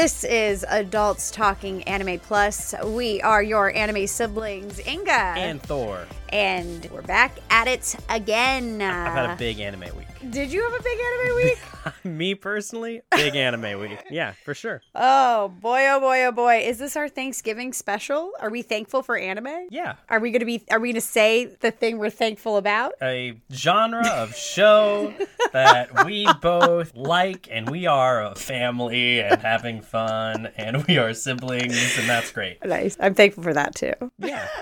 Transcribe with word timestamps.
This 0.00 0.24
is 0.24 0.64
Adults 0.66 1.30
Talking 1.30 1.82
Anime 1.82 2.18
Plus. 2.20 2.74
We 2.86 3.20
are 3.20 3.42
your 3.42 3.70
anime 3.76 4.06
siblings, 4.06 4.80
Inga. 4.86 5.12
And 5.12 5.62
Thor. 5.62 6.06
And 6.30 6.88
we're 6.90 7.02
back 7.02 7.38
at 7.50 7.68
it 7.68 7.96
again. 8.08 8.80
I've 8.80 9.12
had 9.12 9.28
a 9.28 9.36
big 9.36 9.60
anime 9.60 9.94
week. 9.94 10.06
Did 10.28 10.52
you 10.52 10.62
have 10.62 10.78
a 10.78 10.82
big 10.82 10.98
anime 10.98 11.36
week? 11.36 11.58
Me 12.04 12.34
personally, 12.34 13.00
big 13.10 13.34
anime 13.34 13.80
week. 13.80 13.98
Yeah, 14.10 14.32
for 14.44 14.52
sure. 14.52 14.82
oh 14.94 15.48
boy, 15.48 15.86
oh 15.88 15.98
boy, 15.98 16.24
oh 16.24 16.32
boy. 16.32 16.58
Is 16.58 16.78
this 16.78 16.94
our 16.94 17.08
Thanksgiving 17.08 17.72
special? 17.72 18.32
Are 18.38 18.50
we 18.50 18.60
thankful 18.60 19.02
for 19.02 19.16
anime? 19.16 19.68
Yeah. 19.70 19.94
Are 20.10 20.20
we 20.20 20.30
gonna 20.30 20.44
be 20.44 20.62
are 20.70 20.78
we 20.78 20.92
gonna 20.92 21.00
say 21.00 21.46
the 21.46 21.70
thing 21.70 21.96
we're 21.96 22.10
thankful 22.10 22.58
about? 22.58 22.92
A 23.00 23.40
genre 23.50 24.06
of 24.08 24.36
show 24.36 25.14
that 25.54 26.04
we 26.04 26.28
both 26.42 26.94
like 26.94 27.48
and 27.50 27.70
we 27.70 27.86
are 27.86 28.22
a 28.22 28.34
family 28.34 29.20
and 29.20 29.40
having 29.40 29.80
fun 29.80 30.50
and 30.58 30.86
we 30.86 30.98
are 30.98 31.14
siblings 31.14 31.98
and 31.98 32.06
that's 32.06 32.30
great. 32.30 32.62
Nice. 32.62 32.98
I'm 33.00 33.14
thankful 33.14 33.42
for 33.42 33.54
that 33.54 33.74
too. 33.74 33.94
Yeah. 34.18 34.46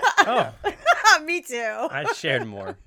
Oh, 1.11 1.21
Me 1.23 1.41
too. 1.41 1.87
I 1.89 2.11
shared 2.13 2.45
more. 2.45 2.77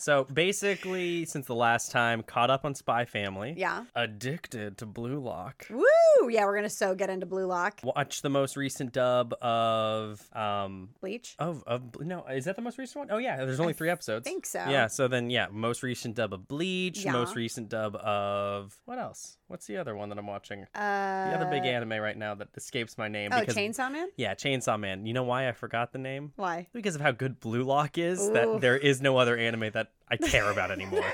So 0.00 0.24
basically, 0.32 1.26
since 1.26 1.46
the 1.46 1.54
last 1.54 1.90
time, 1.92 2.22
caught 2.22 2.50
up 2.50 2.64
on 2.64 2.74
Spy 2.74 3.04
Family. 3.04 3.54
Yeah. 3.56 3.84
Addicted 3.94 4.78
to 4.78 4.86
Blue 4.86 5.20
Lock. 5.20 5.66
Woo! 5.70 5.84
Yeah, 6.30 6.44
we're 6.44 6.54
gonna 6.56 6.70
so 6.70 6.94
get 6.94 7.10
into 7.10 7.26
Blue 7.26 7.44
Lock. 7.46 7.80
Watch 7.82 8.22
the 8.22 8.30
most 8.30 8.56
recent 8.56 8.92
dub 8.92 9.34
of 9.42 10.26
um 10.34 10.90
Bleach. 11.00 11.34
of 11.38 11.62
of 11.66 12.00
no 12.00 12.24
is 12.26 12.46
that 12.46 12.56
the 12.56 12.62
most 12.62 12.78
recent 12.78 12.96
one? 13.00 13.08
Oh 13.10 13.18
yeah, 13.18 13.44
there's 13.44 13.60
only 13.60 13.72
three 13.74 13.90
episodes. 13.90 14.24
think 14.24 14.46
so. 14.46 14.58
Yeah, 14.68 14.86
so 14.86 15.06
then 15.06 15.28
yeah, 15.30 15.46
most 15.50 15.82
recent 15.82 16.14
dub 16.16 16.32
of 16.32 16.48
Bleach, 16.48 17.04
Yeah. 17.04 17.12
most 17.12 17.36
recent 17.36 17.68
dub 17.68 17.94
of 17.96 18.78
what 18.86 18.98
else? 18.98 19.36
What's 19.48 19.66
the 19.66 19.76
other 19.78 19.96
one 19.96 20.08
that 20.10 20.18
I'm 20.18 20.26
watching? 20.28 20.62
Uh, 20.74 21.30
The 21.30 21.36
other 21.36 21.50
big 21.50 21.64
anime 21.64 21.94
right 22.00 22.16
now 22.16 22.34
that 22.36 22.48
escapes 22.56 22.96
my 22.96 23.08
name 23.08 23.32
Oh, 23.34 23.40
because 23.40 23.56
Chainsaw 23.56 23.90
Man. 23.90 24.08
yeah, 24.16 24.34
Chainsaw 24.34 24.78
Man. 24.78 25.06
You 25.06 25.12
know 25.12 25.24
why 25.24 25.48
I 25.48 25.52
forgot 25.52 25.92
the 25.92 25.98
name? 25.98 26.32
Why? 26.36 26.68
Because 26.72 26.94
of 26.94 27.00
how 27.00 27.10
good 27.10 27.40
Blue 27.40 27.64
Lock 27.64 27.98
is. 27.98 28.20
Ooh. 28.28 28.32
That 28.32 28.60
there 28.60 28.76
is 28.78 29.00
no 29.00 29.16
other 29.18 29.36
anime 29.36 29.70
that 29.72 29.89
I 30.08 30.16
care 30.16 30.50
about 30.50 30.70
anymore. 30.70 31.04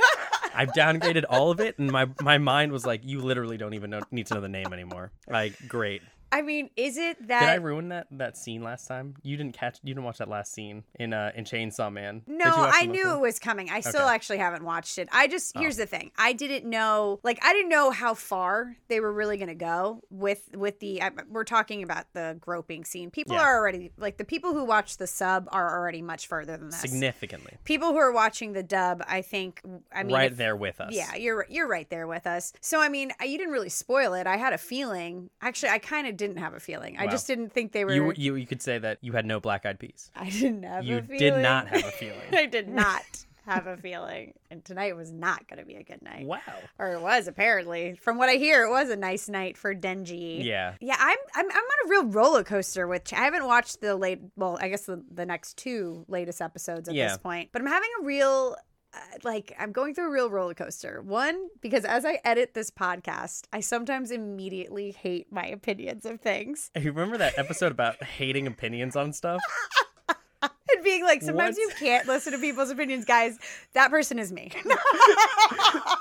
I've 0.54 0.72
downgraded 0.72 1.24
all 1.28 1.50
of 1.50 1.60
it, 1.60 1.78
and 1.78 1.92
my 1.92 2.06
my 2.22 2.38
mind 2.38 2.72
was 2.72 2.86
like, 2.86 3.02
you 3.04 3.20
literally 3.20 3.58
don't 3.58 3.74
even 3.74 3.90
know, 3.90 4.00
need 4.10 4.26
to 4.28 4.34
know 4.34 4.40
the 4.40 4.48
name 4.48 4.72
anymore. 4.72 5.12
Like, 5.28 5.54
great. 5.68 6.02
I 6.36 6.42
mean, 6.42 6.68
is 6.76 6.96
it 6.98 7.28
that 7.28 7.40
Did 7.40 7.48
I 7.48 7.54
ruin 7.54 7.88
that 7.88 8.06
that 8.10 8.36
scene 8.36 8.62
last 8.62 8.86
time? 8.86 9.14
You 9.22 9.36
didn't 9.36 9.54
catch. 9.54 9.78
You 9.82 9.94
didn't 9.94 10.04
watch 10.04 10.18
that 10.18 10.28
last 10.28 10.52
scene 10.52 10.84
in 10.98 11.12
uh 11.12 11.32
in 11.34 11.44
Chainsaw 11.44 11.92
Man. 11.92 12.22
No, 12.26 12.44
I 12.54 12.84
knew 12.86 13.10
it 13.14 13.20
was 13.20 13.38
coming. 13.38 13.70
I 13.70 13.80
still 13.80 14.02
Okay. 14.02 14.14
actually 14.14 14.38
haven't 14.38 14.64
watched 14.64 14.98
it. 14.98 15.08
I 15.12 15.26
just 15.28 15.56
Oh. 15.56 15.60
here's 15.60 15.76
the 15.76 15.86
thing. 15.86 16.10
I 16.18 16.32
didn't 16.34 16.68
know, 16.68 17.20
like, 17.22 17.38
I 17.42 17.52
didn't 17.52 17.70
know 17.70 17.90
how 17.90 18.14
far 18.14 18.76
they 18.88 19.00
were 19.00 19.12
really 19.12 19.36
going 19.38 19.48
to 19.48 19.54
go 19.54 20.02
with 20.10 20.50
with 20.54 20.78
the. 20.80 21.02
I, 21.02 21.10
we're 21.30 21.44
talking 21.44 21.82
about 21.82 22.12
the 22.12 22.36
groping 22.40 22.84
scene. 22.84 23.10
People 23.10 23.36
Yeah. 23.36 23.42
are 23.42 23.56
already 23.58 23.92
like 23.96 24.18
the 24.18 24.24
people 24.24 24.52
who 24.52 24.64
watch 24.64 24.98
the 24.98 25.06
sub 25.06 25.48
are 25.52 25.78
already 25.78 26.02
much 26.02 26.26
further 26.26 26.56
than 26.56 26.66
this. 26.70 26.80
significantly 26.80 27.54
People 27.64 27.92
who 27.92 27.98
are 27.98 28.12
watching 28.12 28.52
the 28.52 28.62
dub, 28.62 29.02
I 29.08 29.22
think. 29.22 29.62
I 29.92 30.02
mean, 30.02 30.14
right 30.14 30.32
if- 30.32 30.36
there 30.36 30.56
with 30.56 30.80
us. 30.80 30.92
Yeah, 30.94 31.14
you're 31.14 31.46
you're 31.48 31.68
right 31.68 31.88
there 31.88 32.06
with 32.06 32.26
us. 32.26 32.52
So 32.60 32.80
I 32.80 32.88
mean, 32.88 33.12
you 33.22 33.38
didn't 33.38 33.52
really 33.52 33.68
spoil 33.68 34.14
it. 34.14 34.26
I 34.26 34.36
had 34.36 34.52
a 34.52 34.58
feeling. 34.58 35.30
Actually, 35.40 35.70
I 35.70 35.78
kind 35.78 36.06
of 36.06 36.16
didn't 36.26 36.38
have 36.42 36.54
a 36.54 36.60
feeling. 36.60 36.96
I 36.98 37.06
just 37.06 37.26
didn't 37.26 37.52
think 37.52 37.72
they 37.72 37.84
were. 37.84 37.92
You 37.92 38.12
you 38.16 38.34
you 38.34 38.46
could 38.46 38.62
say 38.62 38.78
that 38.78 38.98
you 39.00 39.12
had 39.12 39.26
no 39.26 39.40
black 39.40 39.64
eyed 39.66 39.78
peas. 39.78 40.10
I 40.16 40.30
didn't 40.30 40.62
have. 40.64 40.84
You 40.84 40.98
a 40.98 41.02
feeling. 41.02 41.18
did 41.18 41.36
not 41.42 41.68
have 41.68 41.84
a 41.84 41.90
feeling. 41.92 42.20
I 42.32 42.46
did 42.46 42.68
not 42.68 43.02
have 43.46 43.68
a 43.68 43.76
feeling, 43.76 44.34
and 44.50 44.64
tonight 44.64 44.96
was 44.96 45.12
not 45.12 45.46
going 45.46 45.60
to 45.60 45.64
be 45.64 45.76
a 45.76 45.82
good 45.84 46.02
night. 46.02 46.26
Wow. 46.26 46.40
Or 46.80 46.94
it 46.94 47.00
was 47.00 47.28
apparently. 47.28 47.94
From 47.94 48.18
what 48.18 48.28
I 48.28 48.34
hear, 48.34 48.64
it 48.64 48.70
was 48.70 48.90
a 48.90 48.96
nice 48.96 49.28
night 49.28 49.56
for 49.56 49.72
Denji. 49.72 50.42
Yeah. 50.44 50.74
Yeah, 50.80 50.96
I'm 50.98 51.16
I'm 51.34 51.44
I'm 51.48 51.56
on 51.56 51.86
a 51.86 51.88
real 51.88 52.04
roller 52.06 52.42
coaster 52.42 52.88
with. 52.88 53.12
I 53.12 53.18
haven't 53.24 53.46
watched 53.46 53.80
the 53.80 53.94
late. 53.94 54.20
Well, 54.36 54.58
I 54.60 54.68
guess 54.68 54.86
the, 54.86 55.02
the 55.14 55.24
next 55.26 55.56
two 55.58 56.04
latest 56.08 56.42
episodes 56.42 56.88
at 56.88 56.94
Yeah. 56.96 57.08
this 57.08 57.18
point, 57.18 57.50
but 57.52 57.62
I'm 57.62 57.68
having 57.68 57.90
a 58.00 58.04
real. 58.04 58.56
Uh, 58.96 59.18
like 59.24 59.52
I'm 59.58 59.72
going 59.72 59.94
through 59.94 60.06
a 60.08 60.10
real 60.10 60.30
roller 60.30 60.54
coaster. 60.54 61.02
One 61.02 61.48
because 61.60 61.84
as 61.84 62.04
I 62.06 62.18
edit 62.24 62.54
this 62.54 62.70
podcast, 62.70 63.42
I 63.52 63.60
sometimes 63.60 64.10
immediately 64.10 64.92
hate 64.92 65.30
my 65.30 65.44
opinions 65.46 66.06
of 66.06 66.20
things 66.20 66.70
Hey, 66.74 66.88
remember 66.88 67.18
that 67.18 67.38
episode 67.38 67.72
about 67.72 68.02
hating 68.02 68.46
opinions 68.46 68.96
on 68.96 69.12
stuff? 69.12 69.40
and 70.42 70.84
being 70.84 71.04
like, 71.04 71.22
sometimes 71.22 71.56
What? 71.56 71.62
you 71.62 71.70
can't 71.78 72.06
listen 72.06 72.32
to 72.32 72.38
people's 72.38 72.70
opinions, 72.70 73.04
guys. 73.04 73.38
That 73.74 73.90
person 73.90 74.18
is 74.18 74.32
me. 74.32 74.50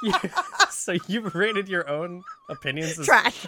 Yeah. 0.03 0.19
so 0.69 0.97
you've 1.07 1.33
rated 1.33 1.67
your 1.67 1.89
own 1.89 2.23
opinions 2.49 2.99
as 2.99 3.05
Trash. 3.05 3.45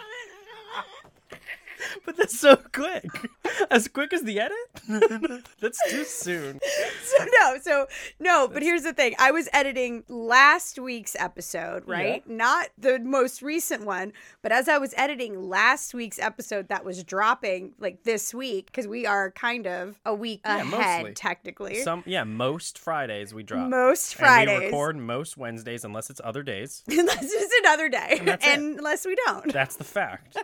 But 2.06 2.16
that's 2.18 2.40
so 2.40 2.56
quick. 2.56 3.06
As 3.72 3.88
quick 3.88 4.14
as 4.14 4.24
the 4.24 4.40
edit? 4.40 4.58
that's 5.60 5.80
too 5.90 6.04
soon. 6.06 6.60
so 7.04 7.26
no, 7.42 7.58
so 7.62 7.88
no, 8.20 8.48
but 8.48 8.62
here's 8.64 8.84
the 8.84 8.94
thing. 8.94 9.14
I 9.20 9.32
was 9.32 9.50
editing 9.52 10.04
last 10.08 10.80
week's 10.80 11.16
episode, 11.20 11.88
right? 11.88 12.28
Not 12.30 12.70
the 12.78 13.00
most 13.00 13.42
recent 13.42 13.86
one, 13.86 14.14
but 14.42 14.52
as 14.52 14.70
I 14.70 14.78
was 14.78 14.94
editing 14.98 15.50
last 15.50 15.94
week's 15.94 16.20
episode 16.20 16.70
that 16.70 16.86
was 16.86 17.04
dropping 17.04 17.74
like 17.80 18.04
this 18.04 18.34
week 18.34 18.68
because 18.68 18.88
we 18.88 19.06
are 19.06 19.32
kind 19.32 19.66
of 19.68 20.00
a 20.06 20.14
week 20.14 20.42
Yeah, 20.46 20.62
ahead 20.62 21.02
mostly. 21.02 21.14
technically. 21.14 21.76
Some 21.82 22.04
yeah, 22.06 22.24
most 22.24 22.78
Fridays 22.80 23.34
we 23.34 23.44
drop. 23.44 23.70
most 23.70 24.20
And 24.22 24.50
we 24.50 24.66
record 24.66 24.96
most 24.98 25.36
Wednesdays 25.38 25.84
unless 25.84 26.10
it's 26.10 26.22
other 26.24 26.44
days. 26.44 26.84
Unless 26.88 27.24
it's 27.34 27.54
another 27.64 27.90
day. 27.90 28.22
that's 28.24 28.46
it. 28.46 28.60
unless 28.60 29.06
we 29.06 29.16
don't. 29.26 29.52
That's 29.52 29.76
the 29.78 29.84
fact. 29.84 30.38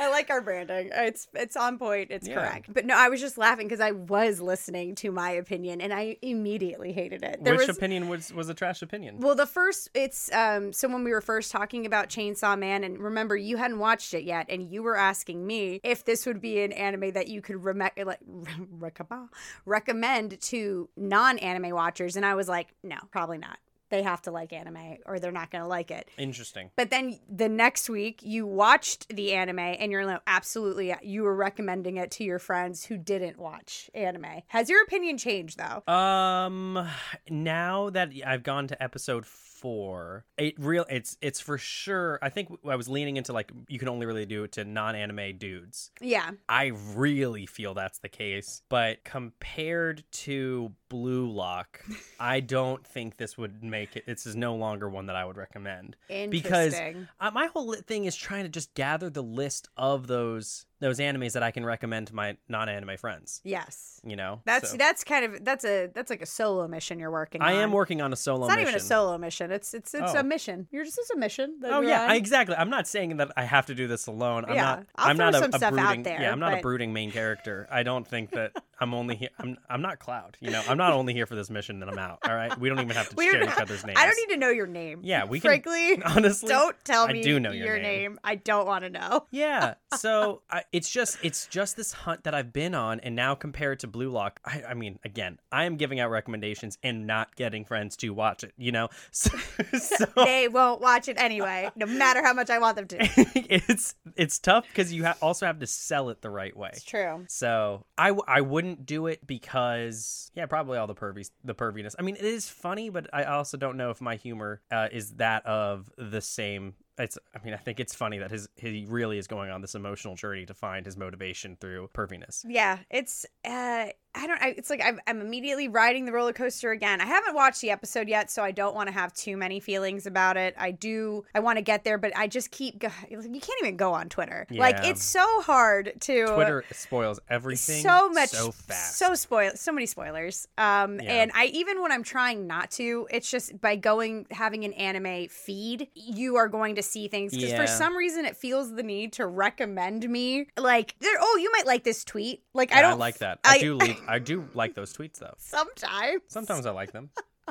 I 0.00 0.08
like 0.10 0.30
our 0.30 0.40
branding. 0.40 0.90
It's 0.92 1.28
it's 1.34 1.56
on 1.56 1.78
point. 1.78 2.10
It's 2.10 2.28
Yeah. 2.28 2.34
correct. 2.34 2.72
But 2.72 2.84
no, 2.86 2.96
I 2.96 3.08
was 3.08 3.20
just 3.20 3.36
laughing 3.38 3.66
because 3.66 3.80
I 3.80 3.90
was 3.92 4.40
listening 4.40 4.94
to 4.96 5.10
my 5.10 5.30
opinion 5.30 5.80
and 5.80 5.92
I 5.92 6.16
immediately 6.22 6.92
hated 6.92 7.22
it. 7.22 7.42
There 7.42 7.54
Which 7.56 7.66
was 7.68 7.76
opinion 7.76 8.08
was 8.08 8.32
was 8.32 8.48
a 8.48 8.54
trash 8.54 8.82
opinion? 8.82 9.20
Well, 9.20 9.34
the 9.34 9.46
first, 9.46 9.90
it's 9.94 10.32
um. 10.32 10.72
So 10.72 10.88
when 10.88 11.04
we 11.04 11.10
were 11.12 11.20
first 11.20 11.50
talking 11.50 11.86
about 11.86 12.08
Chainsaw 12.08 12.58
Man, 12.58 12.84
and 12.84 12.98
remember 12.98 13.36
you 13.36 13.56
hadn't 13.56 13.78
watched 13.78 14.14
it 14.14 14.24
yet, 14.24 14.46
and 14.48 14.62
you 14.70 14.82
were 14.82 14.96
asking 14.96 15.46
me 15.46 15.80
if 15.82 16.04
this 16.04 16.26
would 16.26 16.40
be 16.40 16.60
an 16.62 16.72
anime 16.72 17.12
that 17.12 17.28
you 17.28 17.42
could 17.42 17.56
reme- 17.56 18.04
like, 18.04 18.20
recommend 18.70 19.28
recommend 19.64 20.40
to 20.40 20.88
non-anime 20.96 21.70
watchers, 21.74 22.16
and 22.16 22.24
I 22.24 22.34
was 22.34 22.48
like, 22.48 22.74
no, 22.82 22.96
probably 23.10 23.38
not. 23.38 23.58
They 23.88 24.02
have 24.02 24.22
to 24.22 24.30
like 24.30 24.52
anime, 24.52 24.98
or 25.06 25.18
they're 25.18 25.32
not 25.32 25.50
going 25.50 25.62
to 25.62 25.68
like 25.68 25.90
it. 25.90 26.08
Interesting. 26.18 26.70
But 26.76 26.90
then 26.90 27.18
the 27.28 27.48
next 27.48 27.88
week, 27.88 28.20
you 28.22 28.46
watched 28.46 29.08
the 29.08 29.32
anime, 29.32 29.58
and 29.58 29.92
you're 29.92 30.06
like, 30.06 30.20
absolutely, 30.26 30.94
you 31.02 31.22
were 31.22 31.34
recommending 31.34 31.96
it 31.96 32.10
to 32.12 32.24
your 32.24 32.38
friends 32.38 32.84
who 32.84 32.96
didn't 32.96 33.38
watch 33.38 33.90
anime. 33.94 34.42
Has 34.48 34.68
your 34.68 34.82
opinion 34.82 35.18
changed 35.18 35.58
though? 35.58 35.92
Um, 35.92 36.88
now 37.28 37.90
that 37.90 38.10
I've 38.26 38.42
gone 38.42 38.68
to 38.68 38.82
episode 38.82 39.26
four, 39.26 40.24
it 40.36 40.54
real 40.58 40.84
it's 40.90 41.16
it's 41.20 41.40
for 41.40 41.58
sure. 41.58 42.18
I 42.22 42.28
think 42.28 42.50
I 42.68 42.76
was 42.76 42.88
leaning 42.88 43.16
into 43.16 43.32
like 43.32 43.50
you 43.68 43.78
can 43.78 43.88
only 43.88 44.06
really 44.06 44.26
do 44.26 44.44
it 44.44 44.52
to 44.52 44.64
non-anime 44.64 45.38
dudes. 45.38 45.90
Yeah. 46.00 46.30
I 46.48 46.72
really 46.94 47.46
feel 47.46 47.74
that's 47.74 47.98
the 47.98 48.08
case, 48.08 48.62
but 48.68 49.04
compared 49.04 50.04
to 50.12 50.72
Blue 50.88 51.28
Lock, 51.30 51.80
I 52.20 52.40
don't 52.40 52.86
think 52.86 53.16
this 53.16 53.36
would 53.36 53.62
make 53.62 53.96
it. 53.96 54.06
This 54.06 54.26
is 54.26 54.36
no 54.36 54.54
longer 54.54 54.88
one 54.88 55.06
that 55.06 55.16
I 55.16 55.24
would 55.24 55.36
recommend 55.36 55.96
because 56.08 56.74
Interesting. 56.74 57.08
uh, 57.20 57.30
my 57.32 57.46
whole 57.46 57.74
thing 57.74 58.04
is 58.04 58.14
trying 58.16 58.44
to 58.44 58.48
just 58.48 58.72
gather 58.74 59.10
the 59.10 59.22
list 59.22 59.68
of 59.76 60.06
those 60.06 60.66
those 60.78 60.98
animes 60.98 61.32
that 61.32 61.42
I 61.42 61.52
can 61.52 61.64
recommend 61.64 62.08
to 62.08 62.14
my 62.14 62.36
non-anime 62.50 62.98
friends. 62.98 63.40
Yes. 63.44 63.98
You 64.04 64.14
know, 64.14 64.42
That's 64.44 64.72
So, 64.72 64.76
that's 64.76 65.04
kind 65.04 65.24
of 65.24 65.42
that's 65.42 65.64
a 65.64 65.86
that's 65.94 66.10
like 66.10 66.20
a 66.20 66.26
solo 66.26 66.68
mission 66.68 66.98
you're 66.98 67.10
working 67.10 67.40
on. 67.40 67.48
I 67.48 67.54
on. 67.56 67.62
am 67.62 67.72
working 67.72 68.02
on 68.02 68.12
a 68.12 68.16
solo. 68.16 68.44
It's 68.44 68.48
not 68.50 68.56
mission. 68.58 68.68
even 68.68 68.76
a 68.76 68.84
solo 68.84 69.16
mission. 69.16 69.50
It's 69.50 69.72
it's 69.72 69.94
it's 69.94 70.12
Oh. 70.14 70.20
a 70.20 70.22
mission. 70.22 70.68
You're 70.70 70.84
just 70.84 70.98
it's 70.98 71.10
a 71.10 71.16
mission. 71.16 71.56
that 71.62 71.72
Oh 71.72 71.80
yeah. 71.80 72.06
I, 72.10 72.16
exactly. 72.16 72.54
I'm 72.56 72.68
not 72.68 72.86
saying 72.86 73.16
that 73.16 73.32
I 73.38 73.44
have 73.44 73.64
to 73.66 73.74
do 73.74 73.88
this 73.88 74.06
alone. 74.06 74.44
I'm 74.44 74.54
Yeah, 74.54 74.62
not. 74.62 74.86
I'll 74.96 75.14
throw 75.16 75.24
not 75.30 75.34
a, 75.34 75.38
some 75.38 75.50
a 75.54 75.58
stuff 75.58 75.62
out 75.72 75.72
brooding. 75.86 76.02
there, 76.02 76.20
yeah, 76.20 76.30
I'm 76.30 76.38
not 76.40 76.58
a 76.58 76.60
brooding 76.60 76.92
main 76.92 77.10
character. 77.10 77.66
I 77.70 77.82
don't 77.82 78.06
think 78.06 78.32
that 78.32 78.52
I'm 78.78 78.92
only 78.92 79.16
here. 79.16 79.30
I'm. 79.38 79.56
I'm 79.70 79.80
not 79.80 79.98
Cloud. 79.98 80.36
You 80.40 80.50
know, 80.50 80.62
I'm 80.68 80.75
not 80.76 80.92
only 80.92 81.12
here 81.12 81.26
for 81.26 81.34
this 81.34 81.50
mission. 81.50 81.80
Then 81.80 81.88
I'm 81.88 81.98
out. 81.98 82.18
All 82.26 82.34
right. 82.34 82.56
We 82.58 82.68
don't 82.68 82.78
even 82.80 82.94
have 82.96 83.08
to 83.10 83.22
share 83.22 83.42
each 83.42 83.50
other's 83.58 83.84
names. 83.84 83.98
I 84.00 84.06
don't 84.06 84.16
need 84.16 84.34
to 84.34 84.40
know 84.40 84.50
your 84.50 84.66
name. 84.66 85.00
Yeah, 85.02 85.24
we 85.24 85.40
can- 85.40 85.48
Frankly, 85.48 86.02
Honestly, 86.04 86.48
don't 86.48 86.76
tell 86.84 87.08
I 87.08 87.12
me 87.12 87.22
do 87.22 87.38
know 87.40 87.50
your 87.52 87.76
name. 87.78 87.82
name. 88.12 88.20
I 88.24 88.36
don't 88.36 88.66
want 88.66 88.84
to 88.84 88.90
know. 88.90 89.26
yeah. 89.30 89.74
So 89.96 90.42
I, 90.50 90.64
it's 90.72 90.90
just 90.90 91.16
it's 91.22 91.46
just 91.46 91.74
this 91.76 91.90
hunt 91.92 92.24
that 92.24 92.34
I've 92.34 92.52
been 92.52 92.74
on, 92.74 93.00
and 93.00 93.16
now 93.16 93.34
compared 93.34 93.80
to 93.80 93.86
Blue 93.86 94.10
Lock, 94.10 94.40
I, 94.44 94.62
I 94.68 94.74
mean, 94.74 94.98
again, 95.06 95.38
I 95.50 95.64
am 95.64 95.76
giving 95.76 96.00
out 96.00 96.10
recommendations 96.10 96.76
and 96.82 97.06
not 97.06 97.34
getting 97.34 97.64
friends 97.64 97.96
to 97.98 98.10
watch 98.10 98.44
it. 98.44 98.52
You 98.58 98.72
know, 98.72 98.88
so, 99.10 99.30
so 99.78 100.04
They 100.16 100.48
won't 100.48 100.82
watch 100.82 101.08
it 101.08 101.16
anyway, 101.18 101.70
no 101.76 101.86
matter 101.86 102.22
how 102.22 102.34
much 102.34 102.50
I 102.50 102.58
want 102.58 102.76
them 102.76 102.88
to. 102.88 102.96
it's 103.00 103.94
it's 104.16 104.38
tough 104.38 104.66
because 104.68 104.92
you 104.92 105.04
ha- 105.06 105.16
also 105.22 105.46
have 105.46 105.60
to 105.60 105.66
sell 105.66 106.10
it 106.10 106.20
the 106.20 106.28
right 106.30 106.54
way. 106.54 106.70
It's 106.74 106.82
true. 106.84 107.24
So 107.28 107.86
I, 107.96 108.08
w- 108.08 108.24
I 108.28 108.42
wouldn't 108.42 108.84
do 108.84 109.06
it 109.06 109.26
because 109.26 110.30
yeah 110.34 110.44
probably 110.44 110.65
all 110.74 110.86
the 110.86 110.94
pervy 110.94 111.28
the 111.44 111.54
perviness. 111.54 111.94
I 111.98 112.02
mean 112.02 112.16
it 112.16 112.24
is 112.24 112.48
funny, 112.48 112.90
but 112.90 113.08
I 113.12 113.24
also 113.24 113.56
don't 113.56 113.76
know 113.76 113.90
if 113.90 114.00
my 114.00 114.16
humor 114.16 114.60
uh, 114.70 114.88
is 114.90 115.12
that 115.14 115.46
of 115.46 115.90
the 115.96 116.20
same 116.20 116.74
it's 116.98 117.18
I 117.34 117.44
mean 117.44 117.54
I 117.54 117.58
think 117.58 117.80
it's 117.80 117.94
funny 117.94 118.18
that 118.18 118.30
his 118.30 118.48
he 118.56 118.86
really 118.88 119.18
is 119.18 119.26
going 119.26 119.50
on 119.50 119.60
this 119.60 119.74
emotional 119.74 120.14
journey 120.14 120.46
to 120.46 120.54
find 120.54 120.86
his 120.86 120.96
motivation 120.96 121.56
through 121.60 121.90
perviness. 121.94 122.44
Yeah, 122.48 122.78
it's 122.90 123.26
uh 123.44 123.86
I 124.18 124.26
don't 124.26 124.40
I, 124.40 124.48
it's 124.56 124.70
like 124.70 124.80
I'm, 124.82 124.98
I'm 125.06 125.20
immediately 125.20 125.68
riding 125.68 126.06
the 126.06 126.12
roller 126.12 126.32
coaster 126.32 126.70
again. 126.70 127.02
I 127.02 127.04
haven't 127.06 127.34
watched 127.34 127.60
the 127.60 127.70
episode 127.70 128.08
yet, 128.08 128.30
so 128.30 128.42
I 128.42 128.50
don't 128.50 128.74
want 128.74 128.86
to 128.88 128.92
have 128.94 129.12
too 129.12 129.36
many 129.36 129.60
feelings 129.60 130.06
about 130.06 130.38
it. 130.38 130.54
I 130.58 130.70
do 130.70 131.24
I 131.34 131.40
want 131.40 131.58
to 131.58 131.62
get 131.62 131.84
there, 131.84 131.98
but 131.98 132.16
I 132.16 132.26
just 132.26 132.50
keep 132.50 132.78
go- 132.78 132.88
you 133.10 133.18
can't 133.20 133.58
even 133.62 133.76
go 133.76 133.92
on 133.92 134.08
Twitter. 134.08 134.46
Like 134.50 134.78
it's 134.84 135.04
so 135.04 135.42
hard 135.42 135.92
to 136.00 136.26
Twitter 136.26 136.64
spoils 136.72 137.20
everything 137.28 137.82
so 137.82 138.08
much 138.08 138.30
so 138.30 138.52
fast. 138.52 138.96
so 138.96 139.14
spoil 139.14 139.50
so 139.54 139.70
many 139.72 139.86
spoilers 139.86 140.48
um 140.58 140.98
Yeah. 141.00 141.12
and 141.22 141.30
i 141.34 141.46
even 141.46 141.82
when 141.82 141.92
i'm 141.92 142.02
trying 142.02 142.46
not 142.46 142.70
to 142.72 143.06
it's 143.10 143.30
just 143.30 143.60
by 143.60 143.76
going 143.76 144.26
having 144.30 144.64
an 144.64 144.72
anime 144.74 145.28
feed 145.28 145.88
you 145.94 146.36
are 146.36 146.48
going 146.48 146.74
to 146.76 146.82
see 146.86 147.08
things 147.08 147.32
because 147.32 147.50
Yeah. 147.50 147.60
for 147.60 147.66
some 147.66 147.96
reason 147.96 148.24
it 148.24 148.36
feels 148.36 148.72
the 148.74 148.82
need 148.82 149.12
to 149.14 149.26
recommend 149.26 150.08
me 150.08 150.46
like 150.56 150.94
oh 151.04 151.38
you 151.42 151.50
might 151.52 151.66
like 151.66 151.84
this 151.84 152.04
tweet 152.04 152.42
like 152.54 152.72
i 152.74 152.80
don't 152.82 152.98
like 152.98 153.18
that. 153.18 153.40
I, 153.44 153.56
I- 153.56 153.58
do 153.60 153.74
leave, 153.78 154.00
I 154.08 154.18
do 154.18 154.48
like 154.54 154.74
those 154.74 154.92
tweets 154.96 155.18
though. 155.18 155.34
sometimes 155.38 156.22
Sometimes 156.28 156.66
I 156.66 156.70
like 156.70 156.92
them. 156.92 157.10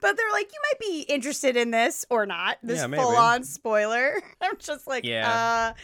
but 0.00 0.16
they're 0.16 0.30
like 0.32 0.50
you 0.52 0.60
might 0.70 0.78
be 0.80 1.00
interested 1.02 1.56
in 1.56 1.70
this 1.70 2.04
or 2.10 2.26
not 2.26 2.58
this 2.62 2.78
Yeah, 2.78 2.86
full 3.02 3.16
on 3.16 3.42
spoiler 3.44 4.22
i'm 4.40 4.56
just 4.58 4.86
like 4.86 5.04
Yeah. 5.04 5.72
uh 5.74 5.80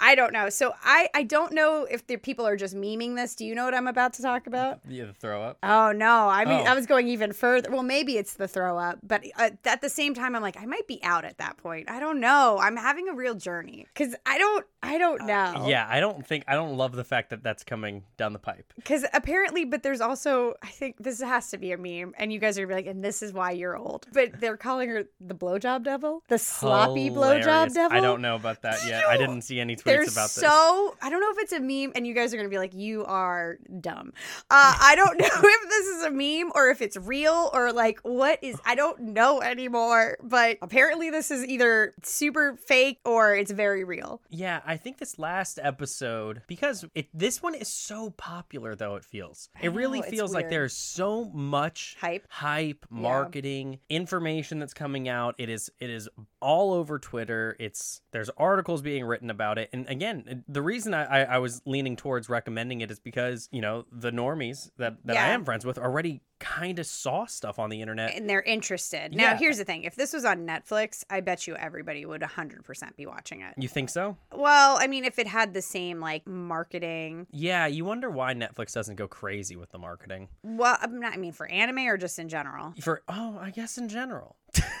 I 0.00 0.14
don't 0.14 0.32
know. 0.32 0.48
So 0.48 0.72
I 0.82 1.08
I 1.14 1.22
don't 1.22 1.52
know 1.52 1.86
if 1.90 2.06
the 2.06 2.16
people 2.16 2.46
are 2.46 2.56
just 2.56 2.74
memeing 2.74 3.16
this. 3.16 3.34
Do 3.34 3.44
you 3.44 3.54
know 3.54 3.64
what 3.64 3.74
I'm 3.74 3.86
about 3.86 4.14
to 4.14 4.22
talk 4.22 4.46
about? 4.46 4.80
Yeah, 4.88 5.04
the 5.04 5.12
throw 5.12 5.42
up. 5.42 5.58
Oh 5.62 5.92
no! 5.92 6.28
I 6.28 6.44
mean, 6.44 6.60
Oh. 6.66 6.70
I 6.70 6.74
was 6.74 6.86
going 6.86 7.08
even 7.08 7.32
further. 7.32 7.70
Well, 7.70 7.82
maybe 7.82 8.16
it's 8.16 8.34
the 8.34 8.48
throw 8.48 8.78
up, 8.78 8.98
but 9.02 9.24
uh, 9.36 9.50
at 9.64 9.80
the 9.82 9.88
same 9.90 10.14
time, 10.14 10.34
I'm 10.34 10.42
like, 10.42 10.56
I 10.60 10.64
might 10.66 10.86
be 10.86 11.00
out 11.02 11.24
at 11.24 11.38
that 11.38 11.56
point. 11.58 11.90
I 11.90 12.00
don't 12.00 12.20
know. 12.20 12.58
I'm 12.60 12.76
having 12.76 13.08
a 13.08 13.14
real 13.14 13.34
journey 13.34 13.86
because 13.92 14.14
I 14.26 14.38
don't, 14.38 14.66
I 14.82 14.98
don't 14.98 15.26
know. 15.26 15.34
Uh, 15.64 15.66
Yeah, 15.68 15.86
I 15.88 16.00
don't 16.00 16.26
think 16.26 16.44
I 16.48 16.54
don't 16.54 16.76
love 16.76 16.92
the 16.92 17.04
fact 17.04 17.30
that 17.30 17.42
that's 17.42 17.64
coming 17.64 18.04
down 18.16 18.32
the 18.32 18.38
pipe. 18.38 18.72
Because 18.76 19.04
apparently, 19.12 19.64
but 19.64 19.82
there's 19.82 20.00
also, 20.00 20.54
I 20.62 20.68
think 20.68 20.96
this 20.98 21.20
has 21.20 21.50
to 21.50 21.58
be 21.58 21.72
a 21.72 21.76
meme, 21.78 22.14
and 22.18 22.32
you 22.32 22.38
guys 22.38 22.58
are 22.58 22.66
like, 22.66 22.86
and 22.86 23.04
this 23.04 23.22
is 23.22 23.32
why 23.32 23.50
you're 23.50 23.76
old. 23.76 24.06
But 24.12 24.40
they're 24.40 24.56
calling 24.56 24.88
her 24.88 25.04
the 25.20 25.34
blowjob 25.34 25.84
devil, 25.84 26.22
the 26.28 26.38
sloppy 26.38 27.10
blowjob 27.10 27.42
Hilarious. 27.42 27.74
devil. 27.74 27.96
I 27.98 28.00
don't 28.00 28.22
know 28.22 28.36
about 28.36 28.62
that 28.62 28.78
yet. 28.86 29.04
I 29.06 29.16
didn't 29.16 29.42
see 29.42 29.60
any 29.60 29.76
tweets 29.76 30.12
about 30.12 30.30
so. 30.30 30.96
I 31.02 31.10
don't 31.10 31.20
know 31.20 31.30
if 31.30 31.38
it's 31.38 31.52
a 31.52 31.60
meme, 31.60 31.92
and 31.94 32.06
you 32.06 32.14
guys 32.14 32.32
are 32.32 32.36
gonna 32.38 32.48
be 32.48 32.58
like, 32.58 32.74
"You 32.74 33.04
are 33.04 33.58
dumb." 33.80 34.12
Uh, 34.50 34.74
I 34.80 34.94
don't 34.96 35.18
know 35.20 35.26
if 35.26 35.68
this 35.68 35.86
is 35.88 36.04
a 36.04 36.10
meme 36.10 36.52
or 36.54 36.70
if 36.70 36.80
it's 36.80 36.96
real 36.96 37.50
or 37.52 37.72
like 37.72 38.00
what 38.02 38.38
is. 38.42 38.58
I 38.64 38.74
don't 38.74 39.00
know 39.00 39.42
anymore. 39.42 40.16
But 40.22 40.58
apparently, 40.62 41.10
this 41.10 41.30
is 41.30 41.44
either 41.46 41.92
super 42.02 42.56
fake 42.56 42.98
or 43.04 43.34
it's 43.34 43.50
very 43.50 43.84
real. 43.84 44.20
Yeah, 44.30 44.60
I 44.70 44.76
think 44.76 44.98
this 44.98 45.18
last 45.18 45.58
episode 45.60 46.42
because 46.46 46.84
it 46.94 47.08
this 47.12 47.42
one 47.42 47.56
is 47.56 47.66
so 47.66 48.10
popular 48.10 48.76
though 48.76 48.94
it 48.94 49.04
feels. 49.04 49.48
I 49.60 49.66
It 49.66 49.72
really 49.72 49.98
know, 49.98 50.06
feels 50.06 50.32
like 50.32 50.48
there's 50.48 50.72
so 50.74 51.24
much 51.24 51.96
Hype. 52.00 52.24
hype, 52.28 52.86
marketing, 52.88 53.80
information 53.88 54.60
that's 54.60 54.72
coming 54.72 55.08
out. 55.08 55.34
It 55.38 55.48
is 55.48 55.72
it 55.80 55.90
is 55.90 56.08
all 56.40 56.72
over 56.72 56.98
Twitter. 56.98 57.56
It's 57.58 58.02
there's 58.12 58.30
articles 58.36 58.82
being 58.82 59.04
written 59.04 59.30
about 59.30 59.58
it. 59.58 59.70
And 59.72 59.88
again, 59.88 60.44
the 60.48 60.62
reason 60.62 60.94
I, 60.94 61.24
I, 61.24 61.38
was 61.38 61.62
leaning 61.64 61.96
towards 61.96 62.28
recommending 62.28 62.80
it 62.80 62.90
is 62.90 62.98
because, 62.98 63.48
you 63.52 63.60
know, 63.60 63.84
the 63.92 64.10
normies 64.10 64.70
that, 64.78 64.96
that 65.04 65.16
I 65.16 65.28
am 65.28 65.44
friends 65.44 65.64
with 65.64 65.78
already 65.78 66.22
kind 66.40 66.78
of 66.78 66.86
saw 66.86 67.26
stuff 67.26 67.58
on 67.58 67.70
the 67.70 67.80
internet. 67.80 68.14
And 68.14 68.28
they're 68.28 68.42
interested. 68.42 69.14
Now, 69.14 69.24
Yeah. 69.32 69.36
here's 69.36 69.58
the 69.58 69.64
thing: 69.64 69.84
if 69.84 69.94
this 69.94 70.12
was 70.12 70.24
on 70.24 70.46
Netflix, 70.46 71.04
I 71.10 71.20
bet 71.20 71.46
you 71.46 71.54
everybody 71.54 72.04
would 72.06 72.22
100% 72.22 72.96
be 72.96 73.06
watching 73.06 73.42
it. 73.42 73.54
You 73.58 73.68
think 73.68 73.90
so? 73.90 74.16
Well, 74.32 74.78
I 74.80 74.86
mean, 74.86 75.04
if 75.04 75.18
it 75.18 75.26
had 75.26 75.54
the 75.54 75.62
same 75.62 76.00
like 76.00 76.26
marketing. 76.26 77.26
Yeah, 77.30 77.66
you 77.66 77.84
wonder 77.84 78.10
why 78.10 78.34
Netflix 78.34 78.72
doesn't 78.72 78.96
go 78.96 79.06
crazy 79.06 79.54
with 79.56 79.70
the 79.70 79.78
marketing. 79.78 80.28
Well, 80.42 80.78
I'm 80.80 80.98
not. 80.98 81.12
I 81.12 81.16
mean, 81.18 81.32
for 81.32 81.46
anime 81.46 81.80
or 81.80 81.96
just 81.96 82.18
in 82.18 82.28
general. 82.28 82.74
For 82.80 83.02
oh, 83.08 83.38
I 83.40 83.50
guess 83.50 83.76
in 83.78 83.88
general. 83.88 84.36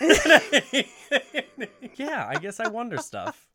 yeah, 1.96 2.26
I 2.28 2.38
guess 2.40 2.60
I 2.60 2.68
wonder 2.68 2.98
stuff. 2.98 3.48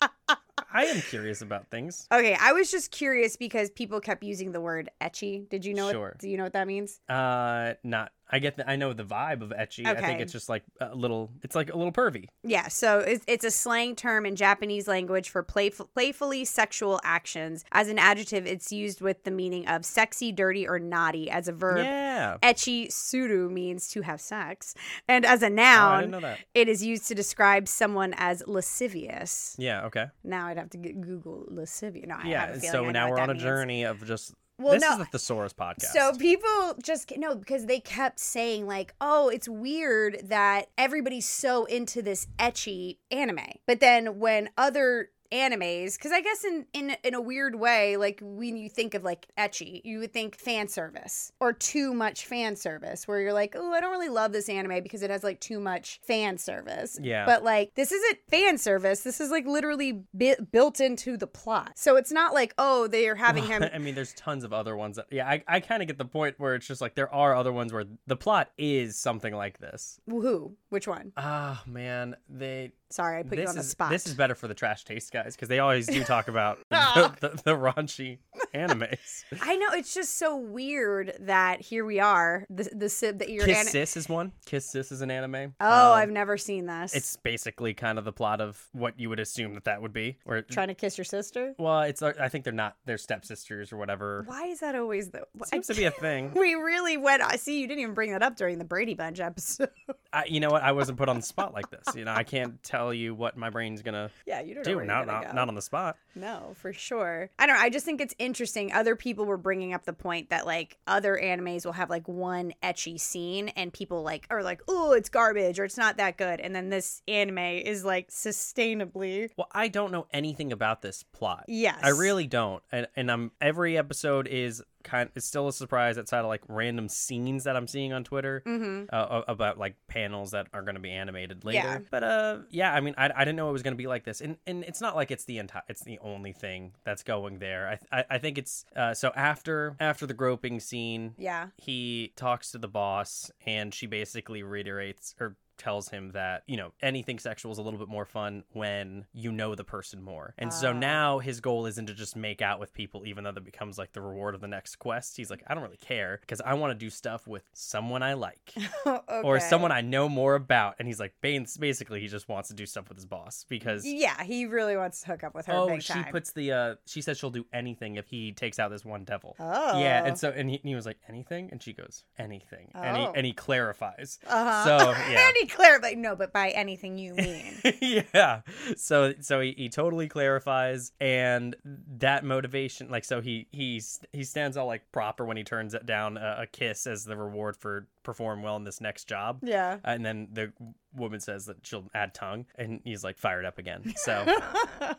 I 0.74 0.86
am 0.86 1.02
curious 1.02 1.42
about 1.42 1.70
things. 1.72 2.08
Okay, 2.12 2.38
I 2.40 2.52
was 2.52 2.70
just 2.70 2.92
curious 2.92 3.38
because 3.38 3.70
people 3.70 4.02
kept 4.02 4.24
using 4.24 4.52
the 4.52 4.60
word 4.60 4.90
ecchi. 5.00 5.48
Did 5.50 5.64
you 5.64 5.74
know? 5.74 5.92
Sure. 5.92 6.10
What, 6.10 6.18
do 6.20 6.30
you 6.30 6.38
know 6.38 6.44
what 6.44 6.54
that 6.54 6.68
means? 6.68 7.00
Uh, 7.08 7.76
not. 7.84 8.12
I 8.32 8.40
get. 8.40 8.56
The, 8.56 8.68
I 8.70 8.76
know 8.76 8.92
the 8.94 9.04
vibe 9.04 9.42
of 9.42 9.50
ecchi. 9.50 9.86
I 9.86 9.96
think 10.02 10.20
it's 10.20 10.32
just 10.34 10.50
like 10.50 10.64
a 10.82 10.96
little. 10.96 11.32
It's 11.44 11.56
like 11.56 11.72
a 11.72 11.78
little 11.78 11.92
pervy. 11.92 12.26
Yeah, 12.44 12.68
so 12.70 13.00
it's, 13.00 13.24
it's 13.28 13.46
a 13.46 13.52
slang 13.52 13.96
term 13.96 14.26
in 14.26 14.36
Japanese 14.36 14.88
language 14.88 15.30
for 15.30 15.44
playful, 15.44 15.90
playfully 15.94 16.44
sexual 16.46 17.00
actions. 17.04 17.64
As 17.72 17.88
an 17.88 18.00
adjective, 18.00 18.48
it's 18.48 18.72
used 18.72 19.00
with 19.02 19.24
the 19.26 19.32
meaning 19.32 19.68
of 19.68 19.86
sexy, 19.86 20.32
dirty, 20.32 20.68
or 20.68 20.80
naughty. 20.80 21.30
As 21.30 21.48
a 21.48 21.52
verb, 21.52 21.78
Yeah. 21.86 22.38
ecchi 22.42 22.92
suru 22.92 23.50
means 23.50 23.88
to 23.90 24.02
have 24.02 24.20
sex, 24.20 24.74
and 25.08 25.24
as 25.26 25.44
a 25.44 25.48
Oh, 25.48 25.50
noun, 25.50 26.12
that. 26.22 26.40
it 26.56 26.68
is 26.68 26.84
used 26.84 27.08
to 27.10 27.16
describe 27.16 27.68
someone 27.68 28.14
as 28.18 28.42
lascivious. 28.48 29.56
Yeah. 29.60 29.86
Okay. 29.86 30.06
Now 30.24 30.48
I'd 30.48 30.58
have 30.58 30.70
to 30.72 30.78
Google 30.78 31.46
lascivious. 31.50 32.08
No, 32.08 32.16
I 32.16 32.22
have 32.22 32.28
Yeah. 32.28 32.44
a 32.46 32.60
feeling 32.60 32.72
So 32.72 32.90
now 32.92 33.10
we're 33.10 33.20
on 33.20 33.30
a 33.30 33.34
means. 33.34 33.44
journey 33.44 33.84
of 33.84 34.06
just. 34.06 34.34
Well, 34.58 34.74
this 34.74 34.82
no, 34.82 34.94
is 34.94 34.98
the 35.00 35.06
Thesaurus 35.06 35.54
podcast. 35.54 35.92
So 35.94 36.14
people 36.14 36.76
just 36.82 37.12
no 37.18 37.36
because 37.36 37.66
they 37.66 37.80
kept 37.80 38.20
saying 38.20 38.68
like, 38.68 38.94
"Oh, 39.02 39.30
it's 39.30 39.50
weird 39.50 40.22
that 40.30 40.68
everybody's 40.78 41.28
so 41.28 41.66
into 41.66 42.02
this 42.02 42.28
ecchi 42.40 42.98
anime." 43.12 43.40
But 43.68 43.82
then 43.82 44.20
when 44.20 44.50
other 44.58 45.10
animes 45.32 45.98
because 45.98 46.12
i 46.12 46.22
guess 46.22 46.44
in, 46.44 46.66
in 46.74 46.96
in 47.04 47.14
a 47.14 47.22
weird 47.22 47.56
way 47.56 47.98
like 47.98 48.20
when 48.24 48.58
you 48.58 48.70
think 48.70 48.94
of 48.94 49.04
like 49.04 49.28
ecchi 49.38 49.82
you 49.84 50.00
would 50.00 50.14
think 50.14 50.38
fan 50.40 50.68
service 50.68 51.32
or 51.40 51.52
too 51.54 51.94
much 51.94 52.26
fan 52.26 52.56
service 52.56 53.08
where 53.08 53.20
you're 53.22 53.34
like 53.34 53.56
oh 53.58 53.72
i 53.74 53.80
don't 53.82 53.92
really 53.92 54.10
love 54.10 54.32
this 54.32 54.50
anime 54.50 54.82
because 54.84 55.02
it 55.04 55.10
has 55.10 55.24
like 55.24 55.40
too 55.40 55.60
much 55.60 56.00
fan 56.04 56.38
service 56.38 56.98
Yeah. 57.02 57.26
but 57.26 57.44
like 57.44 57.74
this 57.76 57.92
isn't 57.92 58.20
fan 58.30 58.58
service 58.58 59.02
this 59.02 59.20
is 59.20 59.32
like 59.32 59.46
literally 59.46 60.04
bi- 60.14 60.38
built 60.52 60.80
into 60.80 61.18
the 61.18 61.28
plot 61.28 61.72
so 61.76 61.96
it's 61.98 62.12
not 62.12 62.34
like 62.34 62.54
oh 62.58 62.88
they 62.88 63.08
are 63.08 63.16
having 63.16 63.44
him 63.46 63.64
I 63.74 63.78
mean, 63.78 63.96
there's 63.96 64.14
tons 64.14 64.44
of 64.44 64.54
other 64.54 64.76
ones 64.78 64.96
that. 64.96 65.08
Yeah, 65.12 65.28
I, 65.28 65.44
I 65.48 65.60
kind 65.60 65.82
of 65.82 65.88
get 65.88 65.98
the 65.98 66.06
point 66.06 66.36
where 66.40 66.56
it's 66.56 66.66
just 66.68 66.82
like 66.82 66.96
there 66.96 67.14
are 67.14 67.36
other 67.36 67.52
ones 67.52 67.74
where 67.74 67.86
the 68.08 68.16
plot 68.16 68.52
is 68.58 68.98
something 68.98 69.34
like 69.36 69.60
this. 69.60 70.00
who 70.08 70.56
which 70.70 70.88
one 70.88 71.12
Ah, 71.18 71.62
man, 71.66 72.16
they. 72.30 72.72
Sorry 72.96 73.20
i 73.20 73.24
put 73.24 73.38
you 73.38 73.44
this 73.44 73.50
on 73.50 73.56
the 73.56 73.62
is, 73.62 73.70
spot 73.70 73.90
This 73.90 74.08
is 74.08 74.14
better 74.14 74.36
for 74.36 74.48
the 74.48 74.54
trash 74.54 74.84
taste 74.84 75.12
guys 75.12 75.36
because 75.36 75.50
they 75.50 75.60
always 75.60 75.86
do 75.88 76.04
talk 76.04 76.28
about 76.28 76.58
the, 76.70 77.12
the, 77.20 77.30
the 77.44 77.52
raunchy 77.52 78.20
animes. 78.54 79.24
I 79.42 79.56
know 79.58 79.68
it's 79.74 79.94
just 79.94 80.18
so 80.18 80.38
weird 80.38 81.14
that 81.22 81.62
here 81.62 81.86
we 81.86 82.00
are. 82.00 82.46
The 82.50 82.70
the 82.74 82.90
sib 82.90 83.20
that 83.20 83.30
you're. 83.30 83.46
Kiss 83.46 83.58
ani- 83.60 83.70
Sis 83.70 83.98
is 83.98 84.10
one. 84.10 84.32
Kiss 84.46 84.66
Sis 84.70 84.92
is 84.92 85.02
an 85.02 85.12
anime. 85.12 85.54
oh, 85.60 85.92
Um, 85.94 85.98
I've 86.00 86.10
never 86.10 86.38
seen 86.38 86.66
this. 86.66 86.96
It's 86.96 87.16
basically 87.18 87.74
kind 87.74 87.98
of 87.98 88.06
the 88.06 88.12
plot 88.14 88.42
of 88.42 88.64
what 88.72 89.00
you 89.00 89.10
would 89.10 89.20
assume 89.20 89.54
that 89.56 89.66
that 89.66 89.82
would 89.82 89.94
be. 89.94 90.18
Or 90.26 90.42
trying 90.42 90.70
to 90.70 90.74
kiss 90.76 90.98
your 90.98 91.06
sister. 91.06 91.54
well, 91.58 91.82
it's 91.82 92.02
uh, 92.02 92.14
I 92.20 92.30
think 92.30 92.44
they're 92.44 92.54
not 92.54 92.76
they're 92.86 92.98
stepsisters 92.98 93.74
or 93.74 93.78
whatever. 93.78 94.24
Why 94.26 94.46
is 94.48 94.60
that 94.62 94.76
always 94.76 95.10
the? 95.10 95.24
I- 95.42 95.48
Seems 95.48 95.68
to 95.68 95.76
be 95.76 95.86
a 95.86 95.92
thing. 95.92 96.32
we 96.36 96.56
really 96.56 96.98
went. 96.98 97.22
I 97.22 97.36
see 97.36 97.60
you 97.60 97.68
didn't 97.68 97.82
even 97.82 97.94
bring 97.94 98.12
that 98.12 98.24
up 98.24 98.36
during 98.38 98.58
the 98.58 98.66
Brady 98.66 98.94
Bunch 98.94 99.20
episode. 99.20 99.70
I, 100.14 100.26
you 100.26 100.40
know 100.40 100.50
what? 100.50 100.64
I 100.64 100.72
wasn't 100.72 100.98
put 100.98 101.10
on 101.10 101.18
the 101.18 101.22
spot 101.22 101.54
like 101.54 101.70
this. 101.70 101.96
You 101.96 102.06
know, 102.06 102.14
I 102.14 102.24
can't 102.24 102.62
tell 102.64 102.85
you 102.94 103.16
what 103.16 103.38
my 103.38 103.50
brain's 103.50 103.82
gonna 103.82 104.10
yeah, 104.26 104.42
you 104.42 104.56
don't 104.56 104.66
know 104.66 104.80
do. 104.80 104.86
Not 104.86 105.08
not, 105.08 105.24
go. 105.24 105.32
not 105.32 105.48
on 105.48 105.56
the 105.56 105.62
spot. 105.62 105.98
No, 106.16 106.54
for 106.56 106.74
sure. 106.74 107.30
I 107.40 107.46
don't 107.46 107.56
know. 107.56 107.62
I 107.62 107.70
just 107.70 107.86
think 107.86 108.02
it's 108.02 108.16
interesting. 108.20 108.72
Other 108.72 108.96
people 108.96 109.26
were 109.26 109.38
bringing 109.38 109.74
up 109.74 109.86
the 109.86 109.94
point 109.94 110.30
that 110.30 110.46
like 110.46 110.78
other 110.88 111.20
animes 111.22 111.66
will 111.66 111.74
have 111.74 111.90
like 111.90 112.08
one 112.08 112.54
ecchi 112.64 113.00
scene 113.00 113.50
and 113.50 113.72
people 113.74 114.04
like 114.04 114.28
are 114.30 114.44
like, 114.44 114.62
"Oh, 114.68 114.94
it's 114.94 115.10
garbage" 115.10 115.60
or 115.60 115.66
"It's 115.66 115.78
not 115.78 115.98
that 115.98 116.18
good." 116.18 116.40
And 116.40 116.56
then 116.56 116.70
this 116.70 117.02
anime 117.08 117.38
is 117.38 117.84
like 117.84 118.10
sustainably 118.10 119.30
Well, 119.38 119.50
I 119.52 119.68
don't 119.68 119.92
know 119.92 120.08
anything 120.12 120.52
about 120.52 120.82
this 120.82 121.04
plot. 121.04 121.46
Yes. 121.48 121.80
I 121.84 121.90
really 121.90 122.28
don't. 122.28 122.64
And 122.72 122.88
and 122.96 123.12
I'm 123.12 123.32
every 123.42 123.78
episode 123.78 124.28
is 124.28 124.62
kind 124.86 125.10
it's 125.16 125.26
still 125.26 125.48
a 125.50 125.54
surprise 125.54 125.98
outside 125.98 126.20
of 126.20 126.28
like 126.28 126.44
random 126.48 126.88
scenes 126.88 127.44
that 127.44 127.58
I'm 127.58 127.68
seeing 127.68 127.92
on 127.92 128.04
Twitter 128.06 128.42
Mhm. 128.46 128.88
uh, 128.94 129.24
about 129.28 129.58
like 129.58 129.76
panels 129.88 130.32
that 130.32 130.48
are 130.54 130.62
going 130.62 130.76
to 130.76 130.82
be 130.82 130.92
animated 130.92 131.44
later. 131.44 131.58
Yeah. 131.58 131.80
But 131.92 132.04
uh 132.04 132.38
yeah, 132.50 132.74
I 132.74 132.80
mean 132.80 132.94
I, 132.98 133.10
I 133.14 133.26
didn't 133.26 133.36
know 133.36 133.50
it 133.50 133.54
was 133.54 133.64
going 133.64 133.74
to 133.74 133.78
be 133.78 133.88
like 133.88 134.06
this. 134.06 134.22
And 134.22 134.38
and 134.48 134.64
it's 134.64 134.80
not 134.80 134.96
like 134.96 135.12
it's 135.12 135.26
the 135.26 135.40
entire 135.40 135.64
it's 135.68 135.84
the 135.84 136.00
only 136.00 136.32
thing 136.32 136.72
that's 136.86 137.04
going 137.04 137.40
there. 137.40 137.80
I 137.92 138.00
I, 138.00 138.06
I 138.12 138.18
think 138.20 138.38
it's 138.38 138.66
uh 138.76 138.94
so 138.94 139.12
after 139.16 139.76
after 139.80 140.06
the 140.06 140.14
groping 140.14 140.60
scene 140.60 141.16
Yeah. 141.18 141.48
he 141.58 142.14
talks 142.16 142.52
to 142.52 142.58
the 142.58 142.68
boss 142.70 143.32
and 143.46 143.74
she 143.74 143.88
basically 143.88 144.44
reiterates 144.44 145.16
or 145.20 145.36
tells 145.58 145.90
him 145.90 146.12
that 146.12 146.44
you 146.48 146.58
know 146.58 146.72
anything 146.82 147.20
sexual 147.20 147.52
is 147.52 147.58
a 147.58 147.62
little 147.62 147.80
bit 147.80 147.88
more 147.88 148.06
fun 148.06 148.44
when 148.54 149.06
you 149.14 149.32
know 149.32 149.56
the 149.56 149.64
person 149.64 150.02
more 150.02 150.34
and 150.38 150.52
so 150.54 150.70
Ah. 150.70 150.74
now 150.74 151.20
his 151.20 151.40
goal 151.40 151.66
isn't 151.66 151.86
to 151.88 151.94
just 151.94 152.16
make 152.16 152.42
out 152.42 152.60
with 152.60 152.74
people 152.74 153.04
even 153.06 153.24
though 153.24 153.32
that 153.32 153.44
becomes 153.46 153.78
like 153.78 153.94
the 153.94 154.02
reward 154.02 154.36
of 154.36 154.42
the 154.42 154.48
next 154.48 154.78
quest 154.78 155.18
he's 155.18 155.30
like 155.30 155.44
i 155.48 155.54
don't 155.54 155.64
really 155.64 155.78
care 155.78 156.18
because 156.22 156.42
i 156.42 156.54
want 156.54 156.72
to 156.72 156.76
do 156.86 156.90
stuff 156.90 157.28
with 157.28 157.44
someone 157.54 158.04
i 158.04 158.14
like 158.14 158.54
or 159.24 159.40
someone 159.40 159.72
i 159.72 159.82
know 159.82 160.10
more 160.10 160.36
about 160.36 160.76
and 160.80 160.88
he's 160.88 161.00
like 161.00 161.14
Baines, 161.22 161.58
basically 161.58 162.00
he 162.02 162.08
just 162.08 162.28
wants 162.30 162.50
to 162.50 162.56
do 162.56 162.66
stuff 162.66 162.90
with 162.90 162.98
his 162.98 163.06
boss 163.06 163.46
because 163.50 163.86
Yeah, 163.86 164.24
he 164.24 164.46
really 164.46 164.78
wants 164.78 165.02
to 165.02 165.08
hook 165.08 165.24
up 165.24 165.34
with 165.34 165.46
her. 165.48 165.54
oh 165.54 165.80
she 165.80 165.94
time. 165.94 166.12
puts 166.12 166.32
the 166.34 166.52
uh 166.52 166.76
she 166.86 167.02
says 167.02 167.18
she'll 167.18 167.30
do 167.30 167.46
anything 167.54 167.96
if 167.96 168.08
he 168.08 168.32
takes 168.34 168.60
out 168.60 168.70
this 168.72 168.84
one 168.86 169.04
devil 169.06 169.36
Oh. 169.40 169.80
yeah 169.80 170.06
and 170.06 170.18
so 170.18 170.30
and 170.30 170.50
he, 170.50 170.58
and 170.58 170.68
he 170.70 170.76
was 170.76 170.86
like 170.86 170.98
anything 171.10 171.50
and 171.52 171.62
she 171.64 171.74
goes 171.74 172.04
anything 172.20 172.72
and 172.74 172.98
he 172.98 173.04
Oh. 173.06 173.14
and 173.16 173.26
he 173.26 173.34
clarifies 173.34 174.20
Uh-huh. 174.28 174.64
So, 174.66 174.92
yeah. 175.12 175.16
he 175.50 175.52
clarified, 175.56 175.98
no, 175.98 176.16
but 176.16 176.34
by 176.34 176.50
anything 176.50 176.98
you 176.98 177.14
mean. 177.14 177.54
yeah 177.82 178.42
so 178.76 179.14
so 179.22 179.40
he, 179.40 179.54
he 179.58 179.70
totally 179.70 180.08
clarifies 180.08 180.92
and 181.00 181.56
that 181.98 182.24
motivation 182.24 182.90
like 182.90 183.04
so 183.04 183.22
he 183.22 183.48
he's 183.52 184.00
he 184.12 184.24
stands 184.24 184.58
all 184.58 184.68
like 184.68 184.92
proper 184.92 185.26
when 185.26 185.38
he 185.38 185.44
turns 185.44 185.74
it 185.74 185.86
down 185.86 186.18
a, 186.18 186.38
a 186.42 186.48
kiss 186.48 186.88
as 186.88 187.06
the 187.06 187.16
reward 187.16 187.58
for 187.58 187.88
perform 188.06 188.42
well 188.42 188.56
in 188.56 188.64
this 188.64 188.80
next 188.80 189.06
job 189.06 189.40
yeah. 189.44 189.78
Uh, 189.84 189.90
and 189.90 190.06
then 190.06 190.28
the 190.32 190.54
woman 190.96 191.20
says 191.20 191.46
that 191.46 191.58
she'll 191.64 191.90
add 191.94 192.14
tongue 192.14 192.46
and 192.58 192.80
he's 192.86 193.04
like 193.04 193.18
fired 193.18 193.44
up 193.44 193.58
again 193.58 193.94
so 193.98 194.26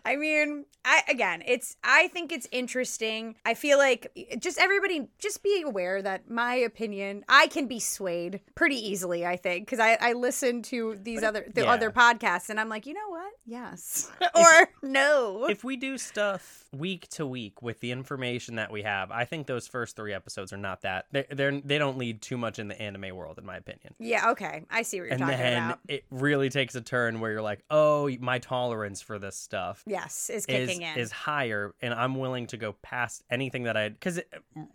I 0.05 0.17
mean, 0.17 0.67
I 0.85 1.03
again, 1.09 1.43
it's 1.47 1.77
I 1.83 2.09
think 2.09 2.33
it's 2.33 2.47
interesting. 2.53 3.35
I 3.45 3.55
feel 3.55 3.79
like 3.79 4.17
just 4.39 4.59
everybody 4.59 5.09
just 5.19 5.43
be 5.43 5.63
aware 5.67 6.01
that 6.01 6.31
my 6.31 6.55
opinion, 6.55 7.25
I 7.29 7.49
can 7.49 7.67
be 7.67 7.81
swayed 7.81 8.41
pretty 8.55 8.77
easily, 8.77 9.27
I 9.27 9.37
think, 9.37 9.69
cuz 9.69 9.79
I 9.79 9.99
I 10.01 10.13
listen 10.13 10.63
to 10.63 10.97
these 11.01 11.23
other 11.23 11.47
the 11.53 11.63
yeah. 11.63 11.73
other 11.73 11.91
podcasts 11.91 12.51
and 12.51 12.61
I'm 12.61 12.69
like, 12.69 12.87
"You 12.87 12.95
know 12.95 13.09
what? 13.09 13.33
Yes." 13.45 14.11
or 14.35 14.69
no. 14.83 15.47
if 15.49 15.65
we 15.65 15.77
do 15.77 15.99
stuff 15.99 16.67
week 16.73 17.09
to 17.09 17.27
week 17.27 17.63
with 17.63 17.81
the 17.81 17.91
information 17.91 18.57
that 18.57 18.71
we 18.71 18.83
have 18.83 19.11
i 19.11 19.25
think 19.25 19.47
those 19.47 19.67
first 19.67 19.97
three 19.97 20.13
episodes 20.13 20.53
are 20.53 20.59
not 20.59 20.83
that 20.83 21.07
they're, 21.11 21.25
they're 21.31 21.61
they 21.61 21.79
don't 21.79 21.97
lead 21.97 22.21
too 22.21 22.37
much 22.37 22.59
in 22.59 22.69
the 22.69 22.79
anime 22.97 23.17
world 23.17 23.38
in 23.38 23.45
my 23.47 23.57
opinion 23.57 23.95
yeah, 23.99 24.31
okay. 24.31 24.65
I 24.71 24.83
see 24.83 24.99
what 25.00 25.05
you're 25.05 25.12
and 25.12 25.21
talking 25.21 25.38
then 25.38 25.62
about. 25.65 25.79
it 25.88 26.05
really 26.11 26.49
takes 26.50 26.75
a 26.75 26.81
turn 26.81 27.21
where 27.21 27.31
you're 27.33 27.43
like, 27.43 27.62
oh, 27.71 28.11
my 28.21 28.38
tolerance 28.38 29.00
for 29.00 29.19
this 29.19 29.37
stuff 29.37 29.83
Yes, 29.87 30.31
is 30.31 30.47
is 30.47 30.47
kicking 30.47 30.83
in. 30.83 30.99
is 30.99 31.11
higher, 31.12 31.75
and 31.81 31.93
I'm 31.95 32.15
willing 32.17 32.47
to 32.49 32.57
go 32.57 32.73
past 32.83 33.23
anything 33.31 33.65
that 33.65 33.76
I 33.76 33.88
because 33.91 34.21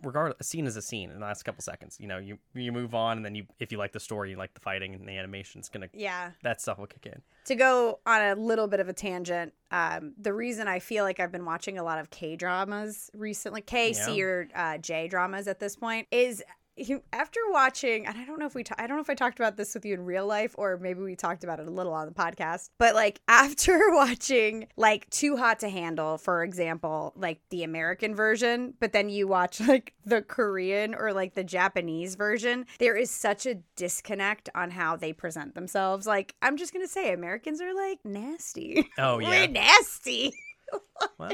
regardless, 0.02 0.36
a 0.40 0.44
scene 0.44 0.66
is 0.66 0.76
a 0.76 0.82
scene 0.82 1.10
in 1.10 1.20
the 1.20 1.24
last 1.26 1.42
couple 1.44 1.62
seconds. 1.62 1.96
You 2.00 2.06
know, 2.08 2.18
you 2.18 2.38
you 2.54 2.72
move 2.72 2.94
on, 2.94 3.16
and 3.18 3.24
then 3.26 3.34
you 3.34 3.44
if 3.58 3.72
you 3.72 3.78
like 3.78 3.92
the 3.92 4.00
story, 4.00 4.30
you 4.30 4.36
like 4.36 4.54
the 4.54 4.60
fighting 4.60 4.94
and 4.94 5.06
the 5.06 5.12
animation, 5.18 5.58
it's 5.60 5.68
gonna 5.68 5.88
yeah. 5.92 6.30
that 6.42 6.60
stuff 6.60 6.78
will 6.78 6.86
kick 6.86 7.06
in. 7.06 7.20
to 7.46 7.54
go 7.54 8.00
on 8.06 8.20
a 8.22 8.34
little 8.34 8.66
bit 8.68 8.80
of 8.80 8.88
a 8.88 8.92
tangent, 8.92 9.52
um, 9.70 10.14
the 10.18 10.32
reason 10.32 10.68
I 10.68 10.78
feel 10.78 11.04
like 11.04 11.20
I've 11.20 11.32
been 11.32 11.44
watching 11.44 11.78
a 11.78 11.82
lot 11.82 11.98
of 11.98 12.10
K 12.10 12.36
dramas 12.36 13.10
recently, 13.14 13.60
K, 13.62 13.92
C, 13.92 14.16
Yeah. 14.16 14.22
or 14.24 14.48
uh, 14.54 14.78
J 14.78 15.08
dramas 15.08 15.48
at 15.48 15.58
this 15.60 15.76
point, 15.76 16.06
is 16.10 16.42
you, 16.76 17.02
after 17.12 17.40
watching, 17.50 18.06
and 18.06 18.16
I 18.16 18.24
don't 18.24 18.38
know 18.38 18.46
if 18.46 18.54
we, 18.54 18.64
ta- 18.64 18.74
I 18.78 18.86
don't 18.86 18.96
know 18.96 19.02
if 19.02 19.10
I 19.10 19.14
talked 19.14 19.38
about 19.38 19.56
this 19.56 19.74
with 19.74 19.84
you 19.84 19.94
in 19.94 20.04
real 20.04 20.26
life 20.26 20.54
or 20.56 20.78
maybe 20.78 21.02
we 21.02 21.16
talked 21.16 21.44
about 21.44 21.60
it 21.60 21.66
a 21.66 21.70
little 21.70 21.92
on 21.92 22.06
the 22.06 22.14
podcast, 22.14 22.70
but 22.78 22.94
like 22.94 23.20
after 23.28 23.90
watching 23.90 24.68
like 24.76 25.08
Too 25.10 25.36
Hot 25.36 25.60
to 25.60 25.68
Handle, 25.68 26.18
for 26.18 26.42
example, 26.42 27.12
like 27.16 27.40
the 27.50 27.62
American 27.62 28.14
version, 28.14 28.74
but 28.80 28.92
then 28.92 29.08
you 29.08 29.28
watch 29.28 29.60
like 29.68 29.94
the 30.04 30.22
Korean 30.22 30.94
or 30.94 31.12
like 31.12 31.34
the 31.34 31.44
Japanese 31.44 32.14
version, 32.14 32.66
there 32.78 32.96
is 32.96 33.10
such 33.10 33.46
a 33.46 33.56
disconnect 33.76 34.48
on 34.54 34.70
how 34.70 34.96
they 34.96 35.12
present 35.12 35.54
themselves. 35.54 36.06
Like, 36.06 36.34
I'm 36.42 36.56
just 36.56 36.72
gonna 36.72 36.88
say, 36.88 37.12
Americans 37.12 37.60
are 37.60 37.74
like 37.74 37.98
nasty. 38.04 38.88
Oh 38.98 39.16
We're 39.22 39.22
yeah, 39.22 39.46
nasty. 39.46 40.32
well, 41.18 41.32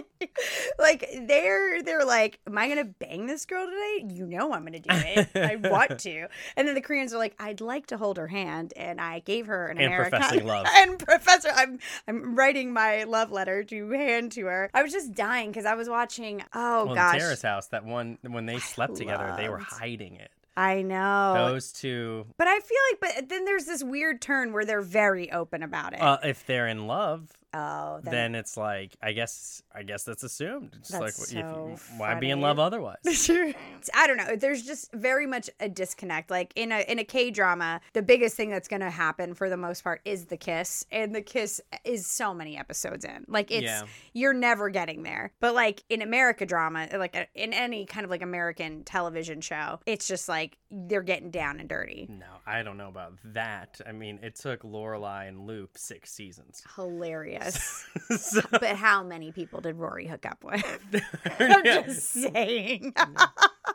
like 0.78 1.09
they're 1.26 1.83
they're 1.83 2.04
like, 2.04 2.38
am 2.47 2.57
I 2.59 2.68
gonna 2.68 2.85
bang 2.85 3.26
this 3.26 3.45
girl 3.47 3.66
today? 3.66 4.14
You 4.14 4.26
know 4.26 4.52
I'm 4.52 4.64
gonna 4.64 4.80
do 4.80 4.88
it. 4.90 5.28
I 5.35 5.57
want 5.57 5.99
to. 6.00 6.26
And 6.57 6.66
then 6.68 6.75
the 6.75 6.80
Koreans 6.80 7.12
are 7.14 7.18
like, 7.18 7.35
I'd 7.38 7.61
like 7.61 7.87
to 7.88 7.97
hold 7.97 8.16
her 8.16 8.26
hand, 8.28 8.73
and 8.76 9.00
I 9.00 9.21
gave 9.21 9.47
her 9.47 9.66
an 9.68 9.78
And 9.78 9.87
American 9.87 10.18
professing 10.21 10.47
love. 10.47 10.66
and 10.75 10.99
professor. 10.99 11.50
I'm 11.54 11.78
I'm 12.07 12.35
writing 12.35 12.73
my 12.73 13.04
love 13.04 13.30
letter 13.33 13.64
to 13.64 13.90
hand 13.90 14.33
to 14.33 14.47
her. 14.47 14.71
I 14.75 14.83
was 14.83 14.92
just 14.92 15.14
dying 15.14 15.50
because 15.50 15.66
I 15.66 15.75
was 15.75 15.88
watching. 15.88 16.42
Oh 16.54 16.87
well, 16.87 16.95
gosh, 16.95 17.18
Terrace 17.18 17.42
House, 17.42 17.66
that 17.68 17.85
one 17.85 18.18
when 18.23 18.47
they 18.47 18.59
slept 18.59 18.97
together, 18.97 19.35
they 19.37 19.49
were 19.49 19.59
hiding 19.59 20.16
it. 20.16 20.30
I 20.57 20.83
know. 20.83 21.35
Those 21.50 21.73
two, 21.73 22.26
but 22.37 22.49
I 22.49 22.59
feel 22.59 22.78
like, 22.90 23.14
but 23.16 23.28
then 23.28 23.45
there's 23.45 23.64
this 23.66 23.85
weird 23.85 24.21
turn 24.21 24.52
where 24.52 24.64
they're 24.64 24.80
very 24.80 25.30
open 25.30 25.62
about 25.62 25.92
it. 25.92 26.00
uh, 26.02 26.18
if 26.25 26.45
they're 26.47 26.66
in 26.66 26.88
love, 26.88 27.28
oh, 27.55 28.00
then, 28.02 28.12
then 28.12 28.35
it's 28.35 28.57
like 28.57 28.97
I 29.02 29.12
guess 29.12 29.62
I 29.75 29.83
guess 29.83 30.05
that's 30.05 30.23
assumed. 30.23 30.75
It's 30.78 30.88
That's 30.90 31.19
like 31.19 31.28
if 31.28 31.35
you- 31.35 31.40
so 31.40 31.76
why 31.97 32.14
be 32.17 32.31
in 32.31 32.40
love 32.40 32.59
otherwise? 32.59 32.97
I 33.07 34.07
don't 34.07 34.17
know. 34.17 34.37
There's 34.37 34.64
just 34.64 34.93
very 34.93 35.26
much 35.26 35.49
a 35.61 35.69
disconnect. 35.69 36.31
Like 36.31 36.52
in 36.57 36.73
a 36.73 36.81
in 36.90 36.99
a 36.99 37.05
K 37.05 37.31
drama, 37.31 37.81
the 37.93 38.02
biggest 38.02 38.37
thing 38.37 38.50
that's 38.50 38.69
going 38.69 38.81
to 38.81 38.90
happen 38.90 39.35
for 39.35 39.49
the 39.49 39.57
most 39.57 39.85
part 39.85 40.00
is 40.05 40.26
the 40.26 40.37
kiss, 40.37 40.85
and 40.90 41.14
the 41.14 41.23
kiss 41.23 41.61
is 41.85 42.07
so 42.07 42.35
many 42.35 42.57
episodes 42.57 43.05
in. 43.05 43.25
Like 43.28 43.50
it's 43.50 43.62
Yeah. 43.64 43.83
you're 44.12 44.35
never 44.35 44.69
getting 44.69 45.02
there. 45.02 45.33
But 45.40 45.55
like 45.55 45.83
in 45.88 46.02
America 46.02 46.45
drama, 46.47 46.88
like 46.97 47.17
uh, 47.17 47.25
in 47.35 47.52
any 47.52 47.87
kind 47.87 48.05
of 48.05 48.11
like 48.11 48.23
American 48.23 48.85
television 48.85 49.40
show, 49.40 49.81
it's 49.87 50.07
just 50.09 50.28
like 50.28 50.59
they're 50.71 51.02
getting 51.02 51.31
down 51.31 51.61
and 51.61 51.69
dirty. 51.69 52.07
No, 52.11 52.26
I 52.47 52.62
don't 52.62 52.76
know 52.76 52.88
about 52.88 53.14
that. 53.25 53.81
I 53.87 53.93
mean, 53.93 54.19
it 54.23 54.35
took 54.35 54.62
Lorelai 54.62 55.28
and 55.28 55.47
Luke 55.47 55.78
six 55.78 56.11
seasons. 56.12 56.62
Hilarious. 56.76 57.48
so, 58.19 58.40
but 58.50 58.76
how 58.76 59.02
many 59.02 59.33
people 59.33 59.61
did 59.61 59.76
Rory 59.76 60.07
hook 60.07 60.26
up 60.26 60.45
with? 60.45 60.64
I'm 61.38 61.64
yeah. 61.64 61.83
just 61.83 62.11
saying. 62.11 62.95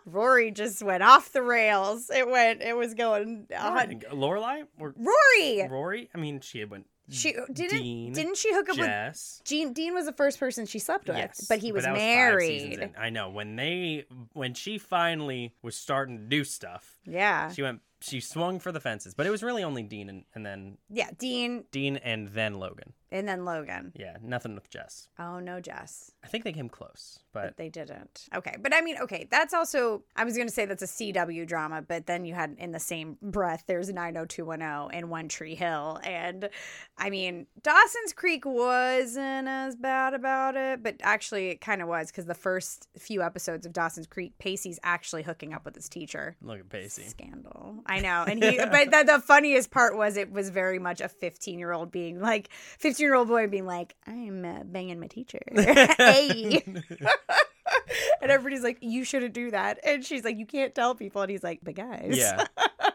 Rory 0.05 0.51
just 0.51 0.81
went 0.83 1.03
off 1.03 1.31
the 1.31 1.41
rails. 1.41 2.09
It 2.09 2.29
went. 2.29 2.61
It 2.61 2.75
was 2.75 2.93
going. 2.93 3.47
On. 3.57 3.77
Lorelai 4.11 4.63
or 4.79 4.93
Rory. 4.97 5.67
Rory? 5.69 6.09
I 6.13 6.17
mean, 6.17 6.41
she 6.41 6.63
went. 6.65 6.87
She 7.09 7.35
uh, 7.35 7.41
didn't. 7.51 7.79
Dean, 7.79 8.13
didn't 8.13 8.37
she 8.37 8.53
hook 8.53 8.69
up 8.69 8.77
with 8.77 8.85
Jess. 8.85 9.41
Dean? 9.43 9.73
Dean 9.73 9.93
was 9.93 10.05
the 10.05 10.13
first 10.13 10.39
person 10.39 10.65
she 10.65 10.79
slept 10.79 11.07
with, 11.07 11.17
Yes, 11.17 11.45
but 11.49 11.59
he 11.59 11.73
was 11.73 11.83
seasons 11.83 11.97
married. 11.97 12.79
in. 12.79 12.95
I 12.97 13.09
know 13.09 13.29
when 13.29 13.55
they 13.57 14.05
when 14.31 14.53
she 14.53 14.77
finally 14.77 15.53
was 15.61 15.75
starting 15.75 16.17
to 16.17 16.23
do 16.23 16.43
stuff, 16.43 16.97
yeah, 17.05 17.51
she 17.51 17.61
went. 17.61 17.81
She 18.03 18.19
swung 18.19 18.59
for 18.59 18.71
the 18.71 18.79
fences, 18.81 19.13
but 19.13 19.25
it 19.25 19.29
was 19.29 19.41
really 19.41 19.63
only 19.63 19.83
Dean 19.83 20.09
and, 20.09 20.23
and 20.35 20.45
then 20.45 20.77
yeah. 20.89 21.09
Dean 21.17 21.63
Dean 21.71 21.95
and 21.97 22.27
then 22.29 22.59
Logan. 22.59 22.93
and 23.11 23.27
then 23.27 23.45
Logan. 23.45 23.93
Yeah, 23.95 24.17
nothing 24.21 24.55
with 24.55 24.69
Jess. 24.69 25.07
Oh 25.17 25.39
no, 25.39 25.61
Jess. 25.61 26.11
I 26.23 26.27
think 26.27 26.43
they 26.43 26.51
came 26.51 26.67
close, 26.67 27.19
But 27.31 27.43
but 27.45 27.57
they 27.57 27.69
didn't. 27.69 28.27
Okay, 28.35 28.55
but 28.59 28.73
I 28.73 28.81
mean, 28.81 28.97
okay, 29.03 29.27
that's 29.31 29.53
also. 29.53 30.03
I 30.17 30.25
was 30.25 30.35
gonna 30.37 30.49
say 30.49 30.65
that's 30.65 30.83
a 30.83 30.87
CW 30.87 31.47
drama, 31.47 31.81
but 31.81 32.05
then 32.05 32.25
you 32.25 32.33
had 32.33 32.55
in 32.57 32.71
the 32.71 32.79
same 32.79 33.17
breath, 33.21 33.63
there's 33.67 33.89
90210 33.89 34.97
and 34.97 35.09
One 35.09 35.29
Tree 35.29 35.55
Hill, 35.55 35.99
and 36.03 36.49
I 36.97 37.09
mean, 37.09 37.47
Dawson's 37.61 38.11
Creek 38.13 38.45
wasn't 38.45 39.47
as 39.47 39.75
bad 39.75 40.13
about 40.13 40.55
it, 40.57 40.83
but 40.83 40.95
actually, 41.01 41.49
it 41.49 41.61
kind 41.61 41.81
of 41.81 41.87
was 41.87 42.07
because 42.11 42.25
the 42.25 42.33
first 42.33 42.87
few 42.97 43.21
episodes 43.21 43.65
of 43.65 43.73
Dawson's 43.73 44.07
Creek, 44.07 44.37
Pacey's 44.39 44.79
actually 44.83 45.23
hooking 45.23 45.53
up 45.53 45.63
with 45.65 45.75
his 45.75 45.87
teacher. 45.87 46.35
look 46.41 46.59
at 46.59 46.69
Pacey. 46.69 47.03
Scandal. 47.03 47.83
I 47.93 47.99
know. 47.99 48.23
And 48.27 48.43
he, 48.43 48.57
but 48.57 48.91
the, 48.91 49.03
the 49.05 49.19
funniest 49.19 49.69
part 49.69 49.95
was 49.95 50.17
it 50.17 50.31
was 50.31 50.49
very 50.49 50.79
much 50.79 50.99
a 50.99 51.07
15 51.07 51.59
year 51.59 51.71
old 51.71 51.91
being 51.91 52.19
like, 52.19 52.49
15 52.79 53.03
year 53.03 53.13
old 53.13 53.27
boy 53.27 53.47
being 53.47 53.67
like, 53.67 53.95
I'm 54.07 54.43
uh, 54.43 54.63
banging 54.63 54.99
my 54.99 55.07
teacher. 55.07 55.41
hey. 55.55 56.63
and 58.21 58.31
everybody's 58.31 58.63
like, 58.63 58.79
you 58.81 59.03
shouldn't 59.03 59.33
do 59.33 59.51
that. 59.51 59.79
And 59.85 60.03
she's 60.03 60.23
like, 60.23 60.37
you 60.37 60.45
can't 60.45 60.73
tell 60.73 60.95
people. 60.95 61.21
And 61.21 61.29
he's 61.29 61.43
like, 61.43 61.59
but 61.61 61.75
guys, 61.75 62.17
Yeah, 62.17 62.45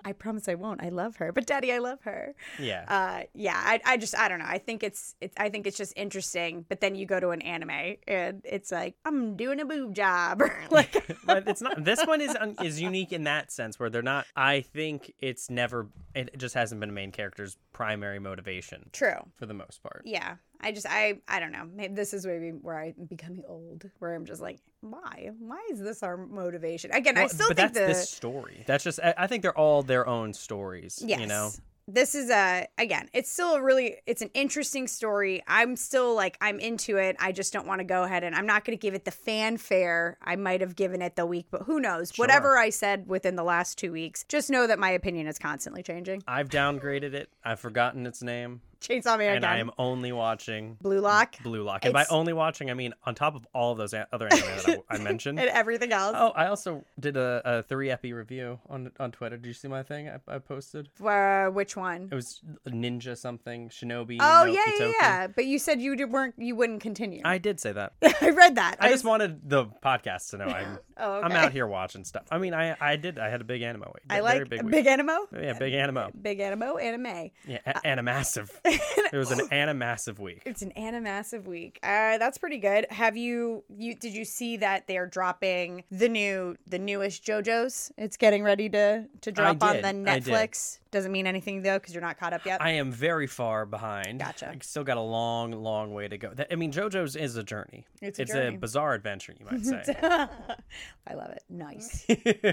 I 0.08 0.12
promise 0.12 0.48
I 0.48 0.54
won't. 0.54 0.82
I 0.82 0.88
love 0.88 1.16
her. 1.16 1.32
But 1.32 1.44
daddy, 1.44 1.70
I 1.70 1.78
love 1.78 2.00
her. 2.04 2.34
yeah. 2.58 2.84
Uh, 2.88 3.24
yeah, 3.34 3.60
I, 3.62 3.78
I 3.84 3.96
just, 3.98 4.16
I 4.16 4.26
don't 4.28 4.38
know. 4.38 4.46
I 4.48 4.56
think 4.56 4.82
it's, 4.82 5.14
it's, 5.20 5.34
I 5.36 5.50
think 5.50 5.66
it's 5.66 5.76
just 5.76 5.92
interesting. 5.96 6.64
But 6.66 6.80
then 6.80 6.94
you 6.94 7.04
go 7.04 7.20
to 7.20 7.28
an 7.28 7.42
anime 7.42 7.96
and 8.08 8.40
it's 8.44 8.72
like, 8.72 8.94
I'm 9.04 9.36
doing 9.36 9.60
a 9.60 9.66
boob 9.66 9.94
job. 9.94 10.42
Like, 10.70 10.92
but 11.24 11.48
it's 11.48 11.60
not. 11.62 11.82
This 11.82 12.04
one 12.04 12.20
is 12.20 12.36
un, 12.36 12.54
is 12.62 12.80
unique 12.80 13.12
in 13.12 13.24
that 13.24 13.50
sense 13.50 13.78
where 13.80 13.88
they're 13.90 14.02
not. 14.02 14.26
I 14.36 14.60
think 14.60 15.12
it's 15.18 15.48
never. 15.50 15.88
It 16.14 16.38
just 16.38 16.54
hasn't 16.54 16.80
been 16.80 16.90
a 16.90 16.92
main 16.92 17.10
character's 17.10 17.56
primary 17.72 18.18
motivation 18.18 18.90
true. 18.92 19.16
for 19.36 19.46
the 19.46 19.54
most 19.54 19.82
part. 19.82 20.02
Yeah. 20.04 20.36
I 20.60 20.72
just 20.72 20.86
I 20.88 21.20
I 21.28 21.40
don't 21.40 21.52
know. 21.52 21.68
Maybe 21.72 21.94
this 21.94 22.12
is 22.12 22.26
maybe 22.26 22.50
where 22.50 22.78
I'm 22.78 22.94
becoming 23.08 23.42
old, 23.46 23.90
where 23.98 24.14
I'm 24.14 24.24
just 24.24 24.40
like, 24.42 24.58
why? 24.80 25.30
Why 25.38 25.66
is 25.70 25.80
this 25.80 26.02
our 26.02 26.16
motivation? 26.16 26.90
Again, 26.92 27.16
I 27.16 27.26
still 27.28 27.46
think 27.48 27.56
that's 27.56 27.78
the 27.78 27.86
this 27.86 28.10
story. 28.10 28.64
That's 28.66 28.84
just. 28.84 29.00
I 29.00 29.14
I 29.16 29.26
think 29.26 29.42
they're 29.42 29.56
all 29.56 29.82
their 29.82 30.06
own 30.06 30.32
stories. 30.34 31.02
yes, 31.06 31.20
You 31.20 31.26
know. 31.26 31.50
this 31.86 32.14
is 32.14 32.28
a 32.30 32.66
again, 32.76 33.08
it's 33.12 33.30
still 33.30 33.54
a 33.54 33.62
really 33.62 33.96
it's 34.06 34.20
an 34.20 34.30
interesting 34.34 34.86
story. 34.88 35.42
I'm 35.46 35.76
still 35.76 36.14
like 36.14 36.36
I'm 36.40 36.58
into 36.60 36.96
it. 36.98 37.16
I 37.18 37.32
just 37.32 37.52
don't 37.52 37.66
want 37.66 37.78
to 37.80 37.84
go 37.84 38.02
ahead 38.02 38.24
and 38.24 38.34
I'm 38.34 38.46
not 38.46 38.64
going 38.64 38.76
to 38.76 38.80
give 38.80 38.94
it 38.94 39.04
the 39.04 39.10
fanfare 39.10 40.18
I 40.22 40.36
might 40.36 40.60
have 40.60 40.76
given 40.76 41.00
it 41.02 41.16
the 41.16 41.24
week, 41.24 41.46
but 41.50 41.62
who 41.62 41.80
knows? 41.80 42.12
Sure. 42.12 42.24
Whatever 42.24 42.58
I 42.58 42.70
said 42.70 43.06
within 43.08 43.36
the 43.36 43.44
last 43.44 43.78
2 43.78 43.92
weeks, 43.92 44.24
just 44.28 44.50
know 44.50 44.66
that 44.66 44.78
my 44.78 44.90
opinion 44.90 45.26
is 45.28 45.38
constantly 45.38 45.82
changing. 45.82 46.22
I've 46.26 46.48
downgraded 46.50 47.14
it. 47.14 47.30
I've 47.44 47.60
forgotten 47.60 48.06
its 48.06 48.22
name, 48.22 48.60
Chainsaw 48.80 49.18
Man 49.18 49.36
and 49.36 49.44
I 49.44 49.58
am 49.58 49.70
only 49.78 50.12
watching 50.12 50.76
Blue 50.80 51.00
Lock 51.00 51.42
Blue 51.42 51.62
Lock. 51.62 51.84
And 51.84 51.92
by 51.92 52.06
only 52.10 52.32
watching, 52.32 52.70
I 52.70 52.74
mean 52.74 52.94
on 53.04 53.14
top 53.14 53.34
of 53.34 53.46
all 53.54 53.72
of 53.72 53.78
those 53.78 53.92
a- 53.92 54.06
other 54.12 54.26
anime 54.32 54.40
that 54.66 54.80
I, 54.88 54.94
I 54.96 54.98
mentioned. 55.02 55.38
and 55.40 55.48
everything 55.50 55.92
else. 55.92 56.14
Oh, 56.18 56.30
I 56.30 56.46
also 56.46 56.84
did 56.98 57.16
a, 57.16 57.42
a 57.44 57.62
three 57.64 57.90
epi 57.90 58.12
review 58.12 58.60
on 58.68 58.90
on 59.00 59.10
Twitter. 59.12 59.36
Did 59.36 59.46
you 59.46 59.52
see 59.52 59.68
my 59.68 59.82
thing 59.82 60.08
I, 60.08 60.18
I 60.28 60.38
posted? 60.38 60.88
Uh, 61.04 61.46
which 61.46 61.76
one? 61.76 62.08
It 62.10 62.14
was 62.14 62.40
Ninja 62.68 63.16
something 63.16 63.68
Shinobi. 63.68 64.18
Oh 64.20 64.44
no 64.44 64.52
yeah, 64.52 64.60
yeah, 64.78 64.92
yeah. 65.00 65.26
But 65.26 65.46
you 65.46 65.58
said 65.58 65.80
you 65.80 65.96
did, 65.96 66.10
weren't 66.12 66.34
you 66.38 66.54
wouldn't 66.54 66.80
continue. 66.80 67.22
I 67.24 67.38
did 67.38 67.60
say 67.60 67.72
that. 67.72 67.94
I 68.20 68.30
read 68.30 68.54
that. 68.56 68.76
I 68.80 68.90
just 68.90 69.04
wanted 69.04 69.48
the 69.48 69.66
podcast 69.84 70.30
to 70.30 70.38
know 70.38 70.46
I'm 70.46 70.78
Oh, 71.00 71.12
okay. 71.18 71.26
I'm 71.26 71.32
out 71.32 71.52
here 71.52 71.66
watching 71.66 72.04
stuff. 72.04 72.24
I 72.30 72.38
mean, 72.38 72.54
I 72.54 72.76
I 72.80 72.96
did. 72.96 73.18
I 73.20 73.28
had 73.28 73.40
a 73.40 73.44
big 73.44 73.62
animo 73.62 73.86
week. 73.94 74.02
I 74.10 74.20
Very 74.20 74.40
like 74.40 74.48
big 74.48 74.68
big, 74.68 74.86
animo. 74.88 75.28
Yeah, 75.32 75.52
big 75.52 75.72
animo. 75.72 76.10
Big 76.20 76.40
animo 76.40 76.76
anime. 76.76 77.30
Yeah, 77.46 77.58
a- 77.66 77.74
animassive. 77.86 78.50
It 78.68 79.16
was 79.16 79.30
an 79.30 79.40
animassive 79.48 80.18
week. 80.18 80.42
It's 80.44 80.62
an 80.62 80.72
animassive 80.76 81.46
week. 81.46 81.78
Uh, 81.82 82.18
that's 82.18 82.38
pretty 82.38 82.58
good. 82.58 82.86
Have 82.90 83.16
you 83.16 83.64
you 83.68 83.94
did 83.94 84.14
you 84.14 84.24
see 84.24 84.56
that 84.58 84.86
they're 84.86 85.06
dropping 85.06 85.84
the 85.90 86.08
new 86.08 86.56
the 86.66 86.78
newest 86.78 87.24
JoJo's? 87.24 87.92
It's 87.96 88.16
getting 88.16 88.42
ready 88.42 88.68
to 88.70 89.06
to 89.22 89.32
drop 89.32 89.62
on 89.62 89.76
the 89.76 89.88
Netflix. 89.88 90.78
Doesn't 90.90 91.12
mean 91.12 91.26
anything 91.26 91.62
though 91.62 91.78
because 91.78 91.92
you're 91.94 92.02
not 92.02 92.18
caught 92.18 92.32
up 92.32 92.46
yet. 92.46 92.62
I 92.62 92.70
am 92.72 92.90
very 92.90 93.26
far 93.26 93.66
behind. 93.66 94.20
Gotcha. 94.20 94.48
I 94.50 94.56
still 94.62 94.84
got 94.84 94.96
a 94.96 95.02
long, 95.02 95.52
long 95.52 95.92
way 95.92 96.08
to 96.08 96.16
go. 96.18 96.32
That- 96.34 96.48
I 96.50 96.56
mean, 96.56 96.72
JoJo's 96.72 97.14
is 97.16 97.36
a 97.36 97.42
journey. 97.42 97.84
It's 98.00 98.18
a 98.18 98.24
journey. 98.24 98.56
bizarre 98.56 98.94
adventure, 98.94 99.34
you 99.38 99.44
might 99.44 99.64
say. 99.64 99.94
I 101.06 101.14
love 101.14 101.30
it. 101.30 101.42
Nice. 101.48 102.06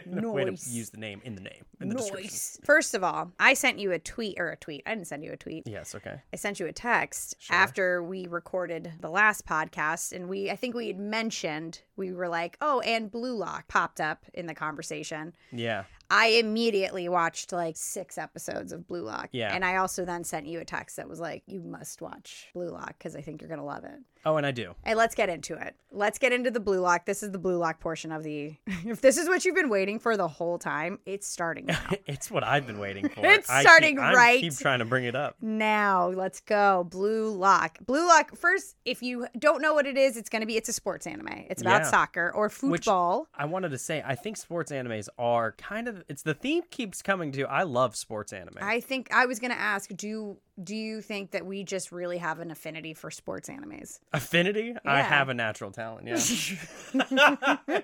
No 0.06 0.32
Way 0.36 0.46
to 0.46 0.52
use 0.52 0.90
the 0.90 0.98
name 0.98 1.22
in 1.24 1.36
the 1.36 1.42
name 1.42 1.66
in 1.82 1.90
the 1.90 1.96
description. 1.96 2.64
First 2.66 2.94
of 2.94 3.04
all, 3.04 3.32
I 3.40 3.54
sent 3.54 3.80
you 3.80 3.92
a 3.92 4.00
tweet 4.00 4.40
or 4.40 4.50
a 4.50 4.56
tweet. 4.58 4.84
I 4.86 4.96
didn't 4.96 5.08
send 5.08 5.24
you 5.24 5.32
a 5.32 5.38
tweet. 5.38 5.68
Yes. 5.68 5.96
Okay. 5.96 6.22
I 6.34 6.36
sent 6.36 6.60
you 6.60 6.66
a 6.68 6.72
text 6.74 7.36
Sure. 7.40 7.56
after 7.56 8.04
we 8.04 8.28
recorded 8.28 8.94
the 9.00 9.10
last 9.10 9.46
podcast, 9.46 10.14
and 10.14 10.28
we 10.30 10.50
I 10.52 10.56
think 10.56 10.76
we 10.76 10.88
had 10.88 11.00
mentioned 11.00 11.82
we 11.98 12.12
were 12.14 12.28
like, 12.28 12.58
oh, 12.62 12.80
and 12.82 13.10
Blue 13.12 13.36
Lock 13.36 13.68
popped 13.68 14.00
up 14.02 14.26
in 14.34 14.46
the 14.48 14.54
conversation. 14.56 15.34
Yeah. 15.52 15.84
I 16.10 16.28
immediately 16.28 17.10
watched 17.10 17.52
like 17.52 17.76
six 17.78 18.18
episodes 18.18 18.72
of 18.72 18.88
Blue 18.88 19.02
Lock. 19.02 19.30
Yeah. 19.32 19.54
And 19.54 19.66
I 19.66 19.78
also 19.78 20.06
then 20.06 20.24
sent 20.24 20.46
you 20.46 20.60
a 20.60 20.66
text 20.66 20.98
that 20.98 21.10
was 21.10 21.20
like, 21.20 21.44
you 21.48 21.62
must 21.62 22.02
watch 22.02 22.50
Blue 22.54 22.70
Lock 22.70 22.98
because 22.98 23.16
I 23.16 23.22
think 23.22 23.42
you're 23.42 23.50
going 23.50 23.60
to 23.60 23.66
love 23.66 23.84
it. 23.84 24.00
Oh, 24.26 24.38
and 24.38 24.46
I 24.46 24.52
do. 24.52 24.74
And 24.84 24.98
let's 24.98 25.14
get 25.16 25.30
into 25.30 25.54
it. 25.56 25.76
Let's 25.92 26.18
get 26.18 26.34
into 26.34 26.50
the 26.52 26.60
Blue 26.60 26.80
Lock. 26.80 27.06
This 27.06 27.22
is 27.24 27.32
the 27.32 27.38
Blue 27.38 27.58
Lock 27.58 27.80
portion 27.80 28.12
of 28.12 28.24
the. 28.24 28.56
If 28.86 29.02
this 29.02 29.18
is 29.18 29.28
what 29.28 29.46
you've 29.46 29.56
been 29.56 29.70
waiting 29.70 29.98
for 30.00 30.16
the 30.18 30.28
whole 30.28 30.58
time, 30.60 31.00
it's 31.06 31.28
starting 31.28 31.66
now. 31.68 31.80
it's 32.06 32.30
what 32.30 32.44
I've 32.44 32.68
been 32.68 32.80
waiting 32.80 33.08
for. 33.10 33.22
It's 33.26 33.50
I 33.50 33.62
starting 33.62 33.96
keep, 33.96 34.04
I 34.04 34.14
right 34.14 34.42
keep 34.42 34.56
trying 34.58 34.80
to 34.80 34.86
bring 34.86 35.06
it 35.06 35.16
up. 35.16 35.36
now 35.42 36.08
let's 36.10 36.40
go 36.40 36.86
blue 36.90 37.30
lock 37.32 37.78
blue 37.86 38.08
lock 38.08 38.36
first 38.36 38.76
if 38.86 39.02
you 39.02 39.28
don't 39.38 39.62
know 39.62 39.74
what 39.74 39.86
it 39.86 39.98
is 39.98 40.18
it's 40.18 40.30
going 40.30 40.42
to 40.42 40.46
be 40.46 40.56
it's 40.58 40.70
a 40.70 40.74
sports 40.74 41.06
anime 41.08 41.46
it's 41.50 41.62
about 41.62 41.82
Yeah. 41.82 41.90
soccer 41.90 42.32
or 42.36 42.50
football 42.50 43.28
I 43.36 43.46
wanted 43.46 43.70
to 43.70 43.78
say, 43.78 44.04
I 44.06 44.16
think 44.16 44.38
sports 44.38 44.72
animes 44.72 45.08
are 45.18 45.54
kind 45.54 45.88
of. 45.88 46.04
It's 46.08 46.22
the 46.24 46.34
theme 46.34 46.64
keeps 46.70 47.02
coming 47.02 47.32
to. 47.34 47.44
I 47.44 47.64
love 47.64 47.96
sports 47.96 48.32
anime. 48.34 48.58
i 48.62 48.80
think 48.80 49.10
i 49.14 49.26
was 49.26 49.40
going 49.40 49.52
to 49.52 49.60
ask 49.60 49.90
do 49.96 50.38
do 50.64 50.76
you 50.76 51.02
think 51.02 51.32
that 51.32 51.46
we 51.46 51.64
just 51.64 51.92
really 51.92 52.18
have 52.18 52.40
an 52.40 52.52
affinity 52.52 52.94
for 52.94 53.12
sports 53.12 53.50
animes 53.50 54.00
Affinity. 54.14 54.76
I 54.86 55.02
have 55.02 55.30
a 55.30 55.34
natural 55.34 55.72
talent. 55.72 56.08
Yeah. 56.08 57.58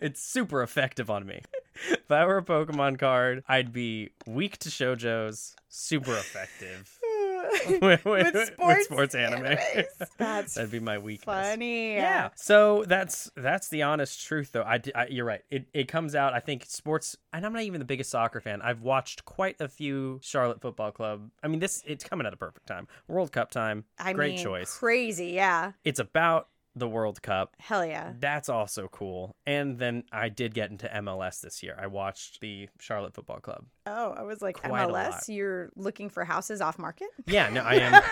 it's 0.00 0.22
super 0.22 0.62
effective 0.62 1.10
on 1.10 1.26
me. 1.26 1.42
If 1.90 2.10
I 2.10 2.24
were 2.26 2.38
a 2.38 2.42
Pokemon 2.42 2.98
card, 2.98 3.42
I'd 3.48 3.72
be 3.72 4.10
weak 4.26 4.58
to 4.58 4.68
shoujos, 4.68 5.54
super 5.68 6.12
effective 6.12 6.99
with, 7.80 8.04
with 8.04 8.04
with 8.34 8.46
sports, 8.52 8.84
sports 8.84 9.14
anime. 9.14 9.42
animes. 9.44 9.84
that's 10.18 10.54
That'd 10.54 10.70
be 10.70 10.80
my 10.80 10.98
weakness. 10.98 11.24
funny 11.24 11.94
Yeah. 11.94 12.30
So 12.36 12.84
that's 12.86 13.30
that's 13.36 13.68
the 13.68 13.82
honest 13.82 14.24
truth, 14.26 14.52
though. 14.52 14.62
I, 14.62 14.80
I- 14.94 15.06
you're 15.08 15.24
right. 15.24 15.42
It 15.50 15.66
it 15.72 15.88
comes 15.88 16.14
out. 16.14 16.34
I 16.34 16.40
think 16.40 16.64
sports, 16.66 17.16
and 17.32 17.44
I'm 17.44 17.52
not 17.52 17.62
even 17.62 17.78
the 17.78 17.84
biggest 17.84 18.10
soccer 18.10 18.40
fan. 18.40 18.62
I've 18.62 18.82
watched 18.82 19.24
quite 19.24 19.56
a 19.60 19.68
few 19.68 20.18
Charlotte 20.22 20.60
Football 20.60 20.92
Club. 20.92 21.30
I 21.42 21.48
mean, 21.48 21.60
this 21.60 21.82
it's 21.86 22.04
coming 22.04 22.26
at 22.26 22.32
a 22.32 22.36
perfect 22.36 22.66
time. 22.66 22.86
World 23.08 23.32
Cup 23.32 23.50
time. 23.50 23.84
i 23.98 24.12
Great 24.12 24.34
mean 24.36 24.44
choice. 24.44 24.76
crazy 24.76 25.28
yeah 25.32 25.72
It's 25.84 26.00
about 26.00 26.48
the 26.76 26.88
World 26.88 27.20
Cup. 27.22 27.56
hell 27.58 27.84
yeah 27.84 28.12
That's 28.18 28.48
also 28.48 28.88
cool. 28.88 29.34
And 29.46 29.78
then 29.78 30.04
I 30.12 30.28
did 30.28 30.54
get 30.54 30.70
into 30.70 30.86
MLS 30.88 31.40
this 31.40 31.62
year. 31.62 31.76
I 31.80 31.88
watched 31.88 32.40
the 32.40 32.68
Charlotte 32.78 33.14
Football 33.14 33.40
Club. 33.40 33.64
oh 33.86 34.10
i 34.16 34.22
was 34.22 34.40
like 34.40 34.56
Quite 34.60 34.88
mls 34.88 35.28
you're 35.28 35.70
looking 35.76 36.08
for 36.08 36.24
houses 36.24 36.60
off 36.60 36.78
market 36.78 37.08
Yeah, 37.26 37.48
no, 37.50 37.62
I 37.62 37.74
am. 37.86 38.02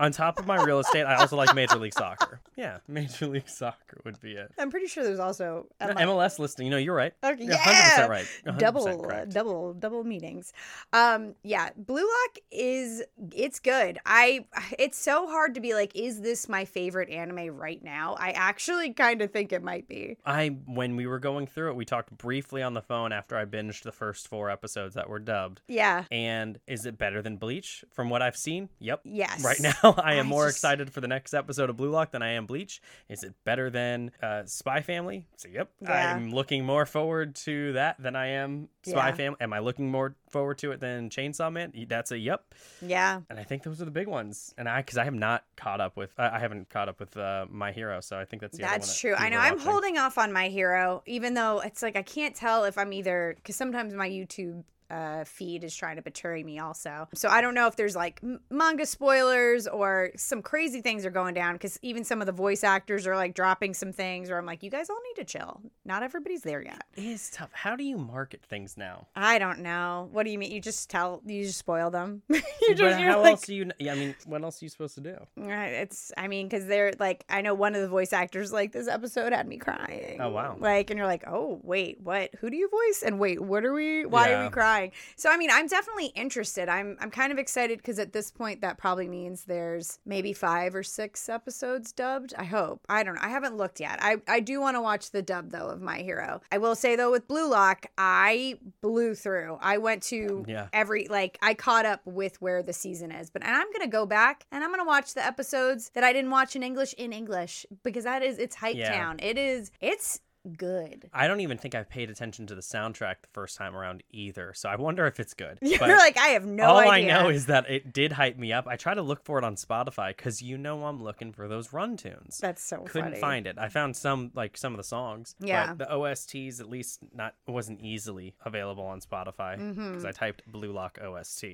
On 0.00 0.12
top 0.12 0.38
of 0.38 0.46
my 0.46 0.62
real 0.62 0.78
estate, 0.78 1.04
I 1.04 1.16
also 1.16 1.36
like 1.36 1.54
Major 1.54 1.78
League 1.78 1.94
Soccer. 1.94 2.40
Yeah, 2.56 2.78
Major 2.88 3.26
League 3.26 3.48
Soccer 3.48 4.00
would 4.04 4.20
be 4.20 4.32
it. 4.32 4.50
i'm 4.58 4.70
pretty 4.70 4.86
sure 4.86 5.04
there's 5.04 5.18
also 5.18 5.66
No, 5.80 5.88
MLS 5.88 6.06
MLS 6.16 6.38
listing. 6.38 6.66
You 6.66 6.70
know, 6.70 6.76
you're 6.78 6.94
right. 6.94 7.12
Okay, 7.22 7.44
You're 7.44 7.52
yeah, 7.52 8.06
100% 8.06 8.08
right. 8.08 8.26
100% 8.46 8.58
double, 8.58 8.88
uh, 8.88 8.96
correct. 8.96 9.32
double, 9.32 9.74
double 9.74 10.04
meetings. 10.04 10.52
Um, 10.92 11.34
yeah, 11.42 11.70
Blue 11.76 12.02
Lock 12.02 12.38
is 12.50 13.02
it's 13.34 13.60
good. 13.60 13.98
I 14.06 14.46
it's 14.78 14.98
so 14.98 15.26
hard 15.26 15.54
to 15.54 15.60
be 15.60 15.74
like, 15.74 15.94
is 15.94 16.20
this 16.20 16.48
my 16.48 16.64
favorite 16.64 17.10
anime 17.10 17.54
right 17.56 17.82
now? 17.82 18.16
I 18.18 18.30
actually 18.30 18.92
kind 18.92 19.22
of 19.22 19.30
think 19.30 19.52
it 19.52 19.62
might 19.62 19.88
be. 19.88 20.16
I 20.24 20.56
when 20.66 20.96
we 20.96 21.06
were 21.06 21.18
going 21.18 21.46
through 21.46 21.70
it, 21.70 21.76
we 21.76 21.84
talked 21.84 22.16
briefly 22.16 22.62
on 22.62 22.74
the 22.74 22.82
phone 22.82 23.12
after 23.12 23.36
I 23.36 23.44
binged 23.44 23.82
the 23.82 23.92
first 23.92 24.28
four 24.28 24.50
episodes 24.50 24.94
that 24.94 25.08
were 25.08 25.18
dubbed. 25.18 25.60
Yeah. 25.68 26.04
And 26.10 26.58
is 26.66 26.86
it 26.86 26.98
better 26.98 27.22
than 27.22 27.36
Bleach 27.36 27.84
from 27.92 28.08
what 28.10 28.22
I've 28.22 28.36
seen? 28.36 28.68
Yep. 28.78 29.00
Yes. 29.04 29.44
Right 29.44 29.60
now, 29.60 29.85
I 29.96 30.14
am 30.14 30.26
I 30.26 30.28
more 30.28 30.46
just- 30.46 30.56
excited 30.58 30.92
for 30.92 31.00
the 31.00 31.08
next 31.08 31.34
episode 31.34 31.70
of 31.70 31.76
Blue 31.76 31.90
Lock 31.90 32.10
than 32.12 32.22
I 32.22 32.30
am 32.32 32.46
Bleach. 32.46 32.80
Is 33.08 33.22
it 33.22 33.34
better 33.44 33.70
than 33.70 34.10
uh, 34.22 34.42
Spy 34.46 34.80
Family? 34.82 35.26
So, 35.36 35.48
yep. 35.48 35.70
Yeah. 35.80 36.14
I'm 36.14 36.30
looking 36.32 36.64
more 36.64 36.86
forward 36.86 37.34
to 37.36 37.72
that 37.74 38.00
than 38.00 38.16
I 38.16 38.28
am 38.28 38.68
Spy 38.84 39.08
Yeah. 39.08 39.14
Family. 39.14 39.36
Am 39.40 39.52
I 39.52 39.58
looking 39.58 39.90
more 39.90 40.14
forward 40.30 40.58
to 40.58 40.72
it 40.72 40.80
than 40.80 41.10
Chainsaw 41.10 41.52
Man? 41.52 41.72
That's 41.88 42.12
a 42.12 42.18
yep. 42.18 42.54
Yeah. 42.82 43.20
And 43.30 43.38
I 43.38 43.44
think 43.44 43.62
those 43.62 43.80
are 43.80 43.84
the 43.84 43.90
big 43.90 44.08
ones. 44.08 44.54
And 44.58 44.68
I, 44.68 44.78
because 44.80 44.98
I 44.98 45.04
have 45.04 45.14
not 45.14 45.44
caught 45.56 45.80
up 45.80 45.96
with, 45.96 46.12
I 46.18 46.36
I 46.36 46.38
haven't 46.38 46.68
caught 46.68 46.88
up 46.88 47.00
with 47.00 47.16
uh, 47.16 47.46
My 47.50 47.72
Hero, 47.72 48.00
so 48.00 48.18
I 48.18 48.24
think 48.24 48.42
that's 48.42 48.56
the 48.58 48.64
other 48.64 48.72
one 48.72 48.80
That's 48.80 48.92
that 48.94 49.00
true. 49.00 49.14
I 49.14 49.28
know. 49.30 49.38
I'm 49.38 49.54
watching. 49.54 49.66
holding 49.70 49.98
off 49.98 50.18
on 50.18 50.32
My 50.32 50.48
Hero, 50.48 51.02
even 51.06 51.34
though 51.34 51.60
it's 51.60 51.82
like 51.82 51.96
I 51.96 52.02
can't 52.02 52.34
tell 52.34 52.64
if 52.64 52.76
I'm 52.78 52.92
either 52.92 53.34
because 53.36 53.56
sometimes 53.56 53.94
my 53.94 54.08
YouTube 54.08 54.64
uh, 54.90 55.24
feed 55.24 55.64
is 55.64 55.74
trying 55.74 55.96
to 55.96 56.02
betray 56.02 56.42
me 56.42 56.58
also. 56.58 57.08
So 57.14 57.28
I 57.28 57.40
don't 57.40 57.54
know 57.54 57.66
if 57.66 57.76
there's 57.76 57.96
like 57.96 58.20
m- 58.22 58.40
manga 58.50 58.86
spoilers 58.86 59.66
or 59.66 60.10
some 60.16 60.42
crazy 60.42 60.80
things 60.80 61.04
are 61.04 61.10
going 61.10 61.34
down 61.34 61.54
because 61.54 61.78
even 61.82 62.04
some 62.04 62.20
of 62.20 62.26
the 62.26 62.32
voice 62.32 62.62
actors 62.64 63.06
are 63.06 63.16
like 63.16 63.34
dropping 63.34 63.74
some 63.74 63.92
things 63.92 64.28
where 64.28 64.38
I'm 64.38 64.46
like, 64.46 64.62
you 64.62 64.70
guys 64.70 64.88
all 64.90 65.00
need 65.08 65.20
to 65.22 65.24
chill. 65.24 65.60
Not 65.84 66.02
everybody's 66.02 66.42
there 66.42 66.62
yet. 66.62 66.84
It 66.96 67.04
is 67.04 67.30
tough. 67.30 67.50
How 67.52 67.74
do 67.76 67.84
you 67.84 67.96
market 67.98 68.42
things 68.42 68.76
now? 68.76 69.06
I 69.16 69.38
don't 69.38 69.60
know. 69.60 70.08
What 70.12 70.24
do 70.24 70.30
you 70.30 70.38
mean? 70.38 70.52
You 70.52 70.60
just 70.60 70.88
tell, 70.88 71.20
you 71.26 71.44
just 71.44 71.58
spoil 71.58 71.90
them. 71.90 72.22
you 72.28 72.40
but 72.68 72.76
just, 72.76 73.00
you're 73.00 73.10
how 73.10 73.22
like, 73.22 73.32
else 73.32 73.42
do 73.42 73.54
you? 73.54 73.70
Yeah, 73.78 73.92
I 73.92 73.96
mean, 73.96 74.14
what 74.24 74.42
else 74.42 74.62
are 74.62 74.64
you 74.64 74.68
supposed 74.68 74.94
to 74.96 75.00
do? 75.00 75.16
Right, 75.36 75.72
It's, 75.72 76.12
I 76.16 76.28
mean, 76.28 76.48
because 76.48 76.66
they're 76.66 76.92
like, 76.98 77.24
I 77.28 77.40
know 77.42 77.54
one 77.54 77.74
of 77.74 77.82
the 77.82 77.88
voice 77.88 78.12
actors, 78.12 78.52
like, 78.52 78.72
this 78.72 78.88
episode 78.88 79.32
had 79.32 79.48
me 79.48 79.56
crying. 79.56 80.20
Oh, 80.20 80.30
wow. 80.30 80.56
Like, 80.58 80.90
and 80.90 80.98
you're 80.98 81.06
like, 81.06 81.24
oh, 81.26 81.60
wait, 81.62 82.00
what? 82.00 82.30
Who 82.40 82.50
do 82.50 82.56
you 82.56 82.68
voice? 82.68 83.02
And 83.04 83.18
wait, 83.18 83.40
what 83.40 83.64
are 83.64 83.72
we, 83.72 84.06
why 84.06 84.32
are 84.32 84.44
we 84.44 84.50
crying? 84.50 84.75
So, 85.16 85.30
I 85.30 85.36
mean, 85.36 85.50
I'm 85.52 85.66
definitely 85.66 86.06
interested. 86.14 86.68
I'm, 86.68 86.96
I'm 87.00 87.10
kind 87.10 87.32
of 87.32 87.38
excited 87.38 87.78
because 87.78 87.98
at 87.98 88.12
this 88.12 88.30
point, 88.30 88.60
that 88.60 88.78
probably 88.78 89.08
means 89.08 89.44
there's 89.44 89.98
maybe 90.06 90.32
five 90.32 90.74
or 90.74 90.82
six 90.82 91.28
episodes 91.28 91.92
dubbed. 91.92 92.34
I 92.38 92.44
hope. 92.44 92.80
I 92.88 93.02
don't 93.02 93.14
know. 93.14 93.20
I 93.22 93.28
haven't 93.28 93.56
looked 93.56 93.80
yet. 93.80 93.98
I, 94.02 94.16
I 94.28 94.40
do 94.40 94.60
want 94.60 94.76
to 94.76 94.80
watch 94.80 95.10
the 95.10 95.22
dub, 95.22 95.50
though, 95.50 95.68
of 95.68 95.80
My 95.80 95.98
Hero. 95.98 96.40
I 96.52 96.58
will 96.58 96.74
say, 96.74 96.96
though, 96.96 97.10
with 97.10 97.26
Blue 97.28 97.48
Lock, 97.48 97.86
I 97.98 98.58
blew 98.80 99.14
through. 99.14 99.58
I 99.60 99.78
went 99.78 100.02
to 100.04 100.44
Yeah. 100.46 100.68
every 100.72 101.06
like 101.08 101.38
I 101.42 101.54
caught 101.54 101.86
up 101.86 102.00
with 102.04 102.40
where 102.42 102.62
the 102.62 102.72
season 102.72 103.10
is. 103.12 103.30
But 103.30 103.42
and 103.44 103.54
I'm 103.54 103.70
gonna 103.72 103.86
go 103.88 104.06
back 104.06 104.44
and 104.52 104.62
I'm 104.62 104.70
gonna 104.70 104.84
watch 104.84 105.14
the 105.14 105.24
episodes 105.24 105.90
that 105.94 106.04
I 106.04 106.12
didn't 106.12 106.30
watch 106.30 106.56
in 106.56 106.62
English 106.62 106.94
in 106.94 107.12
English 107.12 107.66
because 107.82 108.04
that 108.04 108.22
is 108.22 108.38
it's 108.38 108.56
Hype 108.56 108.76
Yeah. 108.76 108.96
Town. 108.96 109.18
It 109.20 109.38
is 109.38 109.70
it's 109.80 110.20
good. 110.46 111.08
I 111.12 111.26
don't 111.28 111.40
even 111.40 111.58
think 111.58 111.74
I 111.74 111.82
paid 111.82 112.10
attention 112.10 112.46
to 112.48 112.54
the 112.54 112.60
soundtrack 112.60 113.16
the 113.22 113.28
first 113.32 113.56
time 113.56 113.74
around 113.76 114.02
either. 114.10 114.52
So 114.54 114.68
I 114.68 114.76
wonder 114.76 115.06
if 115.06 115.18
it's 115.20 115.34
good. 115.34 115.58
You're 115.62 115.78
But 115.78 115.88
like, 115.90 116.16
I 116.18 116.28
have 116.28 116.44
no 116.44 116.64
all 116.64 116.78
idea. 116.78 116.92
I 117.16 117.22
know 117.22 117.28
is 117.28 117.46
that 117.46 117.68
it 117.70 117.92
did 117.92 118.12
hype 118.12 118.36
me 118.38 118.52
up. 118.52 118.66
I 118.66 118.76
try 118.76 118.94
to 118.94 119.02
look 119.02 119.24
for 119.24 119.38
it 119.38 119.44
on 119.44 119.56
Spotify 119.56 120.16
because 120.16 120.42
you 120.42 120.56
know 120.58 120.84
I'm 120.86 121.02
looking 121.02 121.32
for 121.32 121.48
those 121.48 121.72
run 121.72 121.96
tunes. 121.96 122.38
That's 122.38 122.62
so 122.62 122.78
Couldn't 122.82 123.10
funny. 123.10 123.20
find 123.20 123.46
it. 123.46 123.58
I 123.58 123.68
found 123.68 123.96
some 123.96 124.30
like 124.34 124.56
some 124.56 124.72
of 124.72 124.76
the 124.78 124.84
songs. 124.84 125.34
Yeah. 125.40 125.74
But 125.74 125.78
the 125.88 125.94
OSTs 125.94 126.60
at 126.60 126.68
least 126.68 127.00
not 127.14 127.34
wasn't 127.46 127.80
easily 127.80 128.34
available 128.44 128.84
on 128.84 129.00
Spotify 129.00 129.56
because 129.56 129.76
Mm-hmm. 129.76 130.06
I 130.06 130.12
typed 130.12 130.42
Blue 130.50 130.72
Lock 130.72 130.98
OST. 131.02 131.44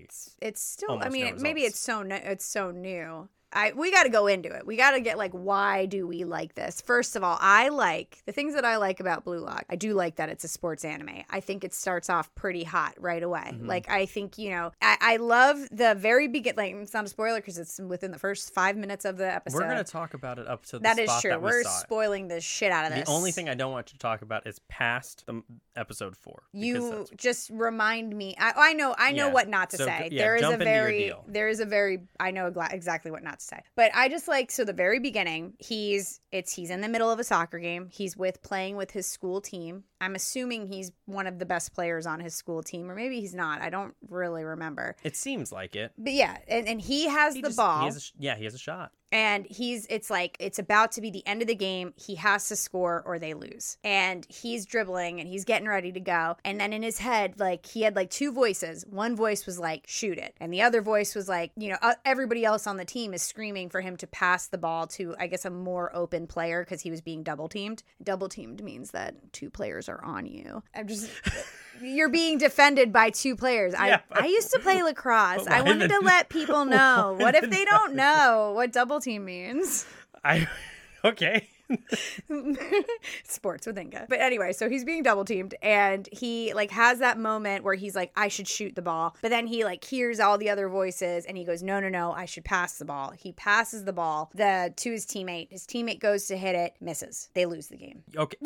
it's 0.41 0.63
still 0.63 0.91
i 0.91 0.93
Almost 0.95 1.07
no 1.07 1.13
mean 1.13 1.43
maybe 1.43 1.63
it's 1.63 1.79
so 1.79 2.03
no, 2.03 2.17
it's 2.17 2.45
so 2.45 2.71
new 2.71 3.29
I, 3.53 3.73
we 3.75 3.91
got 3.91 4.05
to 4.05 4.09
go 4.09 4.27
into 4.27 4.49
it. 4.55 4.67
We 4.67 4.77
got 4.77 4.93
to 4.93 5.01
get 5.01 5.19
like, 5.19 5.33
why 5.33 5.87
do 5.87 6.07
we 6.07 6.25
like 6.25 6.55
this? 6.55 6.81
First 6.81 7.17
of 7.17 7.23
all, 7.25 7.37
I 7.41 7.69
like 7.69 8.23
the 8.27 8.33
things 8.33 8.55
that 8.55 8.65
I 8.65 8.77
like 8.77 9.01
about 9.01 9.25
Blue 9.25 9.39
Lock. 9.39 9.65
I 9.69 9.77
do 9.77 9.95
like 9.95 10.17
that 10.17 10.29
it's 10.29 10.45
a 10.45 10.49
sports 10.49 10.85
anime. 10.85 11.23
I 11.31 11.41
think 11.41 11.65
it 11.65 11.75
starts 11.75 12.09
off 12.11 12.35
pretty 12.35 12.65
hot 12.65 12.95
right 12.99 13.23
away. 13.23 13.51
Mm-hmm. 13.53 13.67
Like, 13.67 13.91
I 13.91 14.07
think, 14.07 14.39
you 14.39 14.51
know, 14.51 14.73
I, 14.81 14.97
I 15.01 15.17
love 15.17 15.59
the 15.71 15.95
very 15.95 16.29
begin. 16.29 16.55
Like, 16.57 16.75
it's 16.75 16.95
not 16.95 17.05
a 17.05 17.09
spoiler 17.09 17.41
because 17.41 17.59
it's 17.59 17.79
within 17.79 18.11
the 18.11 18.19
first 18.19 18.53
five 18.55 18.77
minutes 18.77 19.05
of 19.05 19.17
the 19.17 19.33
episode. 19.33 19.57
We're 19.59 19.69
gonna 19.69 19.85
talk 19.85 20.15
about 20.15 20.39
it 20.39 20.47
up 20.49 20.65
to 20.67 20.79
the 20.79 20.83
that 20.85 20.99
is 20.99 21.11
true. 21.21 21.31
that 21.31 21.41
we 21.43 21.51
We're 21.51 21.65
spoiling 21.65 22.29
the 22.29 22.41
shit 22.41 22.73
out 22.73 22.87
of 22.91 22.97
this. 22.97 23.07
The 23.07 23.13
only 23.13 23.33
thing 23.33 23.49
I 23.49 23.55
don't 23.55 23.73
want 23.73 23.89
you 23.91 23.93
to 23.93 23.99
talk 23.99 24.23
about 24.23 24.47
is 24.47 24.59
past 24.69 25.25
the 25.27 25.43
episode 25.77 26.17
four. 26.17 26.43
you 26.53 27.07
just 27.17 27.49
remind 27.51 28.15
me 28.15 28.35
I, 28.39 28.53
I 28.57 28.73
know 28.75 28.95
i 28.99 29.11
know 29.13 29.29
Yeah. 29.29 29.33
what 29.33 29.49
not 29.49 29.71
to 29.71 29.79
So, 29.79 29.87
say 29.87 30.11
yeah, 30.13 30.23
there 30.23 30.37
is 30.37 30.43
a 30.43 30.45
jump 30.45 30.53
into 30.55 30.65
your 30.67 30.73
very 30.85 31.13
there 31.29 31.49
is 31.49 31.61
a 31.61 31.65
very 31.65 32.01
i 32.21 32.31
know 32.31 32.53
exactly 32.71 33.11
what 33.11 33.23
not 33.23 33.39
to 33.39 33.42
say. 33.49 33.61
But 33.77 33.91
i 33.95 34.09
just 34.09 34.29
like 34.29 34.51
so 34.51 34.65
the 34.65 34.73
very 34.73 34.99
beginning 34.99 35.55
he's 35.59 36.21
it's 36.31 36.53
he's 36.55 36.71
in 36.71 36.81
the 36.81 36.89
middle 36.89 37.11
of 37.11 37.19
a 37.19 37.25
soccer 37.25 37.59
game. 37.59 37.89
He's 37.91 38.17
with 38.17 38.43
playing 38.43 38.77
with 38.77 38.91
his 38.91 39.07
school 39.07 39.41
team. 39.41 39.85
I'm 40.01 40.15
assuming 40.15 40.67
he's 40.67 40.93
one 41.07 41.27
of 41.27 41.39
the 41.39 41.47
best 41.47 41.75
players 41.75 42.07
on 42.07 42.21
his 42.21 42.35
school 42.35 42.63
team 42.63 42.91
or 42.91 42.95
maybe 42.95 43.21
he's 43.21 43.35
not. 43.35 43.61
I 43.61 43.71
don't 43.71 43.95
really 44.09 44.45
remember. 44.45 44.97
It 45.05 45.17
seems 45.17 45.53
like 45.53 45.77
it. 45.77 45.93
but 45.99 46.13
yeah 46.13 46.39
and, 46.49 46.67
and 46.69 46.81
he 46.81 47.09
has 47.09 47.35
He 47.35 47.41
the 47.43 47.49
just- 47.49 47.57
ball. 47.59 47.81
He 47.81 47.85
has 47.87 47.97
a 47.97 48.01
sh- 48.01 48.13
yeah, 48.19 48.37
he 48.37 48.45
has 48.45 48.55
a 48.55 48.59
shot. 48.59 48.93
And 49.13 49.47
he's 49.47 49.87
it's 49.91 50.11
like 50.11 50.37
it's 50.41 50.59
about 50.59 50.91
to 50.93 51.01
be 51.01 51.11
the 51.11 51.25
end 51.27 51.43
of 51.43 51.49
the 51.49 51.55
game. 51.55 51.93
He 51.97 52.17
has 52.17 52.49
to 52.49 52.57
score 52.57 53.03
or 53.05 53.19
they 53.19 53.35
lose. 53.35 53.77
And 53.85 54.27
he's 54.29 54.65
dribbling 54.65 55.21
and 55.21 55.29
he's 55.29 55.45
getting 55.45 55.69
ready 55.69 55.93
to 55.93 56.01
go. 56.01 56.37
And 56.45 56.59
then 56.59 56.73
in 56.73 56.83
his 56.83 56.99
head 56.99 57.39
like 57.39 57.67
he 57.67 57.83
had 57.83 57.95
like 57.95 58.11
two 58.11 58.33
voices. 58.33 58.85
One 58.89 59.15
voice 59.15 59.45
was 59.47 59.59
like 59.59 59.85
shoot 59.87 60.19
it. 60.19 60.35
And 60.41 60.53
the 60.53 60.63
other 60.63 60.81
voice 60.81 61.15
was 61.15 61.29
like 61.29 61.53
you 61.57 61.69
know 61.69 61.79
uh, 61.83 61.95
everybody 62.05 62.45
else 62.45 62.67
on 62.67 62.79
the 62.79 62.85
team 62.85 63.13
is 63.13 63.23
screaming 63.23 63.69
for 63.69 63.83
him 63.83 63.97
to 63.99 64.07
pass 64.07 64.47
the 64.47 64.59
ball 64.59 64.87
to 64.87 65.15
i 65.19 65.27
guess 65.27 65.45
a 65.45 65.51
more 65.51 65.95
open 65.95 66.27
player 66.27 66.65
because 66.65 66.81
he 66.81 66.91
was 66.91 67.03
being 67.03 67.23
double 67.23 67.49
teamed. 67.49 67.83
Double 68.03 68.29
teamed 68.29 68.65
means 68.65 68.93
that 68.93 69.33
two 69.33 69.51
players 69.51 69.89
are 69.89 70.03
on 70.03 70.25
you. 70.27 70.63
I'm 70.75 70.89
just 70.89 71.11
you're 71.81 72.09
being 72.09 72.39
defended 72.39 72.93
by 72.93 73.11
two 73.11 73.37
players. 73.37 73.73
Yeah, 73.73 74.01
I, 74.13 74.23
I 74.23 74.27
used 74.27 74.51
to 74.53 74.59
play 74.59 74.83
lacrosse. 74.85 75.47
I 75.47 75.63
wanted 75.63 75.91
the- 75.91 75.99
to 75.99 76.01
let 76.01 76.29
people 76.29 76.65
know. 76.77 77.17
What 77.19 77.35
if 77.35 77.49
they 77.51 77.65
don't 77.65 77.95
know 77.95 78.53
what 78.55 78.73
double 78.73 79.01
team 79.01 79.25
means? 79.25 79.87
I 80.25 80.49
okay. 81.05 81.49
Sports 83.25 83.67
with 83.67 83.79
Inga. 83.79 84.07
But 84.09 84.21
anyway, 84.21 84.53
so 84.53 84.69
he's 84.69 84.85
being 84.85 85.03
double 85.03 85.25
teamed 85.25 85.55
and 85.63 86.07
he 86.13 86.53
like 86.53 86.71
has 86.71 86.99
that 86.99 87.19
moment 87.19 87.65
where 87.65 87.75
he's 87.75 87.95
like, 87.97 88.13
I 88.15 88.29
should 88.29 88.47
shoot 88.47 88.75
the 88.77 88.83
ball. 88.83 89.17
But 89.23 89.31
then 89.31 89.47
he 89.47 89.65
like 89.65 89.83
hears 89.83 90.21
all 90.21 90.37
the 90.39 90.51
other 90.51 90.69
voices 90.69 91.25
and 91.25 91.37
he 91.39 91.45
goes, 91.45 91.63
No, 91.63 91.81
no, 91.81 91.89
no, 91.89 92.13
I 92.13 92.27
should 92.27 92.45
pass 92.45 92.79
the 92.79 92.85
ball. 92.85 93.13
He 93.17 93.33
passes 93.33 93.85
the 93.85 93.93
ball 93.93 94.31
the 94.35 94.73
to 94.77 94.91
his 94.93 95.07
teammate. 95.07 95.51
His 95.51 95.67
teammate 95.67 96.01
goes 96.01 96.27
to 96.27 96.37
hit 96.37 96.55
it, 96.55 96.75
misses. 96.81 97.31
They 97.35 97.47
lose 97.47 97.69
the 97.69 97.77
game. 97.79 98.03
Okay. 98.17 98.37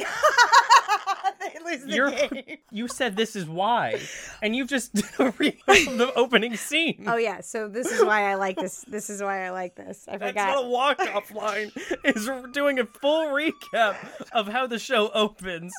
They 1.52 1.64
lose 1.64 1.84
the 1.84 1.92
You're 1.92 2.10
game. 2.10 2.58
you 2.70 2.88
said 2.88 3.16
this 3.16 3.36
is 3.36 3.46
why, 3.46 4.00
and 4.42 4.54
you've 4.54 4.68
just 4.68 4.94
the 5.16 6.12
opening 6.16 6.56
scene. 6.56 7.04
Oh 7.06 7.16
yeah, 7.16 7.40
so 7.40 7.68
this 7.68 7.90
is 7.90 8.04
why 8.04 8.30
I 8.30 8.34
like 8.34 8.56
this. 8.56 8.84
This 8.88 9.10
is 9.10 9.22
why 9.22 9.46
I 9.46 9.50
like 9.50 9.74
this. 9.74 10.06
I 10.08 10.16
That's 10.16 10.30
forgot. 10.30 10.54
not 10.54 10.64
a 10.64 10.68
walk 10.68 11.00
off 11.14 11.34
line. 11.34 11.72
Is 12.04 12.30
doing 12.52 12.78
a 12.78 12.86
full 12.86 13.26
recap 13.26 13.96
of 14.32 14.48
how 14.48 14.66
the 14.66 14.78
show 14.78 15.10
opens 15.10 15.72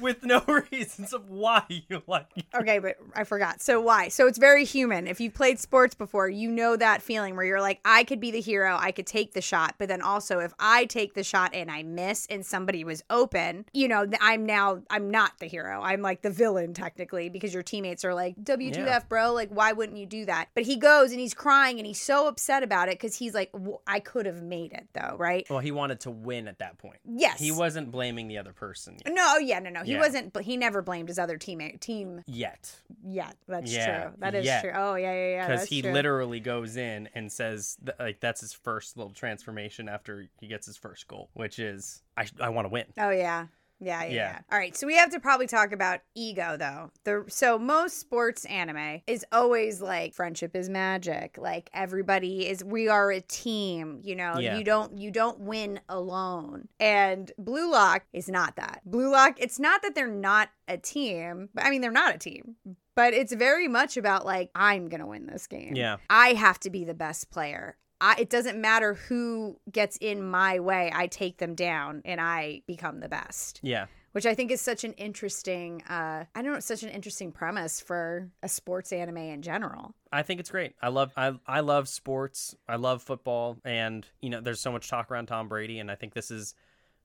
with 0.00 0.24
no 0.24 0.42
reasons 0.72 1.12
of 1.12 1.28
why 1.30 1.64
you 1.88 2.02
like 2.06 2.26
it. 2.36 2.44
Okay, 2.54 2.78
but 2.78 2.96
I 3.14 3.24
forgot. 3.24 3.60
So 3.60 3.80
why? 3.80 4.08
So 4.08 4.26
it's 4.26 4.38
very 4.38 4.64
human. 4.64 5.06
If 5.06 5.20
you've 5.20 5.34
played 5.34 5.58
sports 5.58 5.94
before, 5.94 6.28
you 6.28 6.50
know 6.50 6.76
that 6.76 7.02
feeling 7.02 7.36
where 7.36 7.44
you're 7.44 7.60
like, 7.60 7.80
I 7.84 8.04
could 8.04 8.20
be 8.20 8.30
the 8.30 8.40
hero, 8.40 8.76
I 8.78 8.92
could 8.92 9.06
take 9.06 9.32
the 9.32 9.40
shot, 9.40 9.74
but 9.78 9.88
then 9.88 10.02
also 10.02 10.38
if 10.40 10.52
I 10.58 10.84
take 10.86 11.14
the 11.14 11.22
shot 11.24 11.54
and 11.54 11.70
I 11.70 11.82
miss 11.82 12.26
and 12.26 12.44
somebody 12.44 12.84
was 12.84 13.02
open, 13.10 13.64
you 13.72 13.88
know, 13.88 14.06
I'm 14.20 14.46
now 14.46 14.82
I'm 14.90 14.99
not 15.08 15.38
the 15.38 15.46
hero. 15.46 15.80
I'm 15.82 16.02
like 16.02 16.22
the 16.22 16.30
villain 16.30 16.74
technically 16.74 17.28
because 17.30 17.54
your 17.54 17.62
teammates 17.62 18.04
are 18.04 18.12
like, 18.14 18.36
WTF, 18.42 18.76
Yeah. 18.76 18.98
bro? 19.08 19.32
Like, 19.32 19.48
why 19.50 19.72
wouldn't 19.72 19.96
you 19.98 20.06
do 20.06 20.26
that? 20.26 20.48
But 20.54 20.64
he 20.64 20.76
goes 20.76 21.12
and 21.12 21.20
he's 21.20 21.32
crying 21.34 21.78
and 21.78 21.86
he's 21.86 22.00
so 22.00 22.26
upset 22.26 22.62
about 22.62 22.88
it 22.88 22.92
because 22.94 23.16
he's 23.16 23.32
like, 23.34 23.52
"W- 23.52 23.78
I 23.86 24.00
could 24.00 24.26
have 24.26 24.42
made 24.42 24.72
it 24.72 24.88
though, 24.92 25.16
right? 25.18 25.46
Well, 25.48 25.60
he 25.60 25.70
wanted 25.70 26.00
to 26.00 26.10
win 26.10 26.48
at 26.48 26.58
that 26.58 26.76
point. 26.78 26.98
Yes. 27.04 27.38
He 27.40 27.52
wasn't 27.52 27.90
blaming 27.90 28.28
the 28.28 28.38
other 28.38 28.52
person 28.52 28.98
yet. 29.04 29.14
No, 29.14 29.38
yeah, 29.38 29.58
no, 29.60 29.70
no. 29.70 29.82
He 29.84 29.92
Yeah. 29.92 30.00
wasn't, 30.00 30.32
but 30.32 30.42
he 30.44 30.56
never 30.56 30.82
blamed 30.82 31.08
his 31.08 31.18
other 31.18 31.38
teammate 31.38 31.80
team 31.80 32.22
Yet. 32.26 32.74
yet. 33.02 33.36
That's 33.48 33.72
Yeah, 33.72 34.02
true. 34.08 34.12
That 34.18 34.34
is 34.34 34.44
yet. 34.44 34.62
true. 34.62 34.72
Oh 34.74 34.94
yeah, 34.96 35.12
yeah, 35.12 35.28
yeah. 35.30 35.46
because 35.48 35.68
he 35.68 35.82
true. 35.82 35.92
literally 35.92 36.40
goes 36.40 36.76
in 36.76 37.08
and 37.14 37.30
says 37.30 37.76
th- 37.84 37.96
like 37.98 38.20
that's 38.20 38.40
his 38.40 38.52
first 38.52 38.96
little 38.96 39.12
transformation 39.12 39.88
after 39.88 40.26
he 40.40 40.46
gets 40.48 40.66
his 40.66 40.76
first 40.76 41.06
goal 41.06 41.28
which 41.34 41.58
is 41.58 42.02
i, 42.16 42.26
I 42.40 42.48
want 42.48 42.64
to 42.66 42.68
win 42.70 42.86
Oh 42.98 43.10
yeah. 43.10 43.46
Yeah, 43.80 44.04
yeah, 44.04 44.10
Yeah. 44.10 44.38
All 44.52 44.58
right, 44.58 44.76
so 44.76 44.86
we 44.86 44.96
have 44.96 45.10
to 45.10 45.20
probably 45.20 45.46
talk 45.46 45.72
about 45.72 46.00
ego 46.14 46.56
though. 46.58 46.90
The 47.04 47.24
so 47.28 47.58
most 47.58 47.98
sports 47.98 48.44
anime 48.44 49.02
is 49.06 49.24
always 49.32 49.80
like 49.80 50.14
friendship 50.14 50.54
is 50.54 50.68
magic. 50.68 51.38
Like 51.38 51.70
everybody 51.72 52.46
is 52.48 52.62
we 52.62 52.88
are 52.88 53.10
a 53.10 53.20
team, 53.20 54.00
you 54.04 54.14
know. 54.14 54.38
Yeah. 54.38 54.58
You 54.58 54.64
don't 54.64 54.98
you 54.98 55.10
don't 55.10 55.40
win 55.40 55.80
alone. 55.88 56.68
And 56.78 57.32
Blue 57.38 57.70
Lock 57.72 58.04
is 58.12 58.28
not 58.28 58.56
that. 58.56 58.82
Blue 58.84 59.10
Lock, 59.10 59.36
it's 59.38 59.58
not 59.58 59.82
that 59.82 59.94
they're 59.94 60.06
not 60.06 60.50
a 60.68 60.76
team. 60.76 61.48
But 61.54 61.64
I 61.64 61.70
mean 61.70 61.80
they're 61.80 61.90
not 61.90 62.14
a 62.14 62.18
team. 62.18 62.56
But 62.94 63.14
it's 63.14 63.32
very 63.32 63.68
much 63.68 63.96
about 63.96 64.26
like 64.26 64.50
I'm 64.54 64.88
going 64.88 65.00
to 65.00 65.06
win 65.06 65.26
this 65.26 65.46
game. 65.46 65.74
Yeah. 65.74 65.96
I 66.10 66.34
have 66.34 66.60
to 66.60 66.70
be 66.70 66.84
the 66.84 66.92
best 66.92 67.30
player. 67.30 67.76
I, 68.00 68.16
it 68.18 68.30
doesn't 68.30 68.60
matter 68.60 68.94
who 68.94 69.58
gets 69.70 69.96
in 70.00 70.22
my 70.22 70.58
way. 70.60 70.90
I 70.94 71.06
take 71.06 71.38
them 71.38 71.54
down 71.54 72.02
and 72.04 72.20
I 72.20 72.62
become 72.66 73.00
the 73.00 73.08
best, 73.08 73.60
yeah 73.62 73.86
which 74.12 74.26
I 74.26 74.34
think 74.34 74.50
is 74.50 74.60
such 74.60 74.82
an 74.82 74.92
interesting. 74.94 75.82
Uh, 75.88 76.24
I 76.34 76.42
don't 76.42 76.52
know, 76.52 76.58
such 76.58 76.82
an 76.82 76.88
interesting 76.88 77.30
premise 77.30 77.80
for 77.80 78.28
a 78.42 78.48
sports 78.48 78.92
anime 78.92 79.18
in 79.18 79.42
general. 79.42 79.94
i 80.12 80.22
think 80.22 80.40
it's 80.40 80.50
great 80.50 80.74
i 80.82 80.88
love 80.88 81.12
I, 81.16 81.32
I 81.46 81.60
love 81.60 81.88
sports 81.88 82.56
i 82.68 82.74
love 82.74 83.02
football 83.02 83.58
and 83.64 84.04
you 84.20 84.30
know 84.30 84.40
there's 84.40 84.60
so 84.60 84.72
much 84.72 84.88
talk 84.88 85.10
around 85.10 85.26
tom 85.26 85.48
brady 85.48 85.78
and 85.78 85.88
i 85.90 85.94
think 85.94 86.14
this 86.14 86.32
is 86.32 86.54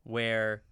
where 0.03 0.63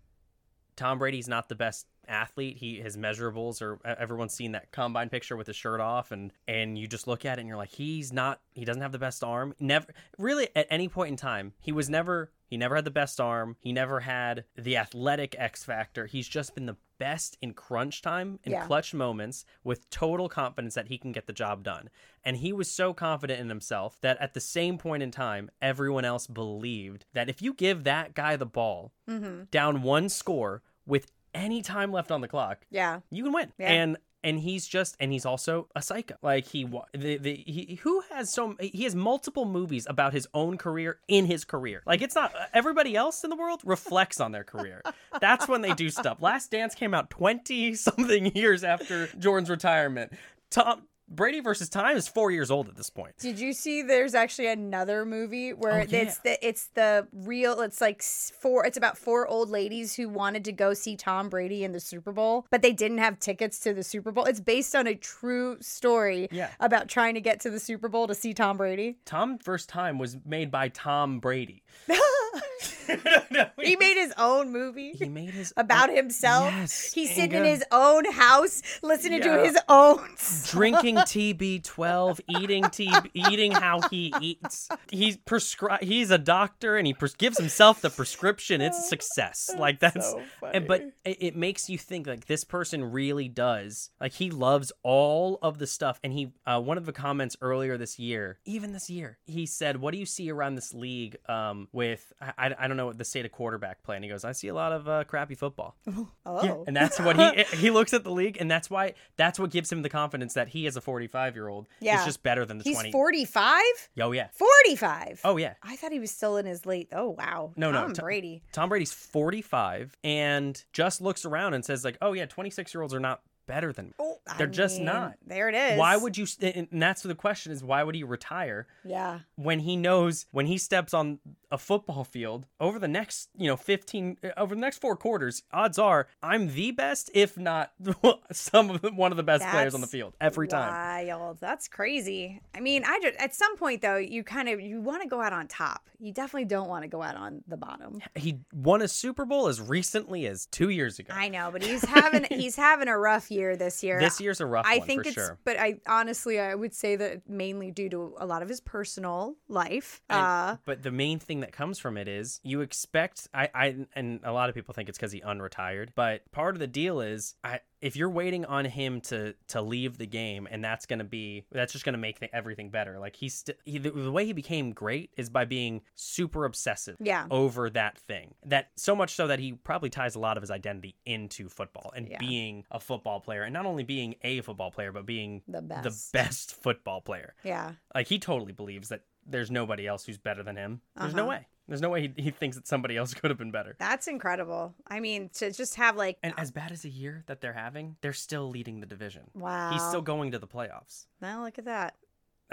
tom 0.76 0.98
brady's 0.98 1.28
not 1.28 1.50
the 1.50 1.56
best 1.56 1.86
athlete 2.08 2.58
he 2.58 2.80
his 2.82 2.98
measurables 2.98 3.62
are 3.62 3.76
e, 3.76 3.94
everyone's 4.00 4.34
seen 4.34 4.52
that 4.54 4.72
combine 4.72 5.10
picture 5.10 5.36
with 5.38 5.48
his 5.48 5.56
shirt 5.56 5.80
off 5.80 6.12
and 6.12 6.32
and 6.48 6.78
you 6.78 6.88
just 6.88 7.08
look 7.08 7.26
at 7.26 7.38
it 7.38 7.42
and 7.42 7.48
you're 7.48 7.58
like 7.58 7.72
he's 7.72 8.12
not 8.12 8.42
he 8.54 8.66
doesn't 8.66 8.82
have 8.82 8.92
the 8.92 9.00
best 9.00 9.24
arm 9.24 9.54
never 9.60 9.88
really 10.18 10.48
at 10.56 10.68
any 10.70 10.88
point 10.88 11.10
in 11.12 11.16
time 11.18 11.54
he 11.60 11.72
was 11.72 11.90
never 11.90 12.32
he 12.48 12.58
never 12.58 12.76
had 12.76 12.86
the 12.86 12.92
best 12.92 13.20
arm 13.20 13.56
he 13.60 13.72
never 13.72 14.02
had 14.02 14.44
the 14.56 14.78
athletic 14.78 15.36
x 15.40 15.64
factor 15.64 16.06
he's 16.06 16.28
just 16.28 16.54
been 16.56 16.66
the 16.66 16.78
best 17.00 17.38
in 17.42 17.54
crunch 17.54 18.02
time 18.02 18.40
in 18.44 18.52
Yeah. 18.54 18.66
clutch 18.66 18.94
moments 18.94 19.46
with 19.64 19.90
total 19.90 20.30
confidence 20.30 20.74
that 20.76 20.88
he 20.88 20.98
can 20.98 21.12
get 21.12 21.26
the 21.26 21.34
job 21.34 21.64
done 21.64 21.90
and 22.24 22.38
he 22.38 22.54
was 22.54 22.70
so 22.72 22.94
confident 22.94 23.40
in 23.40 23.50
himself 23.50 23.98
that 24.02 24.18
at 24.22 24.34
the 24.34 24.40
same 24.40 24.78
point 24.78 25.04
in 25.04 25.12
time 25.12 25.50
everyone 25.62 26.06
else 26.06 26.28
believed 26.28 27.06
that 27.14 27.30
if 27.30 27.42
you 27.42 27.54
give 27.54 27.84
that 27.84 28.14
guy 28.14 28.36
the 28.36 28.46
ball 28.46 28.92
Mm-hmm. 29.10 29.44
down 29.52 29.82
one 29.82 30.08
score 30.08 30.62
with 30.86 31.12
any 31.34 31.62
time 31.62 31.92
left 31.92 32.12
on 32.12 32.22
the 32.22 32.28
clock, 32.28 32.66
Yeah. 32.70 33.00
you 33.10 33.24
can 33.24 33.34
win. 33.34 33.52
Yeah. 33.58 33.72
And 33.72 33.98
and 34.26 34.40
he's 34.40 34.66
just 34.66 34.96
and 35.02 35.12
he's 35.12 35.26
also 35.26 35.68
a 35.76 35.82
psycho. 35.82 36.16
Like 36.22 36.46
he 36.46 36.64
the, 36.94 37.18
the 37.18 37.44
he 37.46 37.80
who 37.84 38.02
has 38.12 38.32
so 38.34 38.56
he 38.60 38.84
has 38.86 38.96
multiple 38.96 39.44
movies 39.44 39.86
about 39.90 40.14
his 40.14 40.28
own 40.34 40.58
career 40.58 41.00
in 41.10 41.26
his 41.26 41.44
career. 41.44 41.84
Like 41.86 42.02
it's 42.02 42.16
not 42.16 42.34
everybody 42.54 42.96
else 42.96 43.24
in 43.26 43.30
the 43.30 43.36
world 43.36 43.60
reflects 43.66 44.22
on 44.22 44.32
their 44.32 44.46
career. 44.46 44.82
That's 45.20 45.48
when 45.50 45.62
they 45.62 45.74
do 45.74 45.90
stuff. 45.90 46.22
Last 46.22 46.52
Dance 46.52 46.74
came 46.74 46.94
out 46.94 47.10
20 47.10 47.74
something 47.76 48.28
years 48.36 48.64
after 48.64 49.08
Jordan's 49.20 49.50
retirement. 49.50 50.14
Tom 50.50 50.84
Brady 51.16 51.40
versus 51.40 51.70
Time 51.70 51.96
is 51.98 52.08
4 52.08 52.32
years 52.32 52.50
old 52.52 52.68
at 52.70 52.76
this 52.76 52.90
point. 52.90 53.18
Did 53.20 53.40
you 53.40 53.54
see? 53.54 53.82
There's 53.82 54.16
actually 54.16 54.48
another 54.48 55.06
movie 55.06 55.54
where 55.54 55.82
Oh, 55.82 55.86
yeah. 55.88 56.00
it's 56.00 56.18
the 56.20 56.46
it's 56.48 56.68
the 56.74 57.08
real. 57.14 57.62
It's 57.62 57.82
like 57.82 58.02
four. 58.04 58.66
It's 58.66 58.78
about 58.78 58.98
four 58.98 59.28
old 59.28 59.50
ladies 59.50 59.96
who 59.96 60.10
wanted 60.10 60.44
to 60.46 60.52
go 60.52 60.74
see 60.74 60.96
Tom 60.96 61.30
Brady 61.30 61.64
in 61.64 61.72
the 61.72 61.80
Super 61.80 62.12
Bowl, 62.12 62.46
but 62.50 62.62
they 62.62 62.74
didn't 62.74 62.98
have 63.00 63.20
tickets 63.20 63.60
to 63.60 63.74
the 63.74 63.84
Super 63.84 64.12
Bowl. 64.12 64.26
It's 64.26 64.40
based 64.40 64.76
on 64.76 64.88
a 64.88 64.96
true 64.96 65.58
story 65.62 66.28
Yeah. 66.32 66.50
about 66.60 66.88
trying 66.88 67.14
to 67.16 67.22
get 67.22 67.40
to 67.42 67.50
the 67.50 67.60
Super 67.60 67.88
Bowl 67.90 68.08
to 68.08 68.16
see 68.16 68.34
Tom 68.34 68.58
Brady. 68.58 68.98
Tom 69.06 69.38
Versus 69.40 69.68
Time 69.68 69.98
was 69.98 70.18
made 70.26 70.50
by 70.52 70.70
Tom 70.70 71.20
Brady. 71.20 71.64
No, 73.32 73.46
He 73.62 73.76
made 73.78 73.96
his 73.96 74.14
own 74.18 74.52
movie 74.52 74.92
he 74.94 75.08
made 75.10 75.32
his 75.32 75.54
about 75.58 75.90
own- 75.90 75.96
himself. 75.96 76.52
Yes, 76.54 76.92
He's 76.94 77.10
sitting 77.16 77.34
in 77.40 77.46
his 77.46 77.64
own 77.72 78.06
house 78.12 78.62
listening 78.84 79.22
to 79.22 79.42
his 79.44 79.58
own 79.70 80.00
song. 80.18 80.60
drinking 80.60 80.96
TB12, 80.98 82.20
eating 82.40 82.64
TB, 82.64 83.10
eating 83.14 83.52
how 83.52 83.82
he 83.90 84.14
eats. 84.22 84.70
He's 84.92 85.18
prescri- 85.18 85.82
He's 85.82 86.12
a 86.12 86.18
doctor, 86.18 86.78
and 86.78 86.86
he 86.86 86.94
pres- 86.94 87.16
gives 87.16 87.38
himself 87.38 87.82
the 87.82 87.90
prescription. 87.90 88.62
It's 88.62 88.78
a 88.78 88.82
success. 88.84 89.50
Like 89.58 89.80
that's. 89.80 90.12
so 90.12 90.22
and- 90.52 90.68
but 90.68 90.82
it, 91.06 91.18
it 91.20 91.36
makes 91.36 91.70
you 91.70 91.78
think 91.78 92.06
like 92.08 92.26
this 92.26 92.44
person 92.44 92.92
really 92.92 93.28
does. 93.30 93.90
Like 94.00 94.14
he 94.14 94.30
loves 94.30 94.72
all 94.84 95.40
of 95.42 95.58
the 95.58 95.68
stuff. 95.68 96.00
And 96.04 96.14
he, 96.14 96.32
uh, 96.46 96.60
one 96.62 96.78
of 96.78 96.86
the 96.86 96.94
comments 96.94 97.36
earlier 97.42 97.78
this 97.78 97.98
year, 97.98 98.40
even 98.46 98.74
this 98.74 98.90
year, 98.90 99.18
he 99.26 99.46
said, 99.46 99.78
"What 99.78 99.94
do 99.94 99.98
you 100.00 100.06
see 100.06 100.30
around 100.32 100.56
this 100.56 100.74
league? 100.74 101.18
Um, 101.28 101.68
with 101.72 102.12
I, 102.38 102.48
I, 102.48 102.56
I 102.60 102.68
don't 102.68 102.78
know 102.78 102.86
what 102.88 102.98
the 102.98 103.06
state 103.06 103.26
of 103.26 103.32
quarterback 103.32 103.84
play." 103.84 103.96
And 103.96 104.04
he 104.06 104.10
goes, 104.10 104.24
"I 104.24 104.32
see 104.32 104.48
a 104.48 104.54
lot 104.54 104.72
of 104.72 104.88
uh, 104.88 105.04
crappy 105.06 105.36
football." 105.36 105.76
Oh. 106.26 106.42
Yeah, 106.44 106.56
and 106.68 106.76
that's 106.76 107.00
what 107.02 107.18
he 107.18 107.44
he 107.58 107.70
looks 107.70 107.94
at 107.94 108.04
the 108.06 108.12
league, 108.12 108.38
and 108.40 108.50
that's 108.50 108.70
why 108.70 108.94
that's 109.18 109.38
what 109.38 109.50
gives 109.52 109.70
him 109.72 109.82
the 109.82 109.90
confidence 109.90 110.34
that 110.36 110.48
he, 110.48 110.66
as 110.68 110.78
a 110.78 110.82
45 110.82 111.36
year 111.36 111.50
old, 111.50 111.68
Yeah. 111.82 112.00
is 112.00 112.06
just 112.06 112.24
better 112.24 112.46
than 112.46 112.60
the 112.60 112.64
He's 112.64 112.76
20. 112.78 112.92
45? 112.94 113.62
Oh 114.02 114.12
yeah, 114.14 114.28
45. 114.34 115.22
oh 115.26 115.36
yeah. 115.38 115.56
I 115.62 115.76
thought 115.76 115.92
he 115.92 116.00
was 116.00 116.12
still 116.12 116.38
in 116.38 116.46
his 116.46 116.66
late. 116.66 116.88
Oh 116.94 117.10
wow. 117.10 117.52
No, 117.58 117.72
no, 117.72 117.82
Tom 117.82 117.94
Tom- 117.94 118.04
Brady. 118.06 118.42
Tom 118.54 118.70
Brady's 118.70 118.94
45 118.94 119.98
and 120.04 120.64
just 120.74 121.02
looks 121.02 121.26
around 121.26 121.54
and 121.54 121.64
says 121.66 121.84
like, 121.84 121.98
"Oh 122.02 122.14
yeah, 122.14 122.26
26 122.26 122.74
year 122.74 122.82
olds 122.82 122.94
are 122.94 123.00
not 123.00 123.22
better 123.48 123.74
than 123.74 123.88
me." 123.88 123.92
Oh, 124.00 124.18
They're 124.38 124.48
just 124.48 124.78
mean, 124.78 124.86
not. 124.86 125.14
There 125.26 125.50
it 125.50 125.56
is. 125.56 125.78
Why 125.78 125.98
would 125.98 126.18
you? 126.18 126.26
And 126.42 126.68
that's 126.72 127.02
the 127.04 127.16
question: 127.16 127.52
is 127.52 127.64
why 127.64 127.84
would 127.84 127.96
he 127.96 128.04
retire 128.04 128.68
Yeah. 128.86 129.20
when 129.36 129.60
he 129.60 129.76
knows 129.76 130.26
when 130.32 130.46
he 130.46 130.58
steps 130.58 130.94
on 130.94 131.20
a 131.54 131.58
football 131.58 132.04
field 132.04 132.48
over 132.60 132.80
the 132.80 132.88
next, 132.88 133.30
you 133.38 133.48
know, 133.48 133.56
15 133.56 134.18
uh, 134.24 134.30
over 134.38 134.56
the 134.56 134.60
next 134.62 134.80
four 134.80 134.98
quarters? 134.98 135.44
Odds 135.54 135.78
are 135.78 136.08
I'm 136.22 136.54
the 136.54 136.72
best, 136.72 137.12
if 137.14 137.38
not 137.38 137.72
some 138.32 138.72
of 138.72 138.82
the, 138.82 138.92
one 138.92 139.12
of 139.12 139.18
the 139.18 139.24
best 139.24 139.46
players 139.48 139.76
on 139.76 139.82
the 139.82 139.88
field 139.88 140.16
every 140.20 140.48
time. 140.48 140.74
Wild. 140.74 141.38
That's 141.40 141.68
crazy. 141.68 142.42
I 142.56 142.60
mean, 142.60 142.84
I 142.86 143.00
just 143.02 143.16
at 143.18 143.36
some 143.36 143.56
point 143.56 143.82
though, 143.82 143.98
you 143.98 144.24
kind 144.24 144.50
of 144.50 144.60
you 144.60 144.82
want 144.82 145.04
to 145.04 145.08
go 145.08 145.22
out 145.22 145.32
on 145.32 145.48
top. 145.48 145.90
You 146.00 146.12
definitely 146.12 146.46
don't 146.46 146.68
want 146.68 146.84
to 146.84 146.90
go 146.90 147.02
out 147.02 147.16
on 147.16 147.44
the 147.48 147.56
bottom. 147.56 148.02
He 148.16 148.40
won 148.54 148.82
a 148.82 148.88
Super 148.88 149.24
Bowl 149.24 149.48
as 149.48 149.62
recently 149.62 150.26
as 150.26 150.48
two 150.48 150.70
years 150.70 151.00
ago. 151.00 151.14
I 151.16 151.30
know, 151.30 151.50
but 151.52 151.64
he's 151.64 151.86
having 151.86 152.26
he's 152.30 152.56
having 152.56 152.88
a 152.88 152.98
rough 152.98 153.30
year 153.30 153.56
this 153.56 153.84
year. 153.84 154.00
this 154.00 154.20
year's 154.20 154.42
a 154.42 154.46
rough 154.46 154.66
I 154.68 154.80
one 154.80 154.88
think 154.88 155.06
it's, 155.06 155.14
sure. 155.14 155.38
but 155.46 155.58
I 155.60 155.76
honestly 155.88 156.40
I 156.40 156.56
would 156.56 156.74
say 156.74 156.96
that 156.96 157.30
mainly 157.30 157.70
due 157.70 157.90
to 157.90 158.16
a 158.18 158.26
lot 158.26 158.42
of 158.42 158.50
his 158.50 158.60
personal 158.60 159.36
life. 159.48 160.02
And- 160.10 160.20
uh, 160.20 160.58
but 160.66 160.82
the 160.82 160.92
main 160.92 161.20
thing 161.20 161.42
that 161.44 161.52
comes 161.52 161.78
from 161.78 161.98
it 161.98 162.08
is 162.08 162.40
you 162.44 162.62
expect 162.62 163.28
I, 163.34 163.50
I 163.54 163.76
and 163.96 164.22
a 164.24 164.32
lot 164.32 164.48
of 164.48 164.56
people 164.56 164.74
think 164.74 164.88
it's 164.88 164.98
because 164.98 165.12
he 165.12 165.22
unretired 165.22 165.90
but 165.94 166.30
part 166.32 166.56
of 166.56 166.60
the 166.60 166.68
deal 166.68 167.02
is 167.02 167.36
I 167.44 167.60
if 167.84 167.98
you're 167.98 168.10
waiting 168.10 168.46
on 168.46 168.64
him 168.66 169.02
to 169.02 169.36
to 169.50 169.62
leave 169.62 169.98
the 169.98 170.06
game 170.08 170.48
and 170.50 170.64
that's 170.64 170.86
gonna 170.86 171.04
be 171.04 171.46
that's 171.52 171.74
just 171.74 171.84
gonna 171.84 171.98
make 171.98 172.20
th- 172.20 172.32
everything 172.34 172.70
better 172.70 172.98
like 172.98 173.16
he's 173.16 173.34
st- 173.36 173.58
he, 173.66 173.78
the, 173.78 173.92
the 173.92 174.12
way 174.12 174.26
he 174.26 174.32
became 174.32 174.72
great 174.72 175.12
is 175.18 175.30
by 175.30 175.44
being 175.44 175.82
super 175.94 176.46
obsessive 176.46 176.96
Yeah. 177.00 177.28
over 177.30 177.70
that 177.72 177.98
thing 178.00 178.36
that 178.46 178.70
so 178.78 178.96
much 178.96 179.16
so 179.16 179.28
that 179.28 179.40
he 179.40 179.52
probably 179.52 179.90
ties 179.90 180.16
a 180.16 180.20
lot 180.20 180.38
of 180.38 180.44
his 180.44 180.50
identity 180.52 180.96
into 181.06 181.50
football 181.50 181.92
and 181.96 182.08
Yeah. 182.08 182.20
being 182.20 182.64
a 182.72 182.80
football 182.80 183.20
player 183.20 183.44
and 183.44 183.54
not 183.54 183.66
only 183.66 183.84
being 183.84 184.16
a 184.24 184.40
football 184.42 184.72
player 184.72 184.92
but 184.94 185.06
being 185.06 185.42
The 185.48 185.60
the 185.62 185.68
best. 185.68 186.14
best 186.14 186.56
football 186.64 187.02
player 187.02 187.36
yeah. 187.44 187.74
like 187.94 188.08
he 188.08 188.18
totally 188.18 188.54
believes 188.54 188.90
that 188.90 189.02
there's 189.26 189.52
nobody 189.52 189.88
else 189.88 190.06
who's 190.06 190.18
better 190.18 190.44
than 190.44 190.56
him. 190.58 190.82
There's 190.98 191.14
no 191.14 191.24
Uh-huh. 191.24 191.30
way. 191.30 191.48
There's 191.68 191.82
no 191.82 191.90
way 191.90 192.02
he, 192.16 192.24
he 192.24 192.32
thinks 192.32 192.56
that 192.58 192.68
somebody 192.68 192.98
else 192.98 193.14
could 193.14 193.32
have 193.32 193.38
been 193.38 193.52
better. 193.52 193.76
That's 193.80 194.08
incredible. 194.08 194.74
I 194.88 195.00
mean, 195.00 195.30
to 195.36 195.52
just 195.52 195.76
have 195.76 195.96
like 195.96 196.18
And 196.24 196.34
as 196.38 196.52
bad 196.52 196.72
as 196.72 196.86
a 196.86 196.90
year 196.90 197.24
that 197.28 197.42
they're 197.42 197.54
having, 197.54 197.96
they're 198.02 198.14
still 198.14 198.50
leading 198.50 198.80
the 198.80 198.86
division. 198.86 199.24
wow. 199.34 199.72
He's 199.72 199.84
still 199.84 200.02
going 200.02 200.32
to 200.32 200.40
the 200.40 200.48
playoffs. 200.48 201.06
Now 201.22 201.44
look 201.44 201.58
at 201.58 201.66
that. 201.66 201.96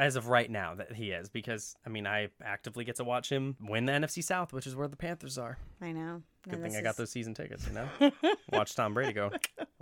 As 0.00 0.16
of 0.16 0.28
right 0.28 0.50
now, 0.50 0.74
that 0.76 0.92
he 0.94 1.10
is, 1.10 1.28
because 1.28 1.76
I 1.84 1.90
mean, 1.90 2.06
I 2.06 2.28
actively 2.42 2.84
get 2.84 2.96
to 2.96 3.04
watch 3.04 3.30
him 3.30 3.56
win 3.60 3.84
the 3.84 3.92
NFC 3.92 4.24
South, 4.24 4.52
which 4.52 4.66
is 4.66 4.74
where 4.74 4.88
the 4.88 4.96
Panthers 4.96 5.36
are. 5.36 5.58
I 5.82 5.92
know. 5.92 6.22
Good 6.48 6.62
thing 6.62 6.74
I 6.74 6.80
got 6.80 6.96
those 6.96 7.10
season 7.10 7.34
tickets, 7.34 7.66
you 7.68 7.74
know. 7.74 8.10
watch 8.52 8.74
Tom 8.74 8.94
Brady 8.94 9.12
go 9.12 9.30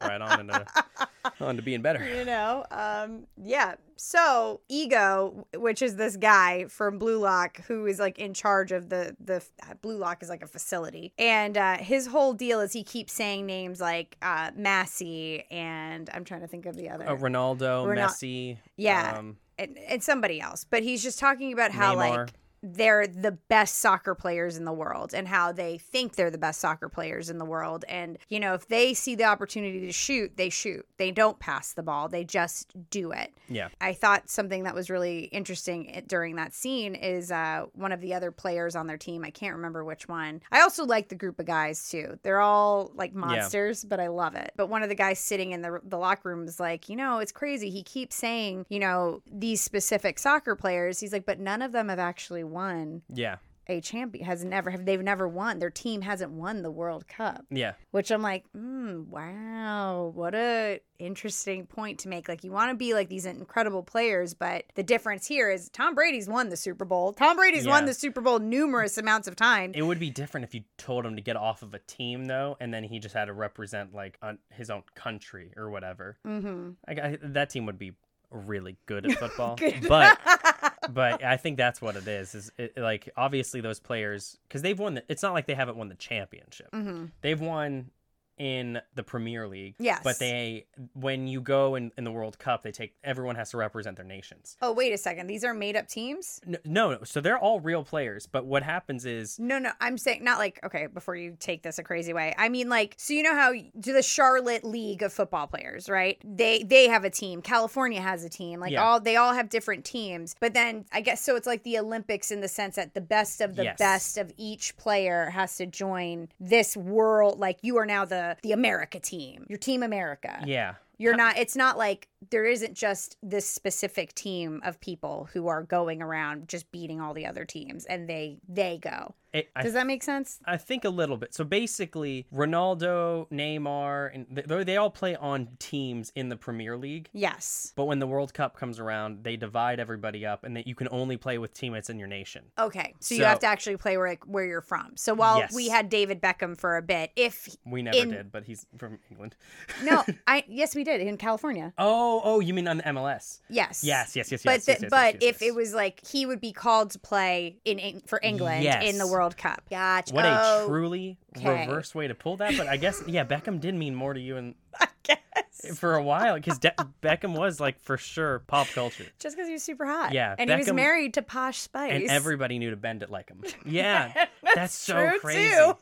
right 0.03 0.21
on 0.21 0.41
into 0.41 0.67
on 1.41 1.55
to 1.57 1.63
being 1.63 1.83
better. 1.83 2.05
you 2.19 2.25
know 2.25 2.65
um 2.71 3.25
yeah 3.37 3.75
so 3.97 4.61
ego 4.69 5.47
which 5.57 5.83
is 5.83 5.97
this 5.97 6.17
guy 6.17 6.65
from 6.67 6.99
blue 6.99 7.19
lock 7.19 7.59
who 7.67 7.87
is 7.87 7.99
like 7.99 8.19
in 8.19 8.33
charge 8.35 8.73
of 8.73 8.89
the 8.89 9.15
the 9.21 9.45
blue 9.83 9.97
lock 9.99 10.23
is 10.23 10.29
like 10.29 10.43
a 10.43 10.47
facility 10.47 11.13
and 11.19 11.57
uh 11.59 11.77
his 11.77 12.07
whole 12.07 12.33
deal 12.33 12.61
is 12.61 12.73
he 12.73 12.83
keeps 12.85 13.13
saying 13.13 13.45
names 13.47 13.81
like 13.81 14.17
uh 14.23 14.51
Messi 14.53 15.45
and 15.51 16.09
i'm 16.15 16.25
trying 16.25 16.41
to 16.41 16.47
think 16.49 16.65
of 16.67 16.77
the 16.77 16.89
other 16.89 17.09
Uh, 17.09 17.17
Ronaldo, 17.17 17.87
Ronal- 17.87 18.09
Messi, 18.09 18.57
Yeah. 18.77 19.17
um, 19.19 19.37
and, 19.59 19.79
and 19.79 20.03
somebody 20.03 20.41
else 20.41 20.65
but 20.65 20.83
he's 20.83 21.03
just 21.03 21.19
talking 21.19 21.53
about 21.53 21.71
how 21.71 21.95
like 21.97 22.31
they're 22.63 23.07
the 23.07 23.33
best 23.33 23.77
soccer 23.77 24.15
players 24.15 24.57
in 24.57 24.65
the 24.65 24.73
world 24.73 25.15
and 25.15 25.29
how 25.29 25.53
they 25.53 25.79
think 25.79 26.17
they're 26.17 26.31
the 26.31 26.39
best 26.39 26.61
soccer 26.61 26.89
players 26.89 27.31
in 27.31 27.39
the 27.39 27.45
world 27.45 27.85
and 27.89 28.19
you 28.29 28.41
know 28.41 28.55
if 28.55 28.67
they 28.69 28.95
see 28.95 29.15
the 29.15 29.25
opportunity 29.25 29.81
to 29.81 29.93
shoot 29.93 30.37
they 30.37 30.49
shoot 30.51 30.87
they 30.97 31.11
don't 31.11 31.39
pass 31.39 31.73
the 31.73 31.83
ball 31.83 32.09
they 32.09 32.25
just 32.25 32.73
do 32.91 33.13
it 33.13 33.33
yeah, 33.49 33.69
I 33.81 33.93
thought 33.93 34.29
something 34.29 34.65
that 34.65 34.75
was 34.75 34.91
really 34.91 35.25
interesting 35.25 36.03
during 36.07 36.37
that 36.37 36.55
scene 36.55 36.95
is 36.95 37.33
uh, 37.33 37.67
one 37.75 37.93
of 37.93 38.01
the 38.01 38.15
other 38.15 38.31
players 38.31 38.77
on 38.77 38.87
their 38.87 38.99
team. 38.99 39.25
I 39.25 39.31
can't 39.31 39.57
remember 39.57 39.85
which 39.85 40.09
one. 40.09 40.43
I 40.53 40.61
also 40.61 40.85
like 40.85 41.09
the 41.09 41.15
group 41.15 41.39
of 41.39 41.47
guys 41.47 41.89
too. 41.89 42.19
They're 42.23 42.41
all 42.41 42.93
like 42.95 43.15
monsters, 43.15 43.85
but 43.85 44.01
I 44.01 44.09
love 44.09 44.35
it. 44.35 44.53
But 44.57 44.69
one 44.69 44.83
of 44.83 44.89
the 44.89 44.95
guys 44.95 45.19
sitting 45.19 45.53
in 45.53 45.63
the, 45.63 45.81
the 45.85 45.99
locker 45.99 46.29
room 46.29 46.47
is 46.47 46.61
like, 46.61 46.89
you 46.89 46.97
know, 46.97 47.19
it's 47.19 47.33
crazy. 47.33 47.71
He 47.71 47.83
keeps 47.83 48.17
saying, 48.17 48.67
you 48.69 48.79
know, 48.79 49.23
these 49.31 49.61
specific 49.61 50.19
soccer 50.19 50.55
players. 50.55 51.01
He's 51.01 51.13
like, 51.13 51.27
but 51.27 51.41
none 51.41 51.63
of 51.63 51.73
them 51.73 51.89
have 51.89 51.99
actually 51.99 52.45
won 52.51 53.03
yeah, 53.13 53.37
a 53.69 53.81
champion. 53.81 54.25
Has 54.25 54.45
never 54.45 54.71
have 54.71 54.85
they've 54.85 55.03
never 55.03 55.29
won. 55.29 55.59
Their 55.59 55.71
team 55.71 56.03
hasn't 56.03 56.33
won 56.33 56.63
the 56.63 56.71
World 56.71 57.07
Cup 57.07 57.45
yeah. 57.51 57.73
which 57.91 58.11
I'm 58.11 58.23
like, 58.23 58.45
mm, 58.57 59.07
wow, 59.07 60.11
what 60.15 60.35
a 60.35 60.81
interesting 60.99 61.67
point 61.67 62.01
to 62.01 62.09
make. 62.09 62.29
Like, 62.29 62.45
you 62.45 62.51
want 62.51 62.71
to 62.71 62.77
be 62.77 62.95
like 62.95 63.09
these 63.09 63.27
incredible 63.27 63.83
players, 63.83 64.35
but 64.35 64.65
the 64.75 64.83
difference 64.83 65.27
here 65.27 65.51
is 65.51 65.69
Tom 65.71 65.95
Brady's 65.95 66.29
won 66.29 66.49
the 66.49 66.57
Super 66.57 66.85
Bowl. 66.85 67.13
Tom 67.13 67.37
Brady's 67.37 67.67
won 67.67 67.85
the 67.85 67.95
Super 67.95 68.21
Bowl 68.21 68.39
numerous 68.39 68.99
amounts 68.99 69.29
of 69.29 69.37
times. 69.37 69.75
It 69.77 69.83
would 69.83 70.01
be 70.01 70.11
different 70.11 70.45
if 70.45 70.55
you 70.55 70.63
told 70.77 71.05
him 71.05 71.17
to 71.17 71.23
get 71.23 71.37
off 71.37 71.63
of 71.63 71.75
a 71.75 71.79
team 71.81 72.25
though, 72.25 72.57
and 72.61 72.73
then 72.73 72.85
he 72.85 72.99
just 72.99 73.15
had 73.15 73.27
to 73.27 73.33
represent 73.33 73.95
like 73.95 74.19
his 74.51 74.71
own 74.71 74.83
country 74.95 75.53
or 75.57 75.71
whatever. 75.71 76.19
mm-hmm. 76.27 76.71
Like, 76.87 76.99
I, 76.99 77.19
that 77.23 77.51
team 77.51 77.67
would 77.67 77.79
be 77.79 77.93
really 78.31 78.77
good 78.87 79.11
at 79.11 79.19
football, 79.19 79.59
but 79.89 80.19
but 80.89 81.23
I 81.23 81.37
think 81.37 81.57
that's 81.57 81.81
what 81.81 81.97
it 81.97 82.07
is. 82.07 82.35
Is 82.35 82.53
it, 82.59 82.77
like 82.77 83.09
obviously 83.17 83.61
those 83.61 83.81
players 83.81 84.39
because 84.49 84.63
they've 84.63 84.79
won. 84.79 84.95
The, 84.95 85.05
it's 85.09 85.23
not 85.23 85.35
like 85.35 85.47
they 85.47 85.55
haven't 85.55 85.77
won 85.77 85.89
the 85.89 85.95
championship. 85.95 86.71
mm-hmm. 86.73 87.07
They've 87.21 87.41
won 87.41 87.91
in 88.39 88.81
the 88.95 89.03
Premier 89.03 89.47
League. 89.49 89.75
Yes. 89.79 90.01
But 90.05 90.19
they 90.19 90.67
when 90.95 91.27
you 91.27 91.41
go 91.41 91.75
in, 91.75 91.93
in 91.99 92.05
the 92.05 92.13
World 92.13 92.39
Cup, 92.39 92.63
they 92.63 92.73
take 92.73 92.95
everyone 93.05 93.37
has 93.37 93.51
to 93.51 93.57
represent 93.57 93.97
their 93.97 94.05
nations. 94.05 94.57
Oh, 94.63 94.73
wait 94.73 94.93
a 94.93 94.99
second. 94.99 95.27
These 95.27 95.45
are 95.45 95.55
made 95.55 95.77
up 95.77 95.89
teams? 95.89 96.41
No, 96.47 96.59
no, 96.65 96.91
no. 96.93 97.05
So 97.05 97.21
they're 97.21 97.39
all 97.39 97.61
real 97.61 97.85
players. 97.85 98.27
But 98.27 98.47
what 98.47 98.63
happens 98.63 99.05
is 99.07 99.39
No, 99.39 99.59
no. 99.59 99.71
I'm 99.81 99.99
saying 99.99 100.25
not 100.25 100.39
like 100.39 100.61
okay. 100.65 100.87
Before 100.87 101.15
you 101.17 101.37
take 101.39 101.63
this 101.63 101.79
a 101.79 101.83
crazy 101.83 102.13
way, 102.13 102.35
I 102.39 102.49
mean 102.49 102.69
like 102.69 102.95
so 102.97 103.13
you 103.15 103.23
know 103.23 103.35
how 103.35 103.53
to 103.53 103.93
the 103.93 104.03
Charlotte 104.03 104.65
League 104.65 105.03
of 105.03 105.13
football 105.13 105.47
players, 105.47 105.89
right? 105.89 106.19
They 106.25 106.63
they 106.63 106.89
have 106.89 107.05
a 107.05 107.11
team. 107.11 107.43
California 107.43 108.01
has 108.01 108.25
a 108.25 108.29
team. 108.29 108.61
Like 108.61 108.73
Yeah. 108.73 108.85
all 108.85 109.01
they 109.01 109.17
all 109.17 109.35
have 109.35 109.49
different 109.49 109.85
teams. 109.85 110.35
But 110.41 110.55
then 110.55 110.85
I 110.93 111.01
guess 111.01 111.21
so. 111.23 111.37
It's 111.37 111.47
like 111.47 111.63
the 111.63 111.79
Olympics 111.79 112.31
in 112.31 112.41
the 112.41 112.49
sense 112.49 112.77
that 112.77 112.95
the 112.95 113.01
best 113.01 113.41
of 113.41 113.57
the 113.57 113.65
Yes. 113.65 113.79
best 113.79 114.19
of 114.19 114.33
each 114.37 114.77
player 114.77 115.31
has 115.31 115.57
to 115.57 115.67
join 115.67 116.29
this 116.41 116.77
world. 116.77 117.39
Like 117.39 117.59
you 117.63 117.77
are 117.79 117.87
now 117.87 118.05
the 118.05 118.28
the 118.43 118.53
America 118.53 119.01
team. 119.01 119.47
Your 119.49 119.59
team 119.59 119.83
America. 119.83 120.43
yeah. 120.47 120.75
You're 120.99 121.17
not. 121.17 121.39
It's 121.39 121.57
not 121.57 121.79
like 121.79 122.09
there 122.31 122.45
isn't 122.45 122.75
just 122.75 123.17
this 123.23 123.49
specific 123.49 124.15
team 124.15 124.61
of 124.65 124.81
people 124.81 125.29
who 125.33 125.47
are 125.49 125.63
going 125.63 126.03
around 126.03 126.49
just 126.49 126.71
beating 126.73 127.01
all 127.01 127.15
the 127.15 127.27
other 127.27 127.45
teams, 127.45 127.85
and 127.87 128.09
they 128.09 128.39
they 128.49 128.79
go. 128.79 129.15
It, 129.31 129.51
I 129.55 129.63
Does 129.63 129.75
that 129.75 129.87
make 129.87 130.03
sense? 130.03 130.41
I 130.47 130.57
think 130.57 130.85
a 130.87 130.89
little 130.89 131.19
bit. 131.19 131.35
So 131.35 131.45
basically, 131.45 132.27
Ronaldo, 132.35 133.29
Neymar, 133.31 134.11
and 134.15 134.27
they, 134.31 134.65
they 134.65 134.77
all 134.79 134.89
play 134.89 135.17
on 135.17 135.49
teams 135.59 136.11
in 136.15 136.31
the 136.31 136.37
Premier 136.37 136.79
League. 136.79 137.11
Yes. 137.13 137.75
But 137.77 137.85
when 137.85 137.99
the 137.99 138.07
World 138.07 138.33
Cup 138.33 138.57
comes 138.57 138.79
around, 138.81 139.25
they 139.25 139.37
divide 139.37 139.81
everybody 139.81 140.25
up, 140.25 140.45
and 140.45 140.57
that 140.57 140.67
you 140.67 140.75
can 140.75 140.89
only 140.91 141.19
play 141.19 141.37
with 141.37 141.53
teammates 141.53 141.91
in 141.91 141.99
your 141.99 142.09
nation. 142.09 142.45
Okay. 142.59 142.95
So, 143.01 143.15
you 143.17 143.25
have 143.25 143.39
to 143.41 143.47
actually 143.47 143.77
play 143.77 143.99
where 143.99 144.17
where 144.25 144.47
you're 144.47 144.63
from. 144.63 144.93
So 144.97 145.13
while 145.15 145.39
Yes. 145.39 145.55
we 145.55 145.69
had 145.69 145.91
David 145.91 146.23
Beckham 146.23 146.57
for 146.59 146.79
a 146.79 146.83
bit, 146.83 147.11
if 147.15 147.55
We 147.67 147.83
never 147.83 147.97
In- 147.99 148.11
did, 148.11 148.33
but 148.33 148.45
he's 148.45 148.67
from 148.79 148.99
England. 149.11 149.37
no, 149.85 150.05
I 150.27 150.45
yes 150.49 150.75
we 150.75 150.85
did 150.97 151.07
in 151.07 151.17
California. 151.17 151.73
Oh, 151.79 152.21
oh, 152.25 152.41
you 152.41 152.55
mean 152.55 152.67
on 152.69 152.79
the 152.79 152.83
MLS? 152.85 153.41
Yes. 153.49 153.83
Yes, 153.85 154.17
yes, 154.17 154.33
yes, 154.33 154.43
But 154.43 154.53
yes. 154.53 154.65
the- 154.67 154.73
yes, 154.73 154.83
yes, 154.83 154.91
but 154.91 155.23
yes, 155.23 155.35
if 155.37 155.43
it 155.43 155.55
was 155.55 155.75
like 155.75 156.05
he 156.07 156.27
would 156.27 156.41
be 156.41 156.53
called 156.53 156.91
to 156.93 156.99
play 156.99 157.57
in, 157.65 158.03
for 158.07 158.19
England 158.23 158.65
in 158.65 158.99
the 158.99 159.07
World 159.07 159.37
Cup. 159.37 159.63
Gotcha. 159.71 160.15
what 160.15 160.25
a 160.25 160.39
Oh, 160.43 160.67
truly 160.69 161.19
okay. 161.37 161.67
reverse 161.67 161.95
way 161.95 162.09
to 162.09 162.15
pull 162.15 162.37
that, 162.39 162.57
but 162.57 162.67
I 162.69 162.77
guess 162.77 163.03
yeah, 163.07 163.25
Beckham 163.25 163.61
did 163.61 163.75
mean 163.75 163.95
more 163.95 164.15
to 164.15 164.21
you 164.21 164.37
and 164.37 164.55
I 164.81 164.87
guess. 165.03 165.79
for 165.79 165.95
a 165.95 166.03
while 166.03 166.35
because 166.35 166.59
De- 166.59 166.75
Beckham 167.03 167.37
was 167.37 167.59
like 167.61 167.81
for 167.81 167.97
sure 167.97 168.41
pop 168.41 168.69
culture. 168.69 169.07
Just 169.19 169.37
because 169.37 169.49
he 169.49 169.53
was 169.55 169.63
super 169.63 169.87
hot. 169.87 170.13
Yeah, 170.13 170.35
And 170.39 170.51
he 170.51 170.57
was 170.57 170.69
Beckham- 170.69 170.75
married 170.77 171.15
to 171.15 171.23
Posh 171.23 171.59
Spice. 171.59 171.93
And 171.93 172.05
everybody 172.11 172.59
knew 172.59 172.71
to 172.71 172.77
bend 172.77 173.03
it 173.03 173.11
like 173.11 173.29
him. 173.29 173.43
Yeah, 173.67 174.27
that's, 174.55 174.75
so 174.75 174.95
true, 174.95 175.19
crazy. 175.21 175.49
too. 175.55 175.77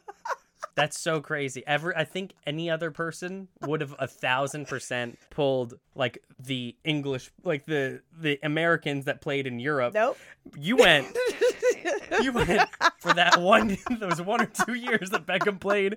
That's 0.77 1.01
so 1.01 1.21
crazy. 1.23 1.65
Ever, 1.67 1.97
I 1.97 2.05
think 2.05 2.35
any 2.47 2.71
other 2.71 2.91
person 2.91 3.49
would 3.63 3.81
have 3.81 3.95
a 3.99 4.07
thousand 4.07 4.69
percent 4.69 5.19
pulled 5.31 5.75
like 5.95 6.23
the 6.39 6.77
English, 6.85 7.31
like 7.43 7.65
the 7.65 8.03
the 8.17 8.39
Americans 8.43 9.07
that 9.07 9.23
played 9.23 9.47
in 9.47 9.59
Europe. 9.59 9.95
Nope. 9.95 10.19
You 10.59 10.77
went, 10.77 11.17
you 12.23 12.33
went 12.33 12.61
for 12.99 13.13
that 13.15 13.41
one, 13.41 13.77
those 14.01 14.21
one 14.23 14.41
or 14.41 14.47
two 14.47 14.75
years 14.75 15.11
that 15.11 15.27
Beckham 15.27 15.61
played 15.61 15.95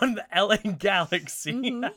on 0.00 0.14
the 0.14 0.24
LA 0.34 0.56
Galaxy. 0.78 1.82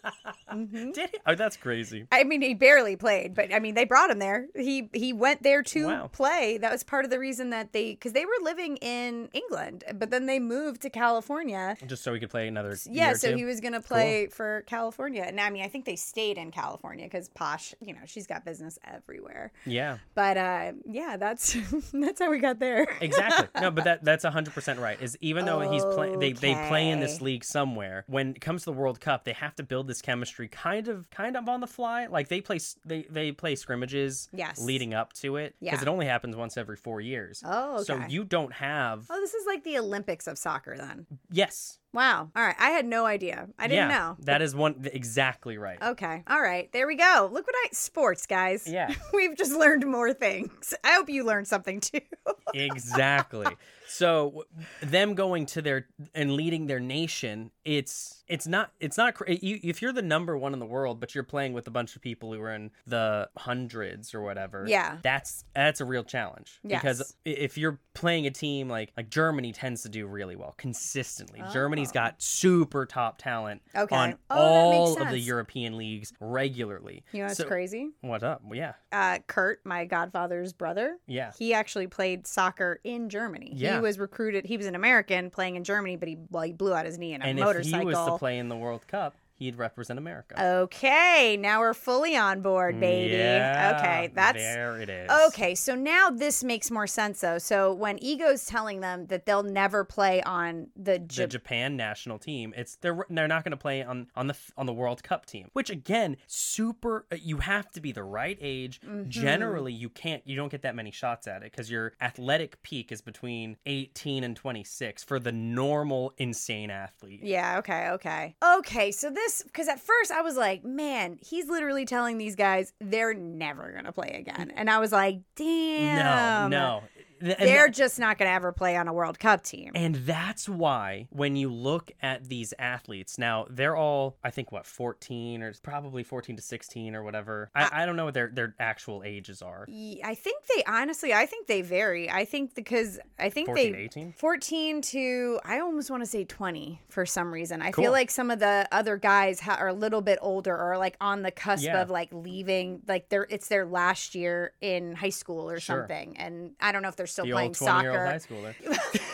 Mm-hmm. 0.52 0.92
Did 0.92 1.10
he? 1.12 1.18
Oh, 1.26 1.36
that's 1.36 1.58
crazy. 1.58 2.08
I 2.12 2.24
mean, 2.24 2.42
he 2.42 2.54
barely 2.54 2.96
played, 2.96 3.36
but 3.36 3.54
I 3.54 3.60
mean, 3.60 3.76
they 3.76 3.84
brought 3.84 4.10
him 4.10 4.18
there. 4.20 4.48
He 4.56 4.90
he 4.94 5.12
went 5.14 5.44
there 5.44 5.62
to 5.62 5.86
Wow. 5.88 6.08
play. 6.12 6.58
That 6.58 6.72
was 6.72 6.84
part 6.84 7.04
of 7.06 7.12
the 7.12 7.20
reason 7.20 7.50
that 7.52 7.74
they, 7.74 7.92
because 7.92 8.14
they 8.14 8.26
were 8.26 8.32
living 8.42 8.78
in 8.78 9.30
England, 9.34 9.84
but 9.96 10.10
then 10.10 10.26
they 10.26 10.40
moved 10.40 10.82
to 10.84 10.90
California. 10.90 11.76
Just 11.86 12.02
so 12.04 12.14
he 12.14 12.20
could 12.20 12.30
play 12.30 12.48
another. 12.48 12.76
Yeah, 12.90 13.14
so 13.14 13.36
he 13.36 13.44
was 13.46 13.60
gonna 13.60 13.82
play 13.82 14.28
for 14.28 14.64
California, 14.68 15.24
and 15.28 15.40
I 15.40 15.50
mean, 15.50 15.64
I 15.64 15.68
think 15.68 15.84
they 15.86 15.98
stayed 15.98 16.38
in 16.38 16.50
California 16.52 17.06
because 17.06 17.28
Posh, 17.30 17.76
you 17.82 17.94
know, 17.94 18.00
she's 18.06 18.26
got 18.26 18.46
business 18.46 18.80
everywhere. 18.86 19.52
Yeah. 19.66 19.98
But 20.16 20.38
uh, 20.38 20.72
yeah, 20.86 21.18
that's 21.18 21.58
that's 21.94 22.20
how 22.20 22.32
we 22.32 22.40
got 22.40 22.60
there. 22.60 22.88
exactly. 23.02 23.27
No, 23.60 23.72
but 23.72 23.84
that 23.86 24.04
that's 24.04 24.24
hundred 24.26 24.54
percent 24.54 24.80
right. 24.80 25.02
Is 25.02 25.18
even 25.22 25.46
though 25.46 25.70
he's 25.72 25.84
playing, 25.86 26.20
they 26.20 26.34
they 26.34 26.54
play 26.68 26.90
in 26.90 27.00
this 27.00 27.22
league 27.22 27.44
somewhere. 27.44 28.04
When 28.08 28.32
it 28.32 28.42
comes 28.42 28.62
to 28.64 28.66
the 28.72 28.78
World 28.78 29.00
Cup, 29.00 29.24
they 29.24 29.34
have 29.34 29.56
to 29.56 29.64
build 29.64 29.88
this 29.88 30.02
chemistry 30.02 30.48
kind 30.48 30.88
of 30.88 31.10
kind 31.10 31.36
of 31.38 31.48
on 31.50 31.62
the 31.62 31.68
fly. 31.68 32.06
Like 32.08 32.28
they 32.28 32.42
play 32.42 32.60
they 32.86 33.04
they 33.10 33.32
play 33.32 33.56
scrimmages. 33.56 34.30
Yes. 34.34 34.62
Leading 34.62 34.94
up 34.94 35.14
to 35.14 35.38
it, 35.38 35.56
because 35.60 35.80
Yeah. 35.80 35.82
it 35.82 35.88
only 35.88 36.06
happens 36.06 36.36
once 36.36 36.58
every 36.58 36.76
four 36.78 37.02
years. 37.02 37.42
Oh, 37.46 37.84
So 37.84 38.00
you 38.10 38.24
don't 38.24 38.54
have 38.54 39.06
Oh, 39.10 39.20
this 39.20 39.34
is 39.34 39.46
like 39.46 39.64
the 39.64 39.78
Olympics 39.78 40.28
of 40.28 40.38
soccer 40.38 40.76
then. 40.78 41.06
yes. 41.32 41.80
Wow. 41.94 42.30
All 42.36 42.44
right, 42.44 42.56
I 42.60 42.70
had 42.72 42.86
no 42.86 43.06
idea. 43.06 43.48
I 43.58 43.68
didn't 43.68 43.90
yeah, 43.90 43.98
know. 43.98 44.18
That 44.20 44.42
is 44.42 44.54
one 44.54 44.88
exactly 44.92 45.58
right. 45.58 45.82
Okay. 45.82 46.24
All 46.28 46.42
right. 46.42 46.72
There 46.72 46.86
we 46.86 46.96
go. 46.96 47.30
Look 47.32 47.48
what 47.48 47.56
I 47.66 47.70
sports, 47.72 48.26
guys. 48.26 48.68
Yeah. 48.68 48.94
We've 49.14 49.36
just 49.36 49.54
learned 49.54 49.86
more 49.86 50.14
things. 50.14 50.74
I 50.84 50.94
hope 50.94 51.10
you 51.10 51.24
learned 51.24 51.48
something 51.48 51.80
too. 51.80 52.02
exactly. 52.54 53.48
So 53.88 54.44
them 54.82 55.16
going 55.16 55.46
to 55.48 55.62
their 55.62 55.88
and 56.14 56.32
leading 56.34 56.68
their 56.68 56.80
nation, 56.80 57.52
it's 57.64 58.24
it's 58.28 58.46
not 58.48 58.72
it's 58.80 58.98
not 58.98 59.16
you, 59.28 59.60
if 59.64 59.82
you're 59.82 59.94
the 59.94 60.02
number 60.02 60.38
one 60.38 60.54
in 60.54 60.60
the 60.60 60.66
world, 60.66 61.00
but 61.00 61.16
you're 61.16 61.24
playing 61.24 61.54
with 61.54 61.68
a 61.68 61.72
bunch 61.72 61.96
of 61.96 62.02
people 62.02 62.34
who 62.34 62.42
are 62.42 62.54
in 62.54 62.72
the 62.86 63.30
hundreds 63.38 64.14
or 64.14 64.22
whatever. 64.22 64.66
Yeah. 64.68 64.98
that's 65.02 65.46
that's 65.56 65.80
a 65.82 65.86
real 65.86 66.04
challenge 66.04 66.60
because 66.64 67.00
Yes. 67.00 67.14
i- 67.38 67.42
if 67.44 67.58
you're 67.58 67.80
playing 67.94 68.28
a 68.28 68.32
team 68.32 68.68
like 68.70 68.92
like 68.98 69.10
Germany 69.10 69.54
tends 69.54 69.82
to 69.84 69.90
do 69.90 70.06
really 70.08 70.36
well 70.36 70.54
consistently. 70.58 71.42
Germany's 71.54 71.92
got 71.92 72.22
super 72.22 72.86
top 72.86 73.18
talent 73.18 73.62
Okay. 73.76 73.96
on 73.96 74.16
Oh, 74.30 74.36
all 74.38 75.02
of 75.02 75.10
the. 75.10 75.18
European 75.28 75.78
leagues 75.78 76.14
regularly. 76.22 77.04
You 77.12 77.20
know 77.22 77.26
what's 77.26 77.38
So- 77.40 77.46
crazy? 77.48 77.90
What 78.02 78.24
up? 78.24 78.42
Yeah, 78.54 78.74
Uh, 78.92 79.18
Kurt, 79.28 79.66
my 79.66 79.84
godfather's 79.86 80.54
brother, 80.54 80.98
yeah. 81.08 81.32
he 81.38 81.54
actually 81.54 81.88
played 81.88 82.26
soccer 82.28 82.80
in 82.84 83.10
Germany. 83.10 83.52
Yeah. 83.54 83.76
He 83.76 83.77
was 83.82 84.00
recruited. 84.00 84.46
He 84.46 84.58
was 84.58 84.66
an 84.66 84.76
American 84.76 85.30
playing 85.30 85.56
in 85.56 85.64
Germany, 85.64 85.96
but 85.98 86.08
he 86.08 86.18
well, 86.30 86.44
he 86.44 86.54
blew 86.54 86.74
out 86.74 86.86
his 86.86 86.98
knee 86.98 87.14
in 87.14 87.22
a 87.22 87.26
And 87.26 87.40
if 87.40 87.46
motorcycle. 87.46 87.80
he 87.80 87.86
was 87.86 88.06
to 88.06 88.18
play 88.18 88.38
in 88.40 88.50
the 88.50 88.56
World 88.58 88.88
Cup, 88.88 89.16
he'd 89.38 89.56
represent 89.56 89.98
America. 90.00 90.36
Okay, 90.64 91.38
now 91.40 91.60
we're 91.60 91.74
fully 91.74 92.16
on 92.16 92.42
board, 92.42 92.80
baby. 92.80 93.14
Yeah, 93.16 93.78
okay, 93.80 94.12
that's 94.14 94.38
there 94.38 94.80
it 94.82 94.90
is. 94.90 95.10
Okay, 95.28 95.56
so 95.56 95.76
now 95.76 96.10
this 96.10 96.44
makes 96.44 96.70
more 96.72 96.88
sense 96.88 97.22
though. 97.22 97.38
So 97.38 97.74
when 97.74 97.98
Ego's 98.04 98.46
telling 98.46 98.82
them 98.82 99.08
that 99.08 99.26
they'll 99.26 99.44
never 99.44 99.84
play 99.84 100.22
on 100.24 100.68
the, 100.76 101.00
The 101.00 101.28
Japan 101.28 101.78
national 101.78 102.20
team, 102.20 102.54
it's 102.58 102.76
they're 102.78 103.06
they're 103.10 103.28
not 103.28 103.44
going 103.44 103.52
to 103.52 103.58
play 103.58 103.84
on 103.84 104.08
on 104.16 104.28
the 104.28 104.36
on 104.58 104.66
the 104.66 104.74
World 104.74 105.04
Cup 105.04 105.26
team, 105.26 105.50
which 105.54 105.70
again, 105.70 106.18
super. 106.28 107.06
uh, 107.12 107.18
You 107.22 107.38
have 107.38 107.70
to 107.72 107.82
be 107.82 107.92
the 107.92 108.04
right 108.04 108.38
age. 108.42 108.82
Mm-hmm. 108.82 109.10
Generally, 109.10 109.74
you 109.74 109.90
can't 109.90 110.22
you 110.26 110.36
don't 110.36 110.50
get 110.52 110.62
that 110.64 110.76
many 110.76 110.92
shots 110.92 111.28
at 111.28 111.44
it 111.44 111.52
because 111.52 111.70
your 111.70 111.94
athletic 112.02 112.62
peak 112.64 112.92
is 112.92 113.02
between 113.02 113.58
18 113.66 114.24
and 114.24 114.36
26 114.36 115.04
for 115.04 115.20
the 115.20 115.32
normal 115.32 116.14
insane 116.18 116.70
athlete. 116.70 117.22
Yeah, 117.24 117.58
okay, 117.60 117.90
okay. 117.92 118.36
Okay, 118.44 118.92
so 118.92 119.10
this 119.10 119.27
because 119.44 119.68
at 119.68 119.80
first 119.80 120.12
I 120.12 120.22
was 120.22 120.36
like, 120.36 120.64
man, 120.64 121.18
he's 121.22 121.48
literally 121.48 121.86
telling 121.86 122.18
these 122.18 122.36
guys 122.36 122.74
they're 122.80 123.14
never 123.14 123.72
gonna 123.74 123.92
play 123.92 124.16
again. 124.20 124.52
And 124.56 124.70
I 124.70 124.80
was 124.80 124.92
like, 124.92 125.20
damn. 125.36 126.50
No, 126.50 126.82
no. 126.82 126.84
Th- 127.20 127.38
They're 127.38 127.68
that- 127.68 127.74
just 127.76 128.00
not 128.00 128.18
gonna 128.18 128.32
ever 128.32 128.52
play 128.52 128.76
on 128.78 128.88
a 128.88 128.94
World 128.94 129.20
Cup 129.20 129.44
team. 129.44 129.72
And 129.76 129.96
that's 129.96 130.48
why 130.48 131.08
when 131.12 131.36
you 131.36 131.52
look 131.52 131.92
at 132.02 132.30
these 132.30 132.54
athletes, 132.60 133.18
now 133.18 133.46
they're 133.50 133.76
all, 133.76 134.18
I 134.24 134.30
think, 134.32 134.52
what, 134.52 134.66
14 134.66 135.42
or 135.44 135.54
probably 135.64 136.04
14 136.04 136.36
to 136.36 136.42
16 136.42 136.96
or 136.96 137.04
whatever. 137.04 137.50
I, 137.56 137.84
I 137.84 137.86
don't 137.86 137.96
know 137.96 138.06
what 138.06 138.14
their, 138.14 138.30
their 138.34 138.56
actual 138.60 139.04
ages 139.06 139.42
are. 139.42 139.68
I 139.70 140.16
think 140.16 140.44
they 140.56 140.64
honestly, 140.66 141.14
I 141.14 141.26
think 141.26 141.48
they 141.48 141.62
vary. 141.62 142.10
I 142.10 142.26
think 142.26 142.54
because 142.56 143.00
I 143.20 143.30
think 143.30 143.48
14 143.48 143.72
they 143.74 143.78
18? 143.80 144.14
14 144.14 144.82
to 144.82 145.40
I 145.44 145.60
almost 145.60 145.90
want 145.90 146.04
to 146.04 146.08
say 146.10 146.24
20 146.26 146.82
for 146.90 147.06
some 147.06 147.34
reason. 147.34 147.62
I 147.62 147.72
Cool. 147.72 147.86
feel 147.86 147.92
like 147.92 148.12
some 148.12 148.32
of 148.32 148.40
the 148.40 148.68
other 148.72 148.98
guys 148.98 149.40
ha- 149.40 149.58
are 149.60 149.68
a 149.70 149.74
little 149.74 150.02
bit 150.02 150.20
older 150.22 150.56
or 150.56 150.78
like 150.78 150.96
on 151.02 151.22
the 151.22 151.32
cusp 151.32 151.66
Yeah. 151.66 151.82
of 151.82 151.90
like 151.90 152.10
leaving 152.12 152.82
like 152.88 153.10
they're 153.10 153.28
it's 153.30 153.48
their 153.48 153.66
last 153.66 154.16
year 154.16 154.54
in 154.62 154.96
high 154.96 155.10
school 155.10 155.50
or 155.50 155.60
Sure. 155.60 155.82
something 155.82 156.18
and 156.18 156.52
I 156.60 156.72
don't 156.72 156.82
know 156.82 156.90
if 156.90 156.96
they're 156.96 157.07
still 157.08 157.26
The 157.26 157.32
playing 157.32 157.48
old 157.50 157.56
20 157.58 157.82
year 157.82 157.92
old 157.92 158.22
soccer. 158.22 158.44
high 158.44 158.54
schooler. 158.62 159.02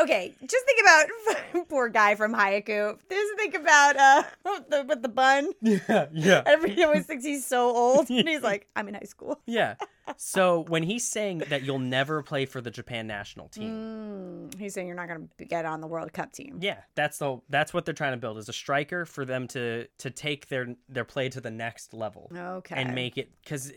Okay, 0.00 0.34
just 0.40 0.64
think 0.64 0.80
about 0.80 1.68
poor 1.68 1.90
guy 1.90 2.14
from 2.14 2.34
Haikyu. 2.34 2.98
Just 3.10 3.36
think 3.36 3.54
about 3.54 3.94
uh 3.96 4.22
the, 4.70 4.84
with 4.88 5.02
the 5.02 5.08
bun. 5.10 5.50
yeah, 5.60 6.06
yeah. 6.12 6.42
Everybody 6.46 6.82
always 6.82 7.04
thinks 7.04 7.26
he's 7.26 7.46
so 7.46 7.68
old, 7.68 8.08
and 8.08 8.26
he's 8.26 8.40
like, 8.42 8.66
"I'm 8.74 8.88
in 8.88 8.94
high 8.94 9.00
school." 9.02 9.38
Yeah. 9.44 9.74
So 10.16 10.64
when 10.68 10.82
he's 10.82 11.06
saying 11.06 11.42
that 11.50 11.62
you'll 11.62 11.78
never 11.78 12.22
play 12.22 12.46
for 12.46 12.62
the 12.62 12.70
Japan 12.70 13.06
national 13.06 13.48
team, 13.48 14.48
Mm, 14.50 14.58
he's 14.58 14.72
saying 14.72 14.86
you're 14.86 14.96
not 14.96 15.08
going 15.08 15.28
to 15.36 15.44
get 15.44 15.66
on 15.66 15.82
the 15.82 15.86
World 15.86 16.10
Cup 16.14 16.32
team. 16.32 16.58
yeah, 16.62 16.78
that's 16.94 17.18
the 17.18 17.40
that's 17.50 17.74
what 17.74 17.84
they're 17.84 17.92
trying 17.94 18.12
to 18.14 18.16
build 18.16 18.38
is 18.38 18.48
a 18.48 18.52
striker 18.54 19.04
for 19.04 19.26
them 19.26 19.46
to 19.48 19.86
to 19.98 20.10
take 20.10 20.48
their 20.48 20.74
their 20.88 21.04
play 21.04 21.28
to 21.28 21.40
the 21.42 21.50
next 21.50 21.92
level. 21.92 22.32
Okay. 22.34 22.76
and 22.76 22.94
make 22.94 23.18
it 23.18 23.30
because 23.44 23.70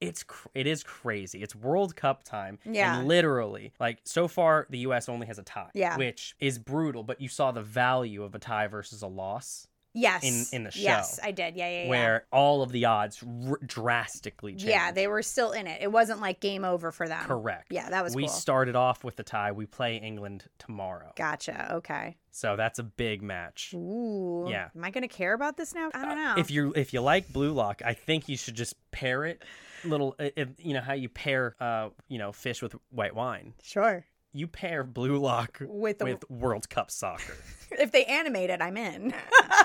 it's 0.00 0.22
cr- 0.22 0.48
it 0.54 0.66
is 0.66 0.82
crazy. 0.82 1.42
It's 1.42 1.54
World 1.54 1.96
Cup 1.96 2.22
time, 2.24 2.58
Yeah. 2.64 2.98
And 2.98 3.08
literally, 3.08 3.72
like 3.80 3.98
so 4.04 4.28
far, 4.28 4.66
the 4.70 4.78
U.S. 4.78 5.08
only 5.08 5.26
has 5.26 5.38
a 5.38 5.42
tie, 5.42 5.70
Yeah. 5.74 5.96
which 5.96 6.34
is 6.40 6.58
brutal. 6.58 7.02
But 7.02 7.20
you 7.20 7.28
saw 7.28 7.52
the 7.52 7.62
value 7.62 8.22
of 8.22 8.34
a 8.34 8.38
tie 8.38 8.66
versus 8.66 9.02
a 9.02 9.06
loss, 9.06 9.66
yes 9.94 10.22
in- 10.24 10.56
in 10.58 10.64
the 10.64 10.70
show. 10.70 10.82
Yes, 10.82 11.18
I 11.22 11.30
did. 11.30 11.56
Yeah, 11.56 11.68
yeah, 11.70 11.82
yeah. 11.84 11.88
where 11.88 12.26
all 12.32 12.60
of 12.62 12.70
the 12.72 12.84
odds 12.84 13.22
r- 13.48 13.58
drastically 13.64 14.52
changed. 14.52 14.66
Yeah, 14.66 14.90
they 14.92 15.06
were 15.06 15.22
still 15.22 15.52
in 15.52 15.66
it. 15.66 15.80
It 15.80 15.90
wasn't 15.92 16.20
like 16.20 16.40
game 16.40 16.64
over 16.64 16.90
for 16.92 17.08
them. 17.08 17.24
correct. 17.24 17.68
Yeah, 17.70 17.88
that 17.90 18.04
was 18.04 18.14
we 18.14 18.24
cool. 18.24 18.28
started 18.30 18.76
off 18.76 19.04
with 19.04 19.16
the 19.16 19.22
tie. 19.22 19.52
We 19.52 19.66
play 19.66 19.96
England 19.96 20.44
tomorrow, 20.58 21.12
Gotcha. 21.16 21.74
Okay. 21.76 22.16
so 22.30 22.56
that's 22.56 22.78
a 22.78 22.82
big 22.82 23.22
match. 23.22 23.72
Ooh. 23.74 24.46
Yeah. 24.48 24.68
Am 24.76 24.84
I 24.84 24.90
gonna 24.90 25.08
care 25.08 25.32
about 25.34 25.56
this 25.56 25.74
now? 25.74 25.90
I 25.94 26.04
don't 26.04 26.16
know. 26.16 26.34
If 26.38 26.50
you 26.50 26.72
if 26.76 26.92
you 26.92 27.00
like 27.00 27.32
Blue 27.32 27.52
Lock, 27.52 27.80
I 27.84 27.94
think 27.94 28.28
you 28.28 28.36
should 28.36 28.54
just 28.54 28.74
pair 28.90 29.24
it. 29.24 29.42
Little, 29.84 30.14
uh, 30.18 30.30
if, 30.34 30.48
you 30.58 30.72
know 30.72 30.80
how 30.80 30.94
you 30.94 31.10
pair, 31.10 31.54
uh, 31.60 31.90
you 32.08 32.18
know, 32.18 32.32
fish 32.32 32.62
with 32.62 32.74
white 32.90 33.14
wine. 33.14 33.52
sure. 33.62 34.04
You 34.34 34.46
pair 34.46 34.84
Blue 34.84 35.16
Lock 35.16 35.58
With 35.62 36.02
with, 36.02 36.28
World 36.30 36.68
Cup 36.68 36.90
soccer. 36.90 37.34
If 37.76 37.90
they 37.90 38.04
animate 38.04 38.50
it, 38.50 38.60
I'm 38.62 38.76
in. 38.76 39.12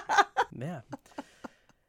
yeah. 0.57 0.81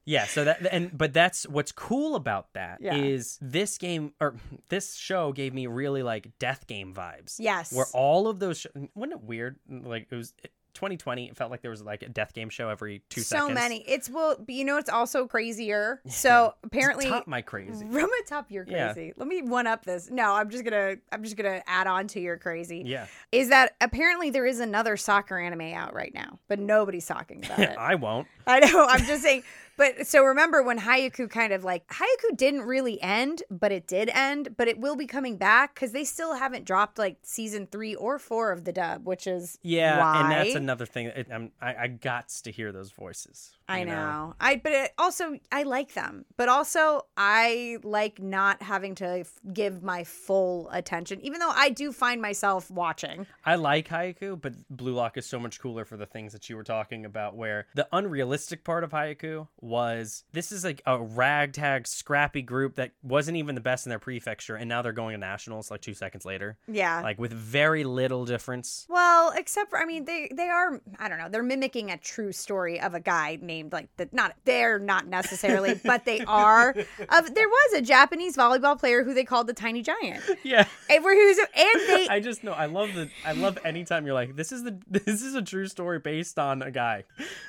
Yeah, 0.05 0.25
so 0.27 0.45
that 0.45 0.66
and 0.73 0.97
but 0.97 1.12
that's 1.12 1.47
what's 1.47 1.73
cool 1.73 2.14
about 2.16 2.53
that 2.55 2.83
is 2.83 3.38
Yeah. 3.40 3.49
this 3.51 3.79
game 3.79 4.12
or 4.21 4.35
this 4.71 4.97
show 4.97 5.33
gave 5.33 5.55
me 5.55 5.66
really 5.66 6.03
like 6.03 6.37
death 6.38 6.66
game 6.66 6.93
vibes. 6.95 7.37
yes. 7.38 7.73
Where 7.73 7.87
all 7.95 8.27
of 8.29 8.38
those 8.40 8.61
sh- 8.61 8.66
wasn't 8.95 9.21
it 9.21 9.23
weird 9.23 9.57
like 9.69 10.09
it 10.11 10.14
was 10.16 10.35
2020 10.74 11.28
it 11.28 11.37
felt 11.37 11.50
like 11.50 11.62
there 11.62 11.70
was 11.70 11.83
like 11.83 12.02
a 12.02 12.09
death 12.09 12.33
game 12.35 12.48
show 12.48 12.68
every 12.68 13.02
2 13.11 13.20
so 13.20 13.37
seconds. 13.38 13.54
many. 13.54 13.85
It's 13.88 14.09
well, 14.11 14.37
you 14.48 14.64
know, 14.64 14.76
it's 14.78 14.90
also 14.90 15.26
crazier. 15.26 16.00
So 16.11 16.54
apparently, 16.62 17.06
Top 17.09 17.26
my 17.26 17.40
crazy. 17.42 17.85
From 17.90 18.04
a 18.04 18.22
top, 18.26 18.46
Yeah. 18.50 18.92
crazy. 18.92 19.12
Let 19.16 19.26
me 19.28 19.42
one 19.42 19.66
up 19.66 19.85
this. 19.85 20.11
No, 20.11 20.35
I'm 20.35 20.50
just 20.50 20.64
gonna, 20.64 20.96
I'm 21.12 21.22
just 21.22 21.37
gonna 21.37 21.62
add 21.66 21.87
on 21.87 22.06
to 22.09 22.20
your 22.20 22.37
crazy. 22.37 22.83
Yeah. 22.85 23.06
Is 23.33 23.48
that 23.48 23.74
apparently 23.80 24.30
there 24.30 24.46
is 24.46 24.61
another 24.61 24.96
soccer 24.96 25.38
anime 25.38 25.72
out 25.72 25.94
right 25.94 26.12
now, 26.14 26.38
but 26.48 26.59
nobody's 26.59 27.06
talking 27.06 27.44
about 27.44 27.59
it. 27.70 27.76
I 27.78 27.94
won't. 27.94 28.26
I 28.46 28.61
know. 28.61 28.87
I'm 28.88 29.04
just 29.04 29.22
saying. 29.22 29.42
But 29.81 30.07
so 30.07 30.23
remember 30.23 30.62
when 30.62 30.79
Haikyu 30.79 31.31
kind 31.31 31.55
of 31.55 31.64
like 31.64 31.87
Haikyu 31.88 32.37
didn't 32.37 32.64
really 32.64 33.01
end, 33.01 33.43
but 33.51 33.73
it 33.73 33.87
did 33.87 34.11
end, 34.11 34.55
but 34.59 34.69
it 34.69 34.79
will 34.79 34.95
be 34.95 35.07
coming 35.07 35.38
back 35.38 35.75
because 35.75 35.93
they 35.93 36.05
still 36.05 36.35
haven't 36.35 36.66
dropped 36.66 36.99
like 36.99 37.16
season 37.23 37.66
three 37.66 37.95
or 37.95 38.19
four 38.19 38.53
of 38.53 38.64
the 38.64 38.73
dub, 38.73 39.07
which 39.07 39.27
is 39.27 39.59
Yeah, 39.62 39.99
why. 39.99 40.21
and 40.21 40.31
that's 40.33 40.55
another 40.55 40.85
thing. 40.85 41.07
It, 41.07 41.28
I'm, 41.33 41.53
I 41.62 41.74
I 41.74 41.87
got 41.87 42.28
to 42.28 42.51
hear 42.51 42.72
those 42.72 42.91
voices. 42.91 43.53
I 43.70 43.78
you 43.78 43.85
know. 43.87 44.35
I 44.39 44.57
but 44.57 44.72
it 44.72 44.91
also 44.99 45.39
I 45.51 45.62
like 45.62 45.95
them, 45.95 46.26
but 46.37 46.51
also 46.51 47.07
I 47.16 47.78
like 47.83 48.20
not 48.20 48.62
having 48.62 48.97
to 48.97 49.20
f- 49.20 49.33
give 49.51 49.83
my 49.83 50.05
full 50.05 50.68
attention, 50.70 51.20
even 51.22 51.39
though 51.39 51.53
I 51.55 51.70
do 51.70 51.91
find 51.93 52.20
myself 52.20 52.70
watching. 52.70 53.26
I 53.47 53.55
like 53.55 53.89
Haikyu, 53.89 54.41
but 54.43 54.55
Blue 54.68 54.93
Lock 54.93 55.16
is 55.16 55.24
so 55.24 55.39
much 55.39 55.59
cooler 55.61 55.85
for 55.87 55.97
the 55.97 56.05
things 56.05 56.33
that 56.35 56.51
you 56.51 56.57
were 56.57 56.64
talking 56.64 57.07
about. 57.07 57.37
Where 57.37 57.66
the 57.74 57.89
unrealistic 57.93 58.62
part 58.64 58.85
of 58.85 58.91
Haikyu 58.91 59.47
was 59.71 60.25
this 60.33 60.53
is 60.53 60.64
like 60.64 60.83
a 60.85 60.99
ragtag, 61.01 61.87
scrappy 61.87 62.43
group 62.43 62.75
that 62.75 62.91
wasn't 63.03 63.37
even 63.37 63.55
the 63.55 63.61
best 63.61 63.87
in 63.87 63.91
their 63.91 63.99
prefecture, 63.99 64.57
and 64.57 64.68
now 64.68 64.83
they're 64.83 64.93
going 64.93 65.12
to 65.14 65.18
nationals 65.18 65.71
like 65.71 65.81
two 65.81 65.95
seconds 65.95 66.25
later, 66.25 66.59
Yeah. 66.68 67.01
like 67.01 67.18
with 67.18 67.33
very 67.33 67.85
little 67.85 68.25
difference. 68.27 68.87
Well, 68.89 69.33
except 69.37 69.71
for 69.71 69.79
I 69.79 69.87
mean 69.87 70.05
they 70.05 70.31
they 70.35 70.49
are 70.49 70.81
I 70.99 71.09
don't 71.09 71.18
know, 71.18 71.29
they're 71.31 71.43
mimicking 71.43 71.91
a 71.91 71.97
true 71.97 72.33
story 72.33 72.81
of 72.81 72.95
a 72.95 73.01
guy 73.01 73.39
named 73.41 73.73
like 73.73 73.89
the 73.97 74.09
not 74.12 74.35
they're 74.45 74.79
not 74.79 75.07
necessarily, 75.07 75.81
but 75.85 76.05
they 76.05 76.21
are 76.27 76.71
of 76.71 77.35
there 77.35 77.49
was 77.49 77.73
a 77.79 77.81
Japanese 77.83 78.37
volleyball 78.37 78.79
player 78.79 79.05
who 79.05 79.14
they 79.14 79.25
called 79.25 79.47
the 79.47 79.55
tiny 79.55 79.83
giant. 79.83 80.23
Yeah, 80.43 80.66
And 80.89 81.05
where 81.05 81.14
he 81.14 81.25
was 81.27 81.39
and 81.39 81.89
they 81.89 82.09
I 82.11 82.18
just 82.21 82.43
know 82.43 82.53
I 82.53 82.66
love 82.66 82.93
the 82.95 83.09
I 83.25 83.33
love 83.33 83.59
anytime 83.64 84.05
you're 84.05 84.14
like 84.14 84.35
this 84.37 84.51
is 84.53 84.64
the 84.64 84.77
this 84.89 85.23
is 85.23 85.35
a 85.35 85.43
true 85.43 85.68
story 85.68 85.99
based 86.01 86.39
on 86.39 86.62
a 86.62 86.71
guy. 86.71 87.05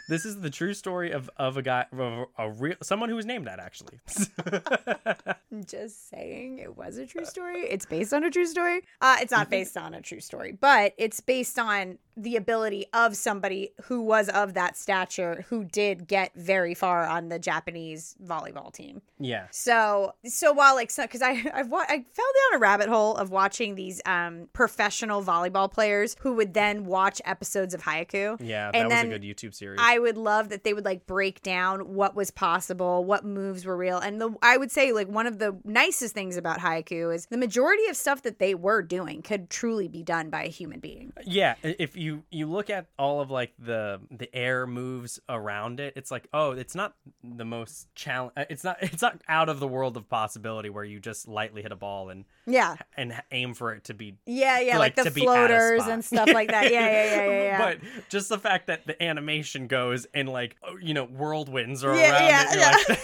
This 0.08 0.26
is 0.26 0.42
the 0.42 0.50
true 0.50 0.74
story 0.74 1.12
of 1.12 1.30
of 1.38 1.58
a 1.58 1.62
guy 1.62 1.86
of 1.92 2.00
a, 2.12 2.26
a 2.38 2.52
real 2.52 2.76
someone 2.82 3.10
who 3.10 3.16
was 3.16 3.26
named 3.26 3.48
that 3.48 3.60
actually. 3.60 4.00
just 5.66 6.10
saying 6.10 6.60
it 6.60 6.78
was 6.78 6.98
a 6.98 7.06
true 7.06 7.26
story. 7.26 7.62
It's 7.62 7.86
based 7.86 8.14
on 8.14 8.24
a 8.24 8.30
true 8.30 8.46
story. 8.46 8.82
Uh, 9.02 9.18
it's 9.22 9.32
not 9.32 9.50
based 9.50 9.78
on 9.78 9.94
a 9.94 10.02
true 10.02 10.20
story, 10.20 10.52
but 10.52 10.94
it's 10.98 11.20
based 11.20 11.58
on 11.60 11.98
the 12.22 12.36
ability 12.36 12.86
of 12.94 13.16
somebody 13.18 13.72
who 13.84 14.02
was 14.02 14.30
of 14.30 14.54
that 14.54 14.78
stature 14.78 15.46
who 15.50 15.64
did 15.64 16.08
get 16.08 16.32
very 16.36 16.74
far 16.74 17.06
on 17.06 17.30
the 17.30 17.40
Japanese 17.40 18.16
volleyball 18.24 18.72
team. 18.74 19.02
yeah. 19.20 19.48
So, 19.52 20.14
so 20.26 20.52
while 20.54 20.76
like, 20.76 20.92
so 20.92 21.04
because 21.04 21.22
I 21.22 21.44
I've 21.54 21.70
wa- 21.70 21.86
I 21.88 22.06
fell 22.14 22.26
down 22.52 22.58
a 22.58 22.60
rabbit 22.60 22.90
hole 22.90 23.16
of 23.16 23.32
watching 23.32 23.76
these 23.76 24.02
um 24.06 24.48
professional 24.54 25.24
volleyball 25.24 25.72
players 25.72 26.16
who 26.22 26.34
would 26.34 26.54
then 26.54 26.86
watch 26.86 27.22
episodes 27.26 27.74
of 27.74 27.82
Haikyu. 27.84 28.38
Yeah, 28.40 28.72
that 28.72 28.88
was 28.90 29.02
a 29.04 29.08
good 29.08 29.24
YouTube 29.24 29.54
series. 29.56 29.80
I 29.82 29.98
would 30.00 30.18
love 30.18 30.50
that 30.50 30.64
they 30.64 30.74
would 30.74 30.86
like 30.86 31.06
break 31.08 31.42
down 31.42 31.94
what 31.96 32.16
was 32.16 32.32
possible, 32.32 33.04
what 33.06 33.26
moves 33.26 33.66
were 33.66 33.78
real. 33.78 33.98
And 33.98 34.20
the 34.22 34.36
I 34.42 34.58
would 34.58 34.72
say 34.72 34.92
like 34.92 35.08
one 35.08 35.28
of 35.28 35.40
the 35.40 35.58
nicest 35.64 36.14
things 36.14 36.38
about 36.38 36.60
Haikyu 36.60 37.14
is 37.14 37.26
the 37.28 37.38
majority 37.38 37.88
of 37.88 37.96
stuff 37.96 38.22
that 38.24 38.40
they 38.40 38.54
were 38.56 38.82
doing 38.82 39.22
could 39.22 39.50
truly 39.50 39.88
be 39.88 40.04
done 40.04 40.30
by 40.30 40.44
a 40.44 40.50
human 40.50 40.80
being. 40.80 41.14
yeah, 41.26 41.56
if 41.64 41.96
you 41.98 42.11
you 42.30 42.46
look 42.50 42.70
at 42.70 42.88
all 42.98 43.22
of 43.22 43.30
like 43.32 43.54
the 43.60 44.00
the 44.12 44.34
air 44.36 44.66
moves 44.68 45.20
around 45.30 45.80
it, 45.80 45.94
it's 45.96 46.12
like 46.12 46.28
oh, 46.34 46.52
it's 46.52 46.76
not 46.76 46.96
the 47.24 47.46
most 47.46 47.94
challenge. 47.96 48.34
Uh, 48.38 48.46
it's 48.50 48.64
not 48.64 48.78
it's 48.82 49.02
not 49.02 49.22
out 49.28 49.50
of 49.50 49.60
the 49.60 49.68
world 49.68 49.98
of 49.98 50.08
possibility 50.10 50.70
where 50.70 50.84
you 50.84 51.00
just 51.00 51.28
lightly 51.28 51.62
hit 51.62 51.72
a 51.72 51.76
ball 51.76 52.10
and 52.10 52.26
Yeah. 52.46 52.76
and 52.98 53.14
aim 53.32 53.54
for 53.54 53.74
it 53.74 53.84
to 53.86 53.94
be. 53.94 54.16
Yeah, 54.26 54.60
yeah, 54.60 54.78
like, 54.78 54.98
Like, 54.98 55.06
the 55.06 55.10
to 55.10 55.16
be 55.16 55.22
at 55.22 55.28
a 55.28 55.48
floaters 55.48 55.88
and 55.88 56.04
stuff 56.06 56.30
like 56.34 56.50
that. 56.52 56.72
Yeah, 56.72 56.80
yeah, 56.82 57.04
yeah, 57.06 57.26
yeah, 57.26 57.44
yeah. 57.44 57.58
But 57.82 58.10
just 58.10 58.30
the 58.30 58.40
fact 58.40 58.68
that 58.68 58.86
the 58.88 59.02
animation 59.02 59.68
goes 59.68 60.06
in 60.14 60.28
like 60.28 60.56
oh, 60.64 60.78
you 60.82 60.94
know 60.94 61.06
whirlwinds 61.08 61.84
are 61.84 61.96
Yeah, 61.96 62.12
around 62.12 62.24
yeah, 62.24 62.42
it, 62.42 62.52
you're 62.54 62.60
yeah. 62.62 62.78
like 62.90 63.00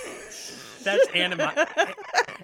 that's 0.84 1.08
anima 1.14 1.68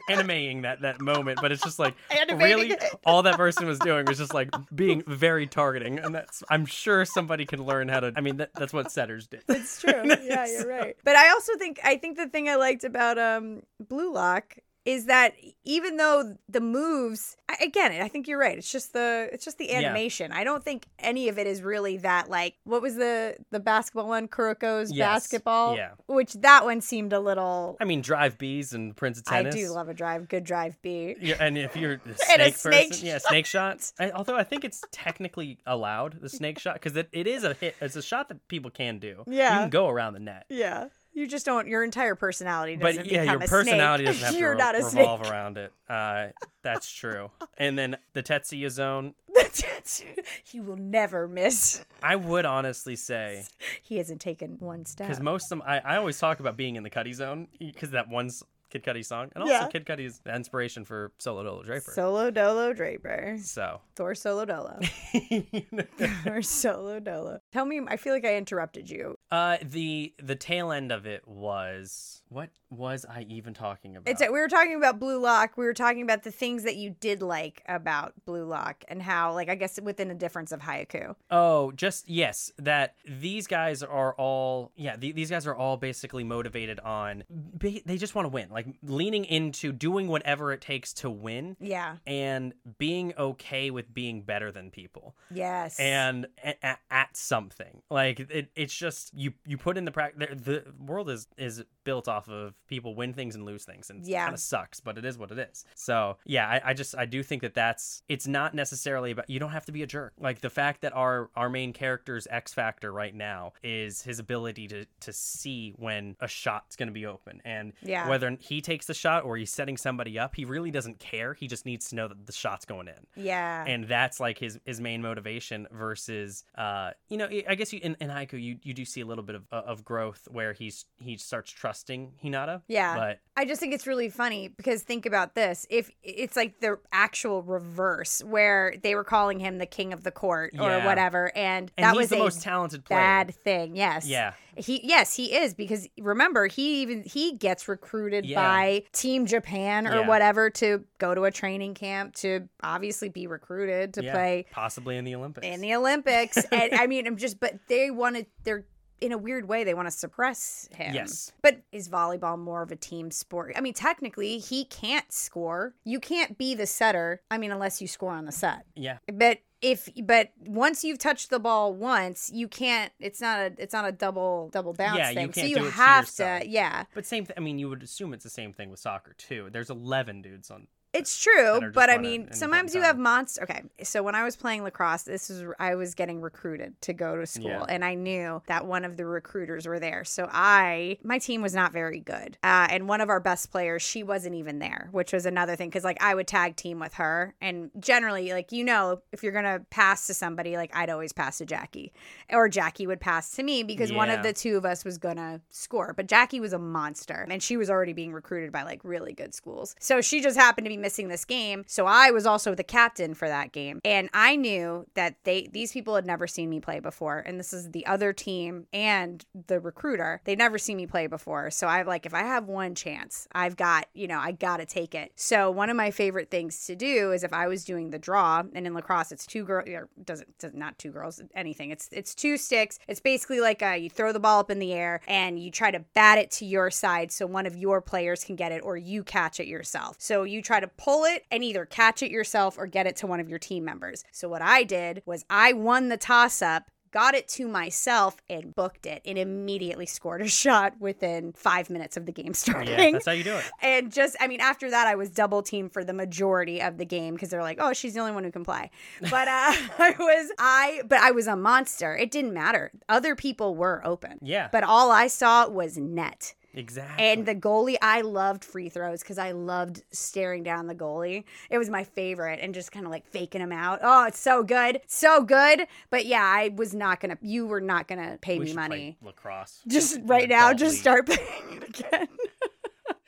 animating 0.09 0.63
that 0.63 0.81
that 0.81 1.01
moment. 1.01 1.39
But 1.41 1.51
it's 1.51 1.63
just 1.63 1.79
like 1.79 1.95
really 2.33 2.71
it. 2.71 2.83
all 3.05 3.23
that 3.23 3.35
person 3.35 3.67
was 3.67 3.79
doing 3.79 4.05
was 4.05 4.17
just 4.17 4.33
like 4.33 4.49
being 4.73 5.03
very 5.07 5.47
targeting, 5.47 5.99
and 5.99 6.13
that's 6.13 6.43
I'm 6.49 6.65
sure 6.65 7.05
somebody 7.05 7.45
can 7.45 7.63
learn 7.63 7.87
how 7.87 8.01
to. 8.01 8.13
I 8.15 8.21
mean, 8.21 8.37
that, 8.37 8.51
that's 8.53 8.73
what 8.73 8.91
setters 8.91 9.27
did. 9.27 9.43
It's 9.47 9.81
true. 9.81 9.93
Yeah, 10.23 10.45
you're 10.45 10.67
right. 10.67 10.95
But 11.03 11.15
I 11.15 11.29
also 11.31 11.57
think 11.57 11.79
I 11.83 11.97
think 11.97 12.17
the 12.17 12.27
thing 12.27 12.47
I 12.47 12.55
liked 12.55 12.83
about 12.83 13.17
um 13.17 13.61
Blue 13.79 14.13
Lock 14.13 14.57
is 14.85 15.05
that 15.05 15.33
even 15.63 15.95
though 15.97 16.35
the 16.49 16.59
moves 16.59 17.37
again 17.61 17.91
I 18.01 18.07
think 18.09 18.27
you're 18.27 18.37
right 18.39 18.57
it's 18.57 18.71
just 18.71 18.91
the 18.93 19.29
it's 19.31 19.45
just 19.45 19.57
the 19.57 19.67
Yeah. 19.69 19.77
animation 19.79 20.31
I 20.31 20.43
don't 20.43 20.63
think 20.63 20.87
any 20.99 21.29
of 21.29 21.37
it 21.39 21.47
is 21.47 21.61
really 21.61 21.97
that 21.97 22.29
like 22.29 22.55
what 22.65 22.81
was 22.81 22.95
the 22.95 23.37
the 23.51 23.59
basketball 23.59 24.07
one 24.09 24.27
Kuroko's 24.27 24.91
Yes. 24.91 25.07
basketball 25.07 25.75
Yeah. 25.77 25.91
which 26.07 26.33
that 26.33 26.65
one 26.65 26.81
seemed 26.81 27.13
a 27.13 27.19
little 27.19 27.77
I 27.79 27.85
mean, 27.85 28.01
drive 28.01 28.37
bees 28.37 28.73
and 28.73 28.95
Prince 28.95 29.19
of 29.19 29.25
tennis 29.25 29.55
I 29.55 29.57
do 29.57 29.69
love 29.69 29.87
a 29.89 29.93
drive 29.93 30.27
good 30.27 30.43
drive 30.43 30.81
B 30.81 31.15
Yeah, 31.21 31.35
and 31.39 31.57
if 31.57 31.75
you're 31.77 31.93
a 32.05 32.09
a 32.09 32.15
snake 32.17 32.55
snake 32.57 32.89
person, 32.89 33.07
yeah, 33.07 33.17
snake 33.19 33.45
shots. 33.45 33.93
I, 33.99 34.11
although 34.11 34.35
I 34.35 34.43
think 34.43 34.65
it's 34.65 34.83
technically 34.91 35.59
allowed 35.65 36.19
the 36.21 36.29
snake 36.29 36.59
shot 36.59 36.73
because 36.75 36.95
it, 36.97 37.07
it 37.11 37.27
is 37.27 37.43
a 37.43 37.53
hit. 37.53 37.75
It's 37.79 37.95
a 37.95 38.01
shot 38.01 38.27
that 38.29 38.45
people 38.47 38.71
can 38.71 38.99
do. 38.99 39.23
Yeah. 39.27 39.53
you 39.53 39.59
can 39.61 39.69
go 39.69 39.87
around 39.87 40.13
the 40.13 40.19
net. 40.19 40.45
yeah 40.49 40.87
you 41.13 41.27
just 41.27 41.45
don't 41.45 41.67
your 41.67 41.83
entire 41.83 42.15
personality 42.15 42.75
doesn't 42.75 43.03
But 43.03 43.11
yeah, 43.11 43.23
your 43.23 43.35
a 43.35 43.47
personality 43.47 44.05
snake. 44.05 44.13
doesn't 44.15 44.25
have 44.25 44.33
to 44.33 44.39
you're 44.39 44.51
re- 44.51 44.57
not 44.57 44.75
a 44.75 44.83
revolve 44.83 45.21
snake 45.21 45.31
around 45.31 45.57
it. 45.57 45.73
Uh, 45.89 46.27
that's 46.63 46.91
true. 46.91 47.29
And 47.57 47.77
then 47.77 47.97
the 48.13 48.23
Tetsuya 48.23 48.69
zone, 48.69 49.13
The 49.33 49.41
Tetsuya, 49.53 50.25
he 50.43 50.59
will 50.59 50.77
never 50.77 51.27
miss 51.27 51.83
I 52.01 52.15
would 52.15 52.45
honestly 52.45 52.95
say 52.95 53.45
he 53.81 53.97
hasn't 53.97 54.21
taken 54.21 54.57
one 54.59 54.85
step 54.85 55.07
because 55.07 55.21
most 55.21 55.45
of 55.45 55.59
them, 55.59 55.63
I, 55.67 55.79
I 55.79 55.95
always 55.97 56.17
talk 56.19 56.39
about 56.39 56.57
being 56.57 56.75
in 56.75 56.83
the 56.83 56.89
Cudi 56.89 57.13
zone 57.13 57.47
because 57.59 57.91
that 57.91 58.07
one's 58.09 58.43
Kid 58.73 58.83
Cudi 58.83 59.05
song, 59.05 59.29
and 59.35 59.43
also 59.43 59.53
Yeah. 59.53 59.67
Kid 59.67 59.85
Cudi 59.85 60.05
is 60.05 60.19
the 60.23 60.35
inspiration 60.35 60.83
for 60.83 61.11
Solo 61.19 61.43
Dolo 61.43 61.61
Draper. 61.63 61.91
Solo 61.93 62.31
Dolo 62.31 62.73
Draper. 62.73 63.37
so 63.39 63.79
Thor 63.95 64.15
Solo 64.15 64.45
Dolo. 64.45 64.79
or 66.25 66.41
Solo 66.41 66.99
Dolo. 66.99 67.39
Tell 67.51 67.65
me, 67.65 67.81
I 67.87 67.97
feel 67.97 68.13
like 68.13 68.25
I 68.25 68.35
interrupted 68.35 68.89
you. 68.89 69.15
uh, 69.31 69.57
the 69.61 70.13
the 70.21 70.35
tail 70.35 70.71
end 70.71 70.91
of 70.91 71.05
it 71.05 71.27
was 71.27 72.22
what 72.33 72.49
was 72.71 73.05
I 73.07 73.25
even 73.29 73.53
talking 73.53 73.95
about? 73.95 74.11
It's 74.11 74.21
we 74.21 74.39
were 74.39 74.47
talking 74.47 74.75
about 74.75 74.99
Blue 74.99 75.19
Lock. 75.19 75.55
We 75.57 75.65
were 75.65 75.73
talking 75.73 76.01
about 76.01 76.23
the 76.23 76.31
things 76.31 76.63
that 76.63 76.75
you 76.75 76.89
did 76.99 77.21
like 77.21 77.61
about 77.67 78.13
Blue 78.25 78.45
Lock 78.45 78.83
and 78.87 79.01
how, 79.01 79.33
like, 79.33 79.49
I 79.49 79.55
guess 79.55 79.79
within 79.79 80.09
a 80.09 80.15
difference 80.15 80.51
of 80.51 80.61
Haikyu. 80.61 81.15
Oh, 81.29 81.71
just 81.73 82.09
yes, 82.09 82.51
that 82.57 82.95
these 83.07 83.45
guys 83.47 83.83
are 83.83 84.13
all 84.15 84.71
yeah, 84.75 84.95
the, 84.97 85.11
these 85.11 85.29
guys 85.29 85.45
are 85.45 85.55
all 85.55 85.77
basically 85.77 86.23
motivated 86.23 86.79
on 86.79 87.23
they 87.59 87.97
just 87.97 88.15
want 88.15 88.25
to 88.25 88.29
win, 88.29 88.49
like 88.49 88.65
leaning 88.81 89.25
into 89.25 89.71
doing 89.71 90.07
whatever 90.07 90.51
it 90.51 90.61
takes 90.61 90.93
to 90.93 91.09
win 91.09 91.55
Yeah. 91.59 91.97
and 92.07 92.53
being 92.77 93.13
okay 93.17 93.69
with 93.69 93.93
being 93.93 94.21
better 94.23 94.51
than 94.51 94.71
people 94.71 95.15
Yes. 95.31 95.79
and 95.79 96.25
a- 96.43 96.55
a- 96.63 96.77
at 96.89 97.15
something. 97.15 97.81
Like 97.89 98.19
it, 98.19 98.49
it's 98.55 98.73
just 98.75 99.13
you 99.13 99.33
you 99.45 99.57
put 99.57 99.77
in 99.77 99.85
the 99.85 99.91
practice. 99.91 100.29
The 100.43 100.63
world 100.79 101.09
is 101.09 101.27
is 101.37 101.63
built 101.83 102.07
off 102.07 102.29
of 102.29 102.53
people 102.67 102.95
win 102.95 103.13
things 103.13 103.35
and 103.35 103.45
lose 103.45 103.63
things, 103.65 103.89
and 103.89 104.03
it 104.03 104.09
Yeah. 104.09 104.23
kind 104.25 104.33
of 104.33 104.39
sucks, 104.39 104.79
but 104.79 104.97
it 104.97 105.05
is 105.05 105.17
what 105.17 105.31
it 105.31 105.37
is. 105.39 105.65
So 105.75 106.17
yeah, 106.25 106.47
I, 106.47 106.69
I 106.69 106.73
just 106.73 106.95
I 106.97 107.05
do 107.05 107.23
think 107.23 107.41
that 107.41 107.53
that's 107.53 108.03
it's 108.07 108.27
not 108.27 108.53
necessarily 108.53 109.11
about 109.11 109.29
you 109.29 109.39
don't 109.39 109.51
have 109.51 109.65
to 109.65 109.71
be 109.71 109.83
a 109.83 109.87
jerk. 109.87 110.13
Like 110.19 110.41
the 110.41 110.49
fact 110.49 110.81
that 110.81 110.93
our 110.93 111.29
our 111.35 111.49
main 111.49 111.73
character's 111.73 112.27
X 112.29 112.53
factor 112.53 112.91
right 112.91 113.13
now 113.15 113.53
is 113.63 114.01
his 114.03 114.19
ability 114.19 114.67
to 114.69 114.85
to 115.01 115.13
see 115.13 115.73
when 115.77 116.15
a 116.19 116.27
shot's 116.27 116.75
going 116.75 116.87
to 116.87 116.93
be 116.93 117.05
open, 117.05 117.41
and 117.45 117.73
Yeah. 117.81 118.07
whether 118.09 118.35
he 118.39 118.61
takes 118.61 118.85
the 118.87 118.93
shot 118.93 119.23
or 119.23 119.37
he's 119.37 119.51
setting 119.51 119.77
somebody 119.77 120.17
up, 120.17 120.35
he 120.35 120.45
really 120.45 120.71
doesn't 120.71 120.99
care. 120.99 121.33
He 121.33 121.47
just 121.47 121.65
needs 121.65 121.89
to 121.89 121.95
know 121.95 122.07
that 122.07 122.25
the 122.25 122.31
shot's 122.33 122.65
going 122.65 122.87
in 122.87 122.93
yeah. 123.15 123.65
and 123.67 123.87
that's 123.87 124.19
like 124.19 124.37
his 124.39 124.59
his 124.65 124.79
main 124.79 125.01
motivation 125.01 125.67
versus 125.71 126.43
uh 126.57 126.91
you 127.09 127.17
know 127.17 127.27
i 127.47 127.55
guess 127.55 127.71
you 127.73 127.79
in, 127.83 127.95
in 127.99 128.09
Haikyu 128.09 128.41
you 128.41 128.57
you 128.63 128.73
do 128.73 128.85
see 128.85 129.01
a 129.01 129.05
little 129.05 129.23
bit 129.23 129.35
of 129.35 129.43
of 129.51 129.83
growth 129.83 130.27
where 130.31 130.53
he's 130.53 130.85
he 130.99 131.17
starts 131.17 131.51
trusting 131.51 131.72
hinata 131.73 132.61
Yeah. 132.67 132.95
but 132.97 133.19
I 133.35 133.45
just 133.45 133.59
think 133.59 133.73
it's 133.73 133.87
really 133.87 134.09
funny 134.09 134.47
because 134.47 134.83
think 134.83 135.07
about 135.07 135.33
this. 135.33 135.65
If 135.71 135.89
it's 136.03 136.35
like 136.35 136.59
the 136.59 136.77
actual 136.91 137.41
reverse 137.41 138.23
where 138.23 138.75
they 138.83 138.93
were 138.93 139.03
calling 139.03 139.39
him 139.39 139.57
the 139.57 139.65
king 139.65 139.91
of 139.91 140.03
the 140.03 140.11
court 140.11 140.51
or 140.59 140.69
Yeah. 140.69 140.85
whatever 140.85 141.35
and, 141.35 141.71
and 141.77 141.83
that 141.85 141.95
was 141.95 142.09
the 142.09 142.17
a 142.17 142.19
most 142.19 142.41
talented 142.43 142.85
player 142.85 142.99
bad 142.99 143.33
thing. 143.35 143.75
Yes. 143.75 144.05
yeah 144.07 144.33
He 144.55 144.81
yes, 144.83 145.15
he 145.15 145.33
is 145.33 145.55
because 145.55 145.87
remember, 145.99 146.45
he 146.47 146.81
even 146.83 147.01
he 147.03 147.35
gets 147.35 147.67
recruited 147.67 148.25
Yeah. 148.25 148.39
by 148.39 148.83
Team 148.91 149.25
Japan 149.25 149.87
or 149.87 150.01
Yeah. 150.01 150.07
whatever 150.07 150.51
to 150.51 150.83
go 150.99 151.15
to 151.15 151.23
a 151.23 151.31
training 151.31 151.73
camp 151.73 152.13
to 152.17 152.47
obviously 152.61 153.09
be 153.09 153.25
recruited 153.25 153.95
to 153.95 154.03
yeah, 154.03 154.13
play 154.13 154.45
possibly 154.51 154.95
in 154.97 155.05
the 155.05 155.15
olympics 155.15 155.47
in 155.47 155.59
the 155.61 155.73
Olympics. 155.73 156.37
and 156.51 156.73
I 156.75 156.85
mean, 156.85 157.07
I'm 157.07 157.17
just 157.17 157.39
but 157.39 157.55
they 157.67 157.89
wanted 157.89 158.27
they're 158.43 158.65
in 159.01 159.11
a 159.11 159.17
weird 159.17 159.47
way 159.47 159.63
they 159.63 159.73
want 159.73 159.87
to 159.87 159.91
suppress 159.91 160.69
him. 160.75 160.93
Yes. 160.93 161.31
But 161.41 161.61
is 161.71 161.89
volleyball 161.89 162.39
more 162.39 162.61
of 162.61 162.71
a 162.71 162.75
team 162.75 163.11
sport? 163.11 163.53
I 163.55 163.61
mean, 163.61 163.73
technically, 163.73 164.37
he 164.39 164.65
can't 164.65 165.11
score. 165.11 165.73
You 165.83 165.99
can't 165.99 166.37
be 166.37 166.55
the 166.55 166.65
setter. 166.65 167.21
I 167.29 167.37
mean, 167.37 167.51
unless 167.51 167.81
you 167.81 167.87
score 167.87 168.11
on 168.13 168.25
the 168.25 168.31
set. 168.31 168.65
Yeah. 168.75 168.97
But 169.11 169.39
if 169.61 169.89
but 170.03 170.31
once 170.45 170.83
you've 170.83 170.99
touched 170.99 171.29
the 171.29 171.39
ball 171.39 171.73
once, 171.73 172.29
you 172.33 172.47
can't. 172.47 172.91
It's 172.99 173.21
not 173.21 173.39
a. 173.39 173.53
It's 173.57 173.73
not 173.73 173.85
a 173.87 173.91
double 173.91 174.49
double 174.51 174.73
bounce 174.73 174.97
Yeah, 174.97 175.09
you 175.09 175.15
thing. 175.15 175.33
so 175.33 175.41
you 175.43 175.55
do 175.55 175.65
it 175.67 175.73
have 175.73 176.13
to. 176.15 176.41
Yeah, 176.45 176.83
But 176.93 177.05
same 177.05 177.25
thing. 177.25 177.35
I 177.37 177.39
mean, 177.39 177.59
you 177.59 177.69
would 177.69 177.81
assume 177.83 178.13
it's 178.13 178.23
the 178.25 178.29
same 178.29 178.51
thing 178.53 178.69
with 178.69 178.79
soccer 178.79 179.13
too. 179.17 179.49
There's 179.51 179.69
11 179.69 180.21
dudes 180.21 180.51
on. 180.51 180.67
It's 180.93 181.21
true, 181.21 181.33
that 181.43 181.55
are 181.55 181.59
just 181.61 181.73
but 181.73 181.89
I 181.89 181.97
mean, 181.97 182.31
sometimes 182.33 182.75
you 182.75 182.81
have 182.81 182.95
time. 182.97 183.03
monster. 183.03 183.41
Okay, 183.43 183.63
so 183.81 184.03
when 184.03 184.13
I 184.13 184.23
was 184.23 184.35
playing 184.35 184.63
lacrosse, 184.63 185.03
this 185.03 185.29
is 185.31 185.43
I 185.59 185.73
was 185.75 185.95
getting 185.95 186.21
recruited 186.21 186.79
to 186.81 186.93
go 186.93 187.15
to 187.17 187.25
school, 187.25 187.45
Yeah. 187.47 187.65
and 187.67 187.83
I 187.83 187.95
knew 187.95 188.41
that 188.47 188.67
one 188.67 188.85
of 188.85 188.95
the 188.97 189.05
recruiters 189.05 189.65
were 189.67 189.79
there. 189.79 190.03
So 190.03 190.29
I, 190.31 190.99
my 191.03 191.17
team 191.17 191.41
was 191.41 191.55
not 191.55 191.73
very 191.73 191.99
good, 191.99 192.37
uh, 192.43 192.67
and 192.69 192.87
one 192.87 193.01
of 193.01 193.09
our 193.09 193.19
best 193.19 193.49
players, 193.51 193.81
she 193.81 194.03
wasn't 194.03 194.35
even 194.35 194.59
there, 194.59 194.89
which 194.91 195.13
was 195.13 195.25
another 195.25 195.55
thing 195.55 195.69
because 195.69 195.83
like 195.83 196.01
I 196.01 196.13
would 196.13 196.27
tag 196.27 196.55
team 196.57 196.79
with 196.79 196.93
her, 196.93 197.33
and 197.41 197.71
generally, 197.79 198.31
like 198.31 198.51
you 198.51 198.63
know, 198.63 199.01
if 199.11 199.23
you're 199.23 199.31
gonna 199.33 199.61
pass 199.71 200.05
to 200.07 200.13
somebody, 200.13 200.57
like 200.57 200.75
I'd 200.75 200.91
always 200.91 201.11
pass 201.11 201.39
to 201.39 201.45
Jackie, 201.45 201.91
or 202.31 202.47
Jackie 202.49 202.85
would 202.85 202.99
pass 203.01 203.31
to 203.31 203.41
me 203.43 203.63
because 203.63 203.91
one 203.91 204.11
of 204.11 204.21
the 204.21 204.31
two 204.33 204.57
of 204.57 204.65
us 204.65 204.85
was 204.85 204.99
gonna 204.99 205.41
score. 205.49 205.93
But 205.97 206.07
Jackie 206.07 206.39
was 206.39 206.53
a 206.53 206.59
monster, 206.59 207.25
and 207.31 207.41
she 207.41 207.57
was 207.57 207.69
already 207.71 207.93
being 207.93 208.13
recruited 208.13 208.51
by 208.51 208.61
like 208.61 208.81
really 208.83 209.13
good 209.13 209.33
schools. 209.33 209.75
So 209.79 209.99
she 210.01 210.21
just 210.21 210.37
happened 210.37 210.65
to 210.65 210.69
be 210.69 210.82
missing 210.83 211.07
this 211.07 211.25
game. 211.25 211.63
So 211.67 211.87
I 211.87 212.11
was 212.11 212.27
also 212.27 212.53
the 212.53 212.63
captain 212.63 213.15
for 213.15 213.27
that 213.27 213.51
game, 213.51 213.81
and 213.83 214.09
I 214.13 214.35
knew 214.35 214.85
that 214.93 215.15
they 215.23 215.49
these 215.51 215.71
people 215.71 215.95
had 215.95 216.05
never 216.05 216.27
seen 216.27 216.49
me 216.49 216.59
play 216.59 216.79
before, 216.79 217.19
and 217.19 217.39
this 217.39 217.53
is 217.53 217.71
the 217.71 217.85
other 217.87 218.13
team 218.13 218.67
and 218.71 219.25
the 219.47 219.59
recruiter. 219.59 220.21
They'd 220.25 220.37
never 220.37 220.59
seen 220.59 220.77
me 220.77 220.85
play 220.85 221.07
before, 221.07 221.49
so 221.49 221.65
I 221.65 221.81
like 221.81 222.05
if 222.05 222.13
I 222.13 222.21
have 222.21 222.47
one 222.47 222.75
chance, 222.75 223.27
I've 223.31 223.57
got 223.57 223.87
you 223.95 224.07
know 224.07 224.19
I 224.19 224.33
got 224.33 224.57
to 224.57 224.65
take 224.65 224.93
it. 224.93 225.11
So 225.15 225.49
one 225.49 225.71
of 225.71 225.75
my 225.75 225.89
favorite 225.89 226.29
things 226.29 226.65
to 226.67 226.75
do 226.75 227.11
is 227.11 227.23
if 227.23 227.33
I 227.33 227.47
was 227.47 227.63
doing 227.63 227.89
the 227.89 227.99
draw, 227.99 228.43
and 228.53 228.67
in 228.67 228.73
lacrosse 228.75 229.11
it's 229.11 229.25
two 229.25 229.43
girls, 229.45 229.67
doesn't, 230.03 230.37
doesn't 230.37 230.59
not 230.59 230.77
two 230.77 230.91
girls, 230.91 231.21
anything. 231.33 231.71
It's 231.71 231.89
it's 231.91 232.13
two 232.13 232.37
sticks. 232.37 232.77
It's 232.87 232.99
basically 232.99 233.39
like 233.39 233.61
a, 233.61 233.77
you 233.77 233.89
throw 233.89 234.11
the 234.11 234.19
ball 234.19 234.39
up 234.39 234.51
in 234.51 234.59
the 234.59 234.73
air 234.73 235.01
and 235.07 235.39
you 235.39 235.49
try 235.49 235.71
to 235.71 235.79
bat 235.93 236.17
it 236.17 236.29
to 236.31 236.45
your 236.45 236.69
side 236.69 237.11
so 237.11 237.25
one 237.25 237.45
of 237.45 237.55
your 237.55 237.81
players 237.81 238.23
can 238.23 238.35
get 238.35 238.51
it, 238.51 238.61
or 238.63 238.77
you 238.77 239.03
catch 239.03 239.39
it 239.39 239.47
yourself. 239.47 239.95
So 239.99 240.23
you 240.23 240.41
try 240.41 240.59
to 240.59 240.67
pull 240.77 241.05
it 241.05 241.25
and 241.31 241.43
either 241.43 241.65
catch 241.65 242.03
it 242.03 242.11
yourself 242.11 242.57
or 242.57 242.67
get 242.67 242.87
it 242.87 242.95
to 242.97 243.07
one 243.07 243.19
of 243.19 243.29
your 243.29 243.39
team 243.39 243.65
members. 243.65 244.03
So 244.11 244.27
what 244.27 244.41
I 244.41 244.63
did 244.63 245.01
was 245.05 245.25
I 245.29 245.53
won 245.53 245.89
the 245.89 245.97
toss 245.97 246.41
up 246.41 246.69
got 246.93 247.15
it 247.15 247.27
to 247.27 247.47
myself 247.47 248.17
and 248.29 248.55
booked 248.55 248.85
it 248.85 249.01
and 249.03 249.17
immediately 249.17 249.85
scored 249.85 250.21
a 250.21 250.27
shot 250.29 250.75
within 250.79 251.33
five 251.33 251.69
minutes 251.69 251.97
of 251.97 252.05
the 252.05 252.11
game 252.11 252.33
starting. 252.33 252.77
Yeah, 252.77 252.91
that's 252.91 253.05
how 253.05 253.11
you 253.11 253.23
do 253.23 253.35
it. 253.35 253.43
and 253.61 253.91
just, 253.91 254.15
I 254.19 254.27
mean, 254.27 254.39
after 254.39 254.69
that, 254.69 254.87
I 254.87 254.95
was 254.95 255.09
double 255.09 255.41
teamed 255.41 255.73
for 255.73 255.83
the 255.83 255.93
majority 255.93 256.61
of 256.61 256.77
the 256.77 256.85
game 256.85 257.15
because 257.15 257.29
they're 257.29 257.41
like, 257.41 257.57
oh, 257.59 257.73
she's 257.73 257.95
the 257.95 257.99
only 257.99 258.13
one 258.13 258.23
who 258.23 258.31
can 258.31 258.45
play. 258.45 258.69
But 259.13 259.27
uh, 259.27 259.53
I 259.79 259.95
was, 259.97 260.31
I, 260.37 260.81
but 260.87 260.99
I 260.99 261.11
was 261.11 261.27
a 261.27 261.35
monster. 261.35 261.95
It 261.95 262.11
didn't 262.11 262.33
matter. 262.33 262.71
Other 262.87 263.15
people 263.15 263.55
were 263.55 263.81
open. 263.83 264.19
Yeah. 264.21 264.49
But 264.51 264.63
all 264.63 264.91
I 264.91 265.07
saw 265.07 265.47
was 265.49 265.77
net. 265.77 266.35
Exactly. 266.55 267.03
And 267.03 267.25
the 267.25 267.33
goalie, 267.33 267.77
I 267.81 268.01
loved 268.01 268.45
free 268.45 268.69
throws 268.69 269.01
because 269.01 269.17
I 269.17 269.31
loved 269.31 269.83
staring 269.91 270.43
down 270.43 270.67
the 270.67 270.75
goalie. 270.75 271.23
It 271.49 271.57
was 271.57 271.69
my 271.69 271.83
favorite 271.83 272.39
and 272.41 272.53
just 272.53 272.71
kind 272.71 272.85
of 272.85 272.91
like 272.91 273.07
faking 273.07 273.41
him 273.41 273.51
out. 273.51 273.79
Oh, 273.81 274.05
it's 274.05 274.19
so 274.19 274.43
good. 274.43 274.81
So 274.85 275.23
good. 275.23 275.65
But 275.89 276.05
yeah, 276.05 276.23
I 276.23 276.51
was 276.55 276.75
not 276.75 276.99
going 276.99 277.17
to, 277.17 277.25
you 277.25 277.47
were 277.47 277.61
not 277.61 277.87
going 277.87 277.99
to 278.07 278.17
pay 278.17 278.37
we 278.37 278.45
me 278.45 278.53
money. 278.53 278.97
lacrosse. 279.01 279.61
Just 279.67 279.99
right 280.05 280.29
now, 280.29 280.49
adult 280.49 280.59
just 280.59 280.73
league. 280.73 280.81
start 280.81 281.05
playing 281.07 281.61
it 281.63 281.79
again. 281.79 282.07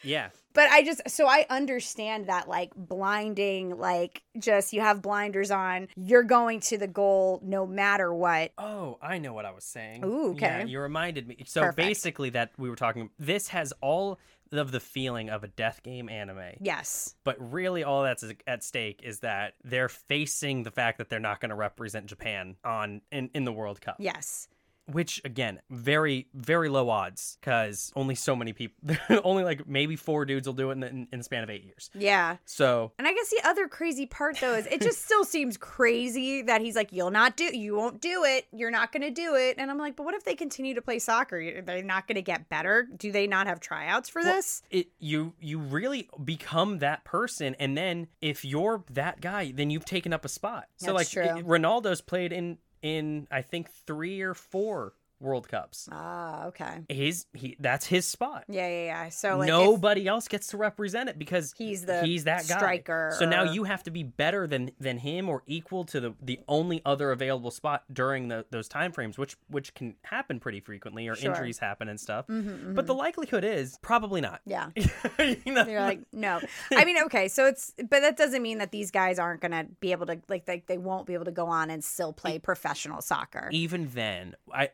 Yeah. 0.02 0.30
But 0.56 0.70
I 0.72 0.84
just, 0.84 1.08
so 1.10 1.28
I 1.28 1.46
understand 1.50 2.28
that 2.28 2.48
like 2.48 2.72
blinding, 2.76 3.78
like 3.78 4.24
just 4.40 4.74
you 4.74 4.82
have 4.82 5.02
blinders 5.02 5.52
on, 5.52 5.88
you're 5.96 6.24
going 6.24 6.62
to 6.62 6.78
the 6.78 6.88
goal 6.88 7.40
no 7.44 7.68
matter 7.68 8.14
what. 8.14 8.52
Oh, 8.58 8.98
I 9.02 9.20
know 9.20 9.34
what 9.34 9.46
I 9.46 9.52
was 9.52 9.64
saying. 9.66 10.04
Ooh, 10.04 10.36
Yeah, 10.40 10.60
okay. 10.62 10.70
you 10.70 10.80
reminded 10.80 11.28
me. 11.28 11.44
So 11.46 11.62
Perfect. 11.62 11.78
basically, 11.78 12.30
that 12.32 12.52
we 12.58 12.70
were 12.70 12.76
talking. 12.76 13.10
This 13.20 13.50
has 13.50 13.74
all 13.82 14.18
of 14.52 14.72
the 14.72 14.80
feeling 14.80 15.30
of 15.30 15.44
a 15.44 15.48
death 15.48 15.82
game 15.84 16.08
anime, 16.08 16.40
Yes. 16.62 17.16
but 17.24 17.36
really, 17.52 17.84
all 17.84 18.04
that's 18.04 18.24
at 18.48 18.64
stake 18.64 19.02
is 19.04 19.20
that 19.20 19.56
they're 19.64 19.90
facing 19.90 20.64
the 20.64 20.72
fact 20.72 20.98
that 21.00 21.10
they're 21.10 21.20
not 21.20 21.42
going 21.42 21.50
to 21.50 21.56
represent 21.56 22.06
Japan 22.06 22.56
on 22.64 23.02
in, 23.12 23.30
in 23.34 23.44
the 23.44 23.52
World 23.52 23.82
Cup. 23.82 23.96
Yes. 24.00 24.48
Which 24.88 25.22
again, 25.26 25.62
very 25.70 26.28
very 26.34 26.70
low 26.70 26.90
odds 26.90 27.38
because 27.42 27.92
only 27.96 28.14
so 28.16 28.36
many 28.36 28.54
people, 28.54 28.96
only 29.24 29.44
like 29.44 29.68
maybe 29.68 29.96
four 29.96 30.26
dudes 30.26 30.48
will 30.48 30.54
do 30.54 30.70
it 30.70 30.74
in 30.74 30.80
the, 30.82 30.88
in, 30.90 31.08
in 31.12 31.20
the 31.20 31.24
span 31.24 31.44
of 31.44 31.50
eight 31.50 31.64
years. 31.64 31.90
Yeah. 31.96 32.38
So 32.46 32.92
And 33.00 33.08
I 33.08 33.14
guess 33.14 33.30
the 33.30 33.42
other 33.48 33.68
crazy 33.68 34.06
part 34.06 34.38
though 34.40 34.54
is 34.54 34.68
it 34.68 34.82
just 34.82 35.04
still 35.04 35.26
seems 35.26 35.58
crazy 35.58 36.42
that 36.44 36.62
he's 36.62 36.76
like, 36.76 36.92
You'll 36.92 37.12
not 37.12 37.36
do 37.38 37.46
you 37.46 37.76
won't 37.76 38.00
do 38.02 38.24
it. 38.26 38.46
You're 38.52 38.72
not 38.72 38.92
gonna 38.92 39.12
do 39.12 39.36
it. 39.36 39.56
And 39.58 39.72
I'm 39.72 39.78
like, 39.78 39.96
but 39.96 40.04
what 40.06 40.14
if 40.16 40.24
they 40.24 40.36
continue 40.36 40.76
to 40.76 40.82
play 40.82 41.00
soccer? 41.00 41.44
they're 41.44 41.62
they 41.62 41.82
not 41.82 42.08
gonna 42.08 42.22
get 42.22 42.48
better? 42.50 42.88
Do 42.96 43.12
they 43.12 43.28
not 43.28 43.48
have 43.48 43.60
tryouts 43.60 44.10
for 44.10 44.22
Well, 44.22 44.36
this? 44.36 44.62
it 44.70 44.88
you 45.00 45.34
you 45.40 45.58
really 45.60 46.10
become 46.24 46.80
that 46.80 47.04
person 47.06 47.56
and 47.60 47.78
then 47.78 48.08
if 48.22 48.46
you're 48.46 48.84
that 48.92 49.22
guy 49.22 49.52
then 49.56 49.70
you've 49.70 49.86
taken 49.86 50.14
up 50.14 50.26
a 50.26 50.30
spot 50.30 50.66
so 50.78 50.94
That's 50.94 51.16
like 51.16 51.26
it- 51.26 51.46
ronaldo's 51.46 52.02
played 52.02 52.32
in 52.32 52.58
in 52.86 53.28
i 53.32 53.42
think 53.42 53.68
three 53.88 54.22
or 54.22 54.36
four 54.36 54.94
world 55.20 55.48
cups 55.48 55.88
Ah, 55.92 56.46
okay. 56.48 56.84
He's 56.90 57.26
he 57.34 57.56
that's 57.60 57.86
his 57.86 58.08
spot 58.08 58.44
Yeah, 58.48 58.68
yeah, 58.68 58.86
yeah. 58.86 59.10
So 59.10 59.38
like 59.38 59.48
nobody 59.48 60.08
else 60.08 60.28
gets 60.28 60.48
to 60.48 60.58
represent 60.58 61.10
it 61.10 61.18
because 61.18 61.54
He's 61.58 61.86
the 61.86 62.02
he's 62.04 62.26
that 62.26 62.48
guy 62.48 62.58
striker 62.58 63.16
so 63.18 63.26
now 63.26 63.44
you 63.44 63.64
have 63.64 63.84
to 63.84 63.92
be 63.92 64.04
better 64.04 64.46
than 64.48 64.72
than 64.80 64.98
him 64.98 65.30
or 65.30 65.44
equal 65.48 65.86
to 65.86 66.00
the 66.00 66.14
the 66.22 66.40
only 66.48 66.82
other 66.86 67.12
available 67.12 67.52
spot 67.52 67.84
during 67.92 68.28
the, 68.28 68.46
those 68.52 68.68
time 68.68 68.92
frames 68.92 69.18
which 69.18 69.38
which 69.48 69.74
can 69.74 69.96
happen 70.04 70.40
pretty 70.40 70.60
frequently 70.60 71.08
or 71.08 71.16
Sure. 71.16 71.32
injuries 71.32 71.60
happen 71.60 71.88
and 71.88 72.00
stuff 72.00 72.28
Mhm, 72.28 72.76
but 72.76 72.86
the 72.88 72.94
likelihood 72.94 73.44
is 73.44 73.78
probably 73.82 74.22
not 74.22 74.42
Yeah. 74.46 74.70
you 74.76 75.54
know? 75.54 75.64
They're 75.64 75.82
like, 75.82 76.02
no. 76.12 76.40
I 76.72 76.86
mean, 76.86 76.98
okay, 77.06 77.28
so 77.28 77.46
it's, 77.46 77.74
but 77.78 78.02
that 78.02 78.18
doesn't 78.18 78.42
mean 78.42 78.58
that 78.60 78.72
these 78.72 78.92
guys 78.92 79.18
aren't 79.20 79.42
gonna 79.42 79.66
be 79.80 79.92
able 79.92 80.06
to, 80.08 80.20
like, 80.28 80.46
they, 80.46 80.64
they 80.68 80.78
won't 80.78 81.08
be 81.08 81.14
able 81.14 81.26
to 81.26 81.32
go 81.32 81.48
on 81.48 81.70
and 81.70 81.84
still 81.84 82.12
play 82.14 82.38
professional 82.40 83.02
soccer. 83.02 83.50
even 83.52 83.90
then, 83.94 84.36
I, 84.54 84.70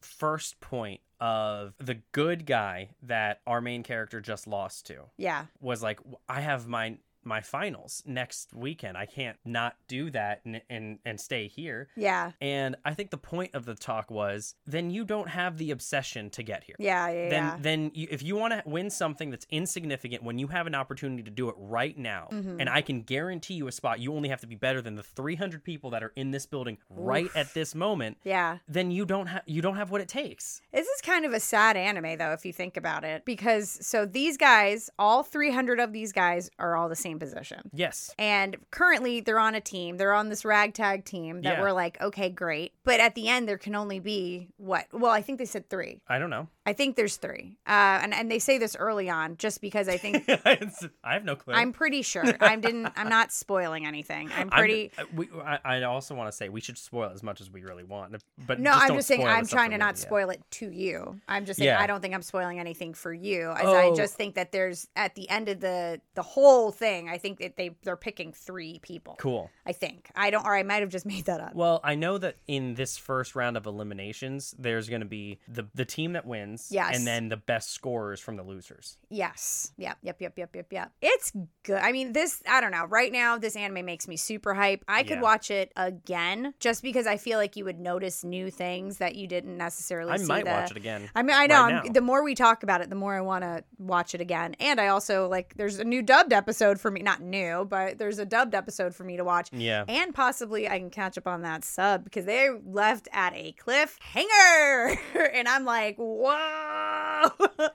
First 0.00 0.60
point 0.60 1.00
of 1.20 1.74
the 1.78 1.98
good 2.12 2.46
guy 2.46 2.90
that 3.02 3.40
our 3.46 3.60
main 3.60 3.82
character 3.82 4.20
just 4.20 4.46
lost 4.46 4.86
to 4.86 5.04
Yeah, 5.16 5.46
was 5.60 5.82
like, 5.82 6.00
I 6.28 6.40
have 6.40 6.66
my 6.66 6.96
my 7.24 7.40
finals 7.40 8.02
next 8.06 8.52
weekend. 8.54 8.96
I 8.96 9.06
can't 9.06 9.36
not 9.44 9.76
do 9.88 10.10
that 10.10 10.40
and 10.44 10.60
and, 10.68 10.98
and 11.04 11.20
stay 11.20 11.48
here. 11.48 11.88
yeah, 11.96 12.32
And 12.40 12.76
I 12.84 12.94
think 12.94 13.10
the 13.10 13.16
point 13.18 13.54
of 13.54 13.64
the 13.64 13.74
talk 13.74 14.10
was 14.10 14.54
then 14.66 14.90
you 14.90 15.04
don't 15.04 15.28
have 15.28 15.58
the 15.58 15.70
obsession 15.70 16.30
to 16.30 16.42
get 16.42 16.64
here. 16.64 16.76
yeah, 16.78 17.08
yeah, 17.10 17.28
Then, 17.28 17.44
yeah. 17.44 17.56
then 17.60 17.90
you, 17.94 18.06
if 18.10 18.22
you 18.22 18.36
want 18.36 18.52
to 18.54 18.62
win 18.66 18.90
something 18.90 19.30
that's 19.30 19.46
insignificant 19.50 20.22
when 20.22 20.38
you 20.38 20.48
have 20.48 20.66
an 20.66 20.74
opportunity 20.74 21.22
to 21.22 21.30
do 21.30 21.48
it 21.48 21.54
right 21.58 21.96
now, 21.96 22.28
Mm-hmm. 22.32 22.60
and 22.60 22.68
I 22.68 22.80
can 22.82 23.02
guarantee 23.02 23.54
you 23.54 23.68
a 23.68 23.72
spot, 23.72 24.00
you 24.00 24.14
only 24.14 24.28
have 24.28 24.40
to 24.40 24.46
be 24.46 24.54
better 24.54 24.80
than 24.80 24.94
the 24.94 25.02
300 25.02 25.62
people 25.64 25.90
that 25.90 26.02
are 26.02 26.12
in 26.16 26.30
this 26.30 26.46
building 26.46 26.78
right 26.90 27.28
at 27.34 27.52
this 27.54 27.74
moment. 27.74 28.16
yeah. 28.24 28.58
Then 28.68 28.90
you 28.90 29.04
don't 29.04 29.26
have 29.26 29.42
you 29.46 29.60
don't 29.62 29.76
have 29.76 29.90
what 29.90 30.00
it 30.00 30.08
takes. 30.08 30.60
This 30.72 30.86
is 30.86 31.00
kind 31.00 31.24
of 31.24 31.32
a 31.32 31.40
sad 31.40 31.76
anime, 31.76 32.16
though, 32.18 32.32
if 32.32 32.44
you 32.46 32.52
think 32.52 32.76
about 32.76 33.04
it, 33.04 33.24
because 33.24 33.78
so 33.86 34.06
these 34.06 34.36
guys, 34.36 34.88
all 34.98 35.22
300 35.22 35.80
of 35.80 35.92
these 35.92 36.12
guys 36.12 36.50
are 36.58 36.76
all 36.76 36.88
the 36.88 36.96
same 36.96 37.11
position. 37.18 37.70
Yes. 37.72 38.14
And 38.18 38.56
currently 38.70 39.20
they're 39.20 39.38
on 39.38 39.54
a 39.54 39.60
team. 39.60 39.96
They're 39.96 40.12
on 40.14 40.28
this 40.28 40.44
ragtag 40.44 41.04
team 41.04 41.42
that 41.42 41.56
Yeah. 41.58 41.60
we're 41.60 41.72
like, 41.72 42.00
okay, 42.00 42.28
great. 42.30 42.72
But 42.84 43.00
at 43.00 43.14
the 43.14 43.28
end, 43.28 43.48
there 43.48 43.58
can 43.58 43.74
only 43.74 43.98
be 44.00 44.48
what? 44.56 44.86
Well, 44.92 45.10
I 45.12 45.22
think 45.22 45.38
they 45.38 45.44
said 45.44 45.68
three. 45.70 46.00
I 46.08 46.18
don't 46.18 46.30
know. 46.30 46.48
I 46.64 46.72
think 46.74 46.94
there's 46.96 47.16
three. 47.16 47.56
Uh, 47.66 47.98
and, 48.02 48.14
and 48.14 48.30
they 48.30 48.38
say 48.38 48.58
this 48.58 48.76
early 48.76 49.10
on 49.10 49.36
just 49.36 49.60
because 49.60 49.88
I 49.88 49.96
think 49.96 50.24
I 50.44 50.58
have 51.04 51.24
no 51.24 51.34
clue. 51.34 51.54
I'm 51.54 51.72
pretty 51.72 52.02
sure. 52.02 52.24
I 52.40 52.54
didn't. 52.56 52.88
I'm 52.96 53.08
not 53.08 53.32
spoiling 53.32 53.84
anything. 53.86 54.28
I'm 54.32 54.42
I'm- 54.42 54.50
pretty. 54.50 54.92
uh, 54.96 55.04
we, 55.14 55.28
I, 55.44 55.58
I 55.64 55.82
also 55.82 56.14
want 56.14 56.28
to 56.30 56.32
say 56.36 56.48
we 56.48 56.60
should 56.60 56.78
spoil 56.78 57.10
as 57.12 57.22
much 57.22 57.40
as 57.40 57.50
we 57.50 57.62
really 57.62 57.82
want, 57.84 58.14
but 58.46 58.60
no, 58.60 58.70
just 58.70 58.82
I'm 58.90 58.94
just 58.96 59.08
saying. 59.08 59.26
I'm 59.26 59.46
trying 59.46 59.70
to 59.72 59.78
not 59.78 59.96
yeah. 59.96 60.02
spoil 60.02 60.30
it 60.30 60.40
to 60.52 60.70
you. 60.70 61.20
I'm 61.28 61.44
just 61.46 61.58
saying. 61.58 61.66
Yeah. 61.68 61.80
I 61.80 61.86
don't 61.88 62.00
think 62.00 62.14
I'm 62.14 62.22
spoiling 62.22 62.60
anything 62.60 62.94
for 62.94 63.12
you. 63.12 63.50
As 63.50 63.66
I 63.66 63.86
Oh. 63.86 63.96
just 63.96 64.14
think 64.14 64.36
that 64.36 64.52
there's 64.52 64.86
at 64.94 65.14
the 65.16 65.28
end 65.30 65.48
of 65.48 65.58
the 65.60 66.00
the 66.14 66.22
whole 66.22 66.70
thing. 66.70 67.08
I 67.08 67.18
think 67.18 67.38
that 67.40 67.56
they 67.56 67.74
they're 67.82 67.96
picking 67.96 68.32
three 68.32 68.78
people. 68.82 69.16
Cool. 69.18 69.50
I 69.66 69.72
think. 69.72 70.10
I 70.14 70.30
don't. 70.30 70.46
Or 70.46 70.54
I 70.54 70.62
might 70.62 70.80
have 70.82 70.90
just 70.90 71.06
made 71.06 71.24
that 71.24 71.40
up. 71.40 71.54
Well, 71.54 71.80
I 71.82 71.96
know 71.96 72.18
that 72.18 72.36
in 72.46 72.74
this 72.74 72.96
first 72.96 73.34
round 73.34 73.56
of 73.56 73.66
eliminations, 73.66 74.54
there's 74.58 74.88
going 74.88 75.00
to 75.00 75.06
be 75.08 75.38
the 75.48 75.64
the 75.74 75.84
team 75.84 76.12
that 76.12 76.24
wins 76.26 76.51
wins. 76.52 76.68
Yes. 76.70 76.96
And 76.96 77.06
then 77.06 77.28
the 77.28 77.36
best 77.36 77.70
scorers 77.72 78.20
from 78.20 78.36
the 78.36 78.42
losers. 78.42 78.96
Yes. 79.08 79.72
Yep. 79.76 79.98
Yep. 80.02 80.20
Yep. 80.20 80.38
Yep. 80.38 80.56
Yep. 80.56 80.72
Yep. 80.72 80.92
It's 81.00 81.32
good. 81.62 81.78
I 81.78 81.92
mean, 81.92 82.12
this. 82.12 82.42
I 82.48 82.60
don't 82.60 82.70
know. 82.70 82.84
Right 82.86 83.12
now, 83.12 83.38
this 83.38 83.56
anime 83.56 83.84
makes 83.84 84.06
me 84.08 84.16
super 84.16 84.54
hype. 84.54 84.84
I 84.88 85.02
could 85.02 85.16
Yeah. 85.18 85.22
watch 85.22 85.50
it 85.50 85.72
again 85.76 86.54
just 86.60 86.82
because 86.82 87.06
I 87.06 87.16
feel 87.16 87.38
like 87.38 87.56
you 87.56 87.64
would 87.64 87.80
notice 87.80 88.24
new 88.24 88.50
things 88.50 88.98
that 88.98 89.14
you 89.16 89.26
didn't 89.26 89.56
necessarily. 89.56 90.16
See. 90.18 90.24
I 90.24 90.26
might 90.26 90.44
the- 90.44 90.50
watch 90.50 90.70
it 90.70 90.76
again. 90.76 91.08
I 91.14 91.22
mean, 91.22 91.36
I 91.36 91.46
know. 91.46 91.62
right 91.66 91.92
the 91.92 92.00
more 92.00 92.22
we 92.22 92.34
talk 92.34 92.62
about 92.62 92.80
it, 92.80 92.88
the 92.90 92.96
more 92.96 93.14
I 93.14 93.20
want 93.20 93.42
to 93.42 93.64
watch 93.78 94.14
it 94.14 94.20
again. 94.20 94.54
And 94.60 94.80
I 94.80 94.88
also 94.88 95.28
like. 95.28 95.54
There's 95.56 95.78
a 95.78 95.84
new 95.84 96.02
dubbed 96.02 96.32
episode 96.32 96.80
for 96.80 96.90
me. 96.90 97.02
Not 97.02 97.20
new, 97.20 97.64
but 97.64 97.98
there's 97.98 98.18
a 98.18 98.24
dubbed 98.26 98.54
episode 98.54 98.94
for 98.94 99.04
me 99.04 99.16
to 99.16 99.24
watch. 99.24 99.48
Yeah. 99.52 99.84
And 99.88 100.14
possibly 100.14 100.68
I 100.68 100.78
can 100.78 100.90
catch 100.90 101.18
up 101.18 101.26
on 101.26 101.42
that 101.42 101.64
sub 101.64 102.04
because 102.04 102.24
they 102.24 102.48
left 102.64 103.08
at 103.12 103.34
a 103.34 103.54
cliffhanger, 103.58 104.96
and 105.34 105.48
I'm 105.48 105.64
like, 105.64 105.96
whoa. 106.42 107.68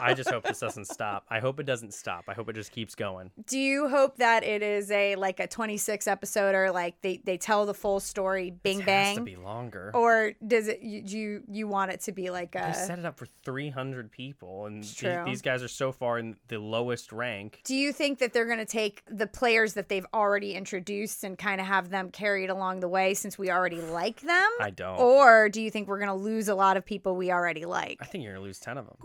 I 0.00 0.14
just 0.14 0.30
hope 0.30 0.44
this 0.44 0.58
doesn't 0.60 0.86
stop. 0.86 1.24
I 1.28 1.40
hope 1.40 1.60
it 1.60 1.66
doesn't 1.66 1.94
stop. 1.94 2.24
I 2.28 2.34
hope 2.34 2.48
it 2.48 2.54
just 2.54 2.72
keeps 2.72 2.94
going. 2.94 3.30
Do 3.46 3.58
you 3.58 3.88
hope 3.88 4.16
that 4.18 4.42
it 4.44 4.62
is 4.62 4.90
a 4.90 5.16
like 5.16 5.40
a 5.40 5.46
26 5.46 6.06
episode 6.06 6.54
or 6.54 6.70
like 6.70 7.00
they 7.02 7.20
they 7.24 7.36
tell 7.36 7.66
the 7.66 7.74
full 7.74 8.00
story, 8.00 8.50
bing 8.50 8.80
it 8.80 8.86
bang, 8.86 9.06
has 9.08 9.16
to 9.16 9.22
be 9.22 9.36
longer. 9.36 9.90
or 9.94 10.32
does 10.46 10.68
it 10.68 10.80
you 10.82 11.02
do 11.02 11.18
you, 11.18 11.42
you 11.50 11.68
want 11.68 11.90
it 11.92 12.00
to 12.02 12.12
be 12.12 12.30
like 12.30 12.54
a 12.54 12.72
they 12.72 12.72
set 12.72 12.98
it 12.98 13.04
up 13.04 13.18
for 13.18 13.26
300 13.44 14.10
people, 14.10 14.66
and 14.66 14.82
the- 14.84 15.22
these 15.26 15.42
guys 15.42 15.62
are 15.62 15.68
so 15.68 15.92
far 15.92 16.18
in 16.18 16.36
the 16.48 16.58
lowest 16.58 17.12
rank. 17.12 17.60
Do 17.64 17.74
you 17.74 17.92
think 17.92 18.18
that 18.20 18.32
they're 18.32 18.46
going 18.46 18.58
to 18.58 18.64
take 18.64 19.02
the 19.10 19.26
players 19.26 19.74
that 19.74 19.88
they've 19.88 20.06
already 20.14 20.52
introduced 20.54 21.24
and 21.24 21.36
kind 21.38 21.60
of 21.60 21.66
have 21.66 21.90
them 21.90 22.10
carried 22.10 22.50
along 22.50 22.80
the 22.80 22.88
way 22.88 23.14
since 23.14 23.38
we 23.38 23.50
already 23.50 23.80
like 23.80 24.20
them? 24.20 24.50
I 24.60 24.70
don't. 24.70 24.98
Or 24.98 25.48
do 25.48 25.60
you 25.62 25.70
think 25.70 25.88
we're 25.88 25.98
going 25.98 26.08
to 26.08 26.14
lose 26.14 26.48
a 26.48 26.54
lot 26.54 26.76
of 26.76 26.84
people 26.84 27.16
we 27.16 27.30
already 27.32 27.64
like? 27.64 27.98
I 28.00 28.04
think 28.06 28.24
you're 28.24 28.32
gonna 28.34 28.44
lose 28.44 28.58
10 28.60 28.78
of 28.78 28.86
them. 28.86 28.96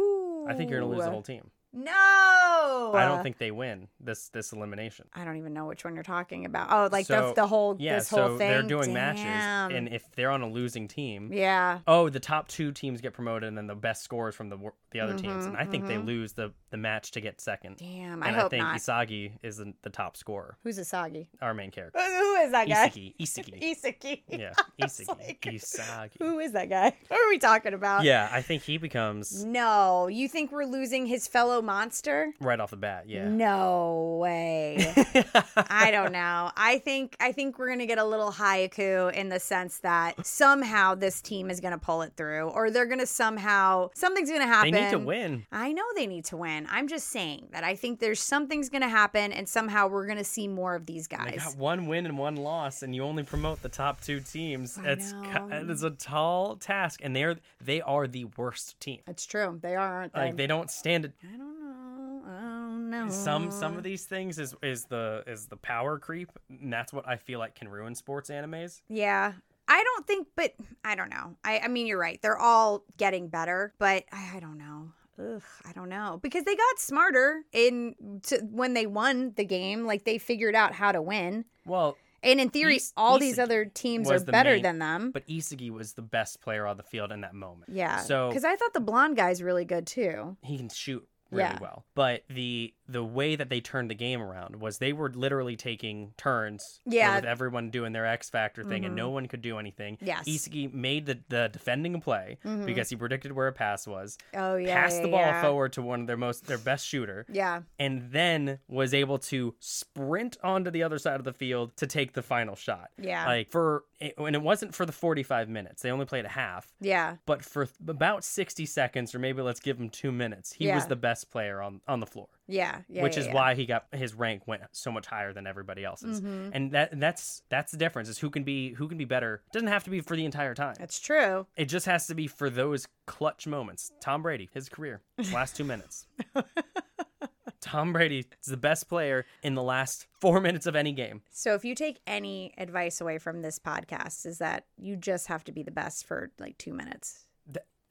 I 0.46 0.54
think 0.54 0.70
you're 0.70 0.80
gonna 0.80 0.92
lose 0.92 1.06
the 1.06 1.12
whole 1.12 1.22
team. 1.22 1.52
No, 1.76 2.92
I 2.96 3.06
don't 3.06 3.22
think 3.24 3.38
they 3.38 3.52
win 3.52 3.88
this 4.00 4.30
this 4.30 4.52
elimination. 4.54 5.08
I 5.14 5.26
don't 5.26 5.38
even 5.38 5.54
know 5.54 5.66
which 5.66 5.84
one 5.84 5.94
you're 5.94 6.04
talking 6.04 6.46
about. 6.46 6.68
Oh, 6.72 6.90
like 6.92 7.06
So, 7.06 7.30
the, 7.30 7.42
the 7.42 7.48
whole 7.48 7.76
Yeah, 7.80 7.96
this 7.98 8.08
so 8.08 8.30
thing. 8.38 8.48
they're 8.48 8.64
doing 8.64 8.94
Damn. 8.94 9.16
matches, 9.16 9.76
and 9.78 9.90
if 9.90 10.04
they're 10.16 10.32
on 10.32 10.42
a 10.42 10.50
losing 10.50 10.88
team, 10.88 11.32
yeah, 11.34 11.80
oh, 11.88 12.10
the 12.10 12.20
top 12.20 12.48
two 12.48 12.72
teams 12.72 13.02
get 13.02 13.14
promoted, 13.14 13.48
and 13.48 13.58
then 13.58 13.68
the 13.68 13.76
best 13.76 14.04
scores 14.04 14.36
from 14.36 14.50
the 14.50 14.58
the 14.92 15.00
other 15.02 15.18
teams, 15.18 15.44
Mhm, 15.44 15.48
and 15.50 15.58
I 15.58 15.66
think 15.66 15.88
they 15.88 15.96
mhm. 15.96 16.06
lose 16.06 16.34
the 16.34 16.54
the 16.70 16.78
match 16.78 17.12
to 17.12 17.22
get 17.22 17.40
second. 17.42 17.78
damn. 17.78 18.22
I 18.24 18.28
hope 18.28 18.28
not. 18.28 18.28
and 18.28 18.36
hope 18.36 18.46
I 18.46 18.50
think 18.50 18.64
not. 18.64 18.78
Isagi 18.78 19.32
is 19.44 19.58
the, 19.58 19.74
the 19.82 19.90
top 19.90 20.16
scorer, 20.18 20.58
Who's 20.64 20.78
Asagi? 20.80 21.28
our 21.42 21.54
main 21.54 21.72
character. 21.72 22.00
Who 22.00 22.36
is 22.36 22.52
that 22.52 22.68
guy? 22.68 22.90
Isagi, 22.90 23.16
Isagi. 23.20 23.62
Isaki. 23.84 24.22
yeah, 24.28 24.54
Isagi, 24.82 25.08
like, 25.08 25.42
Isagi. 25.42 26.12
Who 26.20 26.40
is 26.40 26.52
that 26.54 26.70
guy? 26.70 26.94
What 27.08 27.20
are 27.20 27.30
we 27.30 27.38
talking 27.40 27.74
about? 27.74 28.04
Yeah, 28.04 28.30
I 28.32 28.42
think 28.42 28.64
he 28.64 28.78
becomes 28.78 29.44
No, 29.46 30.08
you 30.08 30.28
think 30.28 30.52
we're 30.52 30.66
losing 30.66 31.06
his 31.06 31.28
fellow 31.28 31.62
monster? 31.66 32.34
right 32.40 32.60
off 32.60 32.70
the 32.72 32.78
bat. 32.78 33.10
Yeah. 33.10 33.28
No 33.28 34.18
way. 34.22 34.94
I 35.70 35.92
don't 35.92 36.12
know. 36.12 36.52
I 36.56 36.80
think 36.80 37.16
I 37.20 37.32
think 37.32 37.58
we're 37.60 37.70
gonna 37.70 37.86
get 37.86 37.98
a 37.98 38.04
little 38.06 38.32
Haikyu 38.32 39.14
in 39.14 39.30
the 39.30 39.40
sense 39.40 39.80
that 39.80 40.26
somehow 40.26 40.96
this 40.96 41.22
team 41.22 41.50
is 41.50 41.60
gonna 41.60 41.78
pull 41.78 42.02
it 42.04 42.14
through, 42.16 42.50
or 42.50 42.70
they're 42.72 42.86
gonna 42.86 43.06
somehow 43.06 43.90
something's 43.96 44.30
gonna 44.30 44.48
happen. 44.48 44.72
They 44.72 44.82
need 44.84 44.92
to 44.92 45.00
win. 45.00 45.46
I 45.52 45.72
know 45.74 45.84
they 45.96 46.08
need 46.08 46.26
to 46.26 46.38
win. 46.38 46.68
I'm 46.70 46.88
just 46.88 47.08
saying 47.10 47.48
that 47.52 47.64
I 47.64 47.76
think 47.76 48.00
there's 48.00 48.20
something's 48.20 48.70
gonna 48.70 48.90
happen, 48.90 49.32
and 49.32 49.48
somehow 49.48 49.88
we're 49.88 50.08
gonna 50.08 50.24
see 50.24 50.48
more 50.48 50.76
of 50.76 50.86
these 50.86 51.08
They 51.08 51.16
guys. 51.18 51.44
got 51.44 51.58
one 51.58 51.88
win 51.88 52.06
and 52.06 52.18
one 52.18 52.36
loss, 52.36 52.84
and 52.84 52.96
you 52.96 53.04
only 53.04 53.24
promote 53.24 53.62
the 53.62 53.70
top 53.70 54.02
two 54.02 54.20
teams. 54.20 54.78
I 54.78 54.92
It's 54.92 55.14
know. 55.14 55.50
it's 55.52 55.84
a 55.84 55.92
tall 55.92 56.56
task, 56.58 57.00
and 57.04 57.16
they're 57.16 57.38
they 57.62 57.82
are 57.82 58.08
the 58.08 58.26
worst 58.38 58.80
team. 58.80 59.00
It's 59.08 59.26
true. 59.26 59.60
They 59.62 59.76
are, 59.76 59.96
aren't 59.98 60.14
they? 60.14 60.20
Like 60.20 60.38
they 60.38 60.48
don't 60.48 60.70
stand. 60.70 61.12
I 61.24 61.38
don't 61.38 61.55
know. 61.60 62.22
I 62.28 62.42
don't 62.42 62.90
know. 62.90 63.10
some 63.10 63.52
some 63.52 63.78
of 63.78 63.84
these 63.84 64.06
things 64.06 64.40
is 64.40 64.56
is 64.64 64.86
the 64.86 65.24
is 65.28 65.48
the 65.48 65.58
power 65.58 65.98
creep, 66.00 66.32
and 66.50 66.72
that's 66.72 66.92
what 66.94 67.08
I 67.08 67.18
feel 67.18 67.40
like 67.40 67.56
can 67.56 67.68
ruin 67.70 67.96
sports 67.96 68.30
animes. 68.30 68.82
Yeah. 68.90 69.34
I 69.68 69.84
don't 69.84 70.06
think, 70.06 70.28
but 70.36 70.54
I 70.84 70.94
don't 70.94 71.10
know. 71.10 71.38
I, 71.44 71.58
I 71.58 71.68
mean, 71.70 71.88
you're 71.88 71.98
right. 71.98 72.22
They're 72.22 72.38
all 72.38 72.84
getting 72.98 73.30
better, 73.30 73.74
but 73.80 74.04
I, 74.12 74.34
I 74.36 74.40
don't 74.40 74.60
know. 74.60 74.92
Ugh, 75.18 75.42
I 75.68 75.72
don't 75.72 75.90
know 75.90 76.20
because 76.22 76.44
they 76.44 76.56
got 76.56 76.78
smarter 76.78 77.42
in 77.52 77.96
to, 78.24 78.38
when 78.52 78.76
they 78.76 78.86
won 78.86 79.34
the 79.36 79.44
game. 79.46 79.86
Like 79.86 80.04
they 80.04 80.20
figured 80.20 80.54
out 80.54 80.74
how 80.74 80.92
to 80.92 81.02
win, 81.02 81.46
Well, 81.66 81.98
and 82.22 82.40
in 82.40 82.50
theory, 82.50 82.76
Is- 82.76 82.94
all 82.96 83.18
these 83.18 83.38
Isagi 83.38 83.42
other 83.44 83.66
teams 83.66 84.08
are 84.10 84.14
was 84.14 84.26
the 84.26 84.32
better 84.32 84.52
main- 84.52 84.62
than 84.62 84.78
them. 84.80 85.10
but 85.12 85.26
Isagi 85.28 85.72
was 85.72 85.94
the 85.94 86.02
best 86.04 86.42
player 86.42 86.68
on 86.68 86.78
the 86.78 86.84
field 86.84 87.12
in 87.12 87.22
that 87.22 87.34
moment. 87.34 87.72
yeah, 87.74 88.02
So 88.02 88.28
because 88.28 88.44
I 88.44 88.56
thought 88.58 88.74
the 88.74 88.82
blonde 88.82 89.16
guy's 89.16 89.42
really 89.42 89.66
good 89.66 89.88
too. 89.88 90.36
he 90.44 90.58
can 90.58 90.70
shoot 90.70 91.08
really 91.32 91.44
Yeah. 91.50 91.58
well. 91.60 91.86
But 91.96 92.24
the 92.30 92.74
the 92.88 93.04
way 93.04 93.36
that 93.36 93.50
they 93.50 93.60
turned 93.62 93.90
the 93.90 93.96
game 93.96 94.22
around 94.22 94.56
was 94.58 94.78
they 94.78 94.94
were 94.94 95.10
literally 95.10 95.56
taking 95.56 96.14
turns 96.18 96.80
Yeah. 96.86 97.16
with 97.16 97.26
everyone 97.26 97.70
doing 97.72 97.94
their 97.94 98.06
X 98.06 98.30
Factor 98.30 98.64
thing 98.64 98.86
and 98.86 98.94
Mhm. 98.94 98.98
no 98.98 99.10
one 99.10 99.28
could 99.28 99.42
do 99.42 99.58
anything. 99.58 99.98
Yes. 100.02 100.26
Isagi 100.28 100.72
made 100.74 101.06
the, 101.06 101.20
the 101.30 101.50
defending 101.52 102.00
play 102.02 102.38
Mhm. 102.46 102.66
because 102.66 102.90
he 102.90 102.96
predicted 102.96 103.32
where 103.32 103.48
a 103.48 103.54
pass 103.54 103.88
was, 103.88 104.18
Oh 104.36 104.56
yeah, 104.56 104.82
passed 104.82 104.98
yeah, 104.98 105.02
the 105.04 105.08
ball 105.10 105.20
yeah. 105.22 105.42
forward 105.42 105.74
to 105.74 105.82
one 105.82 106.02
of 106.02 106.08
their 106.08 106.18
most 106.18 106.46
their 106.48 106.58
best 106.58 106.86
shooter, 106.86 107.26
Yeah, 107.30 107.62
and 107.80 108.12
then 108.12 108.60
was 108.68 108.94
able 108.94 109.18
to 109.20 109.56
sprint 109.60 110.38
onto 110.44 110.70
the 110.72 110.84
other 110.84 110.98
side 111.00 111.16
of 111.20 111.24
the 111.24 111.34
field 111.34 111.76
to 111.78 111.88
take 111.88 112.14
the 112.14 112.22
final 112.22 112.56
shot. 112.56 112.90
yeah, 112.98 113.26
Like 113.26 113.50
for 113.52 113.84
and 114.02 114.36
it 114.36 114.42
wasn't 114.42 114.76
for 114.76 114.86
the 114.86 114.92
45 114.92 115.48
minutes. 115.50 115.82
They 115.82 115.90
only 115.90 116.06
played 116.06 116.26
a 116.26 116.30
half 116.30 116.74
yeah. 116.82 117.16
but 117.26 117.44
for 117.44 117.68
about 117.88 118.24
60 118.24 118.66
seconds 118.66 119.16
or 119.16 119.20
maybe 119.20 119.42
let's 119.42 119.60
give 119.60 119.80
him 119.80 119.90
two 119.90 120.12
minutes 120.12 120.52
he 120.54 120.70
was 120.72 120.86
the 120.88 120.96
best 120.96 121.32
player 121.32 121.62
on, 121.62 121.82
on 121.88 122.00
the 122.02 122.06
floor 122.06 122.28
Yeah, 122.48 122.82
yeah, 122.88 123.02
which 123.04 123.16
yeah, 123.16 123.20
is 123.22 123.26
yeah. 123.28 123.34
why 123.34 123.56
he 123.56 123.66
got 123.66 123.86
his 123.92 124.14
rank 124.14 124.48
went 124.48 124.62
so 124.72 124.92
much 124.92 125.08
higher 125.08 125.34
than 125.34 125.48
everybody 125.48 125.84
else's 125.84 126.22
Mhm. 126.22 126.52
and 126.54 126.72
that 126.72 127.00
that's 127.00 127.42
that's 127.50 127.72
the 127.72 127.78
difference 127.78 128.08
is 128.10 128.20
who 128.20 128.30
can 128.30 128.44
be 128.44 128.74
who 128.74 128.88
can 128.88 128.98
be 128.98 129.06
better 129.06 129.42
it 129.48 129.52
doesn't 129.54 129.68
have 129.68 129.84
to 129.86 129.90
be 129.90 130.00
for 130.02 130.16
the 130.16 130.26
entire 130.26 130.54
time 130.54 130.76
That's 130.78 131.00
true. 131.00 131.48
it 131.58 131.66
just 131.66 131.86
has 131.88 132.06
to 132.08 132.16
be 132.16 132.28
for 132.28 132.50
those 132.50 132.88
clutch 133.08 133.48
moments 133.48 133.92
tom 134.00 134.22
brady 134.22 134.50
his 134.54 134.70
career 134.70 135.02
last 135.34 135.56
two 135.56 135.64
minutes 135.64 136.06
tom 137.62 137.94
brady 137.94 138.20
is 138.20 138.26
the 138.52 138.58
best 138.58 138.88
player 138.88 139.26
in 139.42 139.56
the 139.56 139.64
last 139.64 140.06
four 140.22 140.40
minutes 140.40 140.66
of 140.68 140.76
any 140.76 140.92
game 140.92 141.22
So 141.32 141.56
if 141.56 141.66
you 141.66 141.74
take 141.76 142.00
any 142.06 142.54
advice 142.58 143.02
away 143.02 143.18
from 143.18 143.42
this 143.42 143.58
podcast, 143.60 144.26
is 144.26 144.38
that 144.38 144.66
you 144.78 144.96
just 144.96 145.28
have 145.28 145.44
to 145.46 145.52
be 145.52 145.64
the 145.64 145.72
best 145.72 146.06
for 146.06 146.32
like 146.40 146.58
two 146.58 146.74
minutes. 146.74 147.26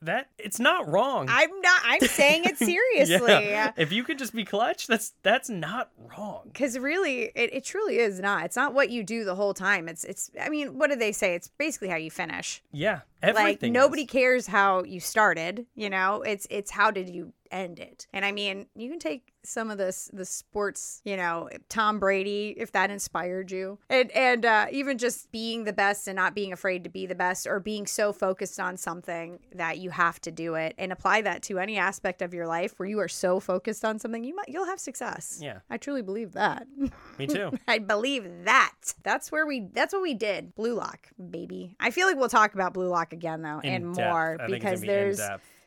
That 0.05 0.29
it's 0.39 0.61
not 0.61 0.89
wrong 0.89 1.27
I'm 1.29 1.61
not. 1.61 1.81
I'm 1.85 2.01
saying 2.01 2.45
it 2.45 2.59
seriously. 2.71 3.49
Yeah. 3.49 3.73
if 3.77 3.93
you 3.93 4.05
could 4.05 4.19
just 4.19 4.35
be 4.35 4.45
clutch 4.45 4.87
that's 4.87 5.15
that's 5.23 5.49
not 5.49 5.91
wrong 6.17 6.43
Because 6.53 6.79
really, 6.79 7.31
it, 7.35 7.55
it 7.55 7.65
truly 7.65 7.99
is 7.99 8.21
not. 8.21 8.45
It's 8.45 8.57
not 8.57 8.75
what 8.75 8.91
you 8.91 9.03
do 9.03 9.25
the 9.25 9.35
whole 9.35 9.55
time. 9.55 9.89
It's 9.89 10.05
it's. 10.05 10.31
I 10.41 10.49
mean, 10.49 10.79
what 10.79 10.91
do 10.91 10.97
they 10.97 11.13
say? 11.13 11.35
It's 11.35 11.49
basically 11.59 11.89
how 11.89 11.97
you 11.97 12.11
finish. 12.11 12.63
Yeah, 12.73 13.01
like 13.33 13.63
nobody 13.63 14.03
is. 14.03 14.11
cares 14.11 14.47
how 14.47 14.85
you 14.85 15.01
started. 15.01 15.67
You 15.75 15.91
know, 15.91 16.23
it's 16.23 16.47
it's 16.51 16.71
how 16.71 16.91
did 16.91 17.09
you 17.09 17.33
end 17.55 17.79
it. 17.79 18.07
And 18.13 18.25
I 18.25 18.33
mean, 18.33 18.67
you 18.75 18.91
can 18.91 18.99
take 18.99 19.33
some 19.45 19.71
of 19.71 19.79
this 19.79 20.11
the 20.13 20.25
sports. 20.25 21.01
You 21.05 21.17
know, 21.17 21.49
Tom 21.69 21.99
Brady, 21.99 22.55
if 22.57 22.73
that 22.73 22.91
inspired 22.91 23.51
you, 23.51 23.79
and 23.89 24.11
and 24.11 24.45
uh, 24.45 24.67
even 24.71 24.99
just 24.99 25.31
being 25.31 25.65
the 25.65 25.73
best 25.73 26.09
and 26.09 26.17
not 26.17 26.35
being 26.35 26.53
afraid 26.53 26.85
to 26.85 26.91
be 26.91 27.07
the 27.07 27.15
best, 27.15 27.47
or 27.47 27.61
being 27.61 27.87
so 27.87 28.13
focused 28.13 28.59
on 28.59 28.77
something 28.77 29.39
that 29.55 29.79
you 29.79 29.91
have 29.91 30.21
to 30.23 30.31
do 30.31 30.55
it, 30.55 30.75
and 30.77 30.93
apply 30.93 31.23
that 31.23 31.43
to 31.45 31.59
any 31.59 31.79
aspect 31.79 32.21
of 32.21 32.35
your 32.35 32.47
life 32.47 32.79
where 32.79 32.89
you 32.89 32.99
are 32.99 33.09
so 33.09 33.41
focused 33.41 33.85
on 33.85 33.99
something, 33.99 34.25
you 34.25 34.35
might 34.35 34.49
you'll 34.49 34.67
have 34.67 34.81
success. 34.81 35.39
Yeah, 35.41 35.61
I 35.71 35.77
truly 35.77 36.03
believe 36.03 36.33
that. 36.33 36.67
me 37.19 37.27
too. 37.27 37.53
I 37.69 37.79
believe 37.79 38.45
that. 38.45 38.95
That's 39.03 39.31
where 39.31 39.47
we 39.47 39.69
that's 39.73 39.93
what 39.93 40.03
we 40.03 40.15
did. 40.15 40.55
Blue 40.55 40.75
Lock, 40.75 41.09
baby. 41.31 41.77
I 41.79 41.91
feel 41.91 42.07
like 42.07 42.17
we'll 42.17 42.29
talk 42.29 42.55
about 42.55 42.75
Blue 42.75 42.89
Lock 42.89 43.13
again 43.15 43.43
though 43.43 43.61
In 43.61 43.75
and 43.75 43.95
depth. 43.95 44.09
more 44.09 44.37
I 44.41 44.47
think 44.47 44.57
it's 44.57 44.65
because 44.65 44.81
be 44.83 44.87
there's 44.89 45.21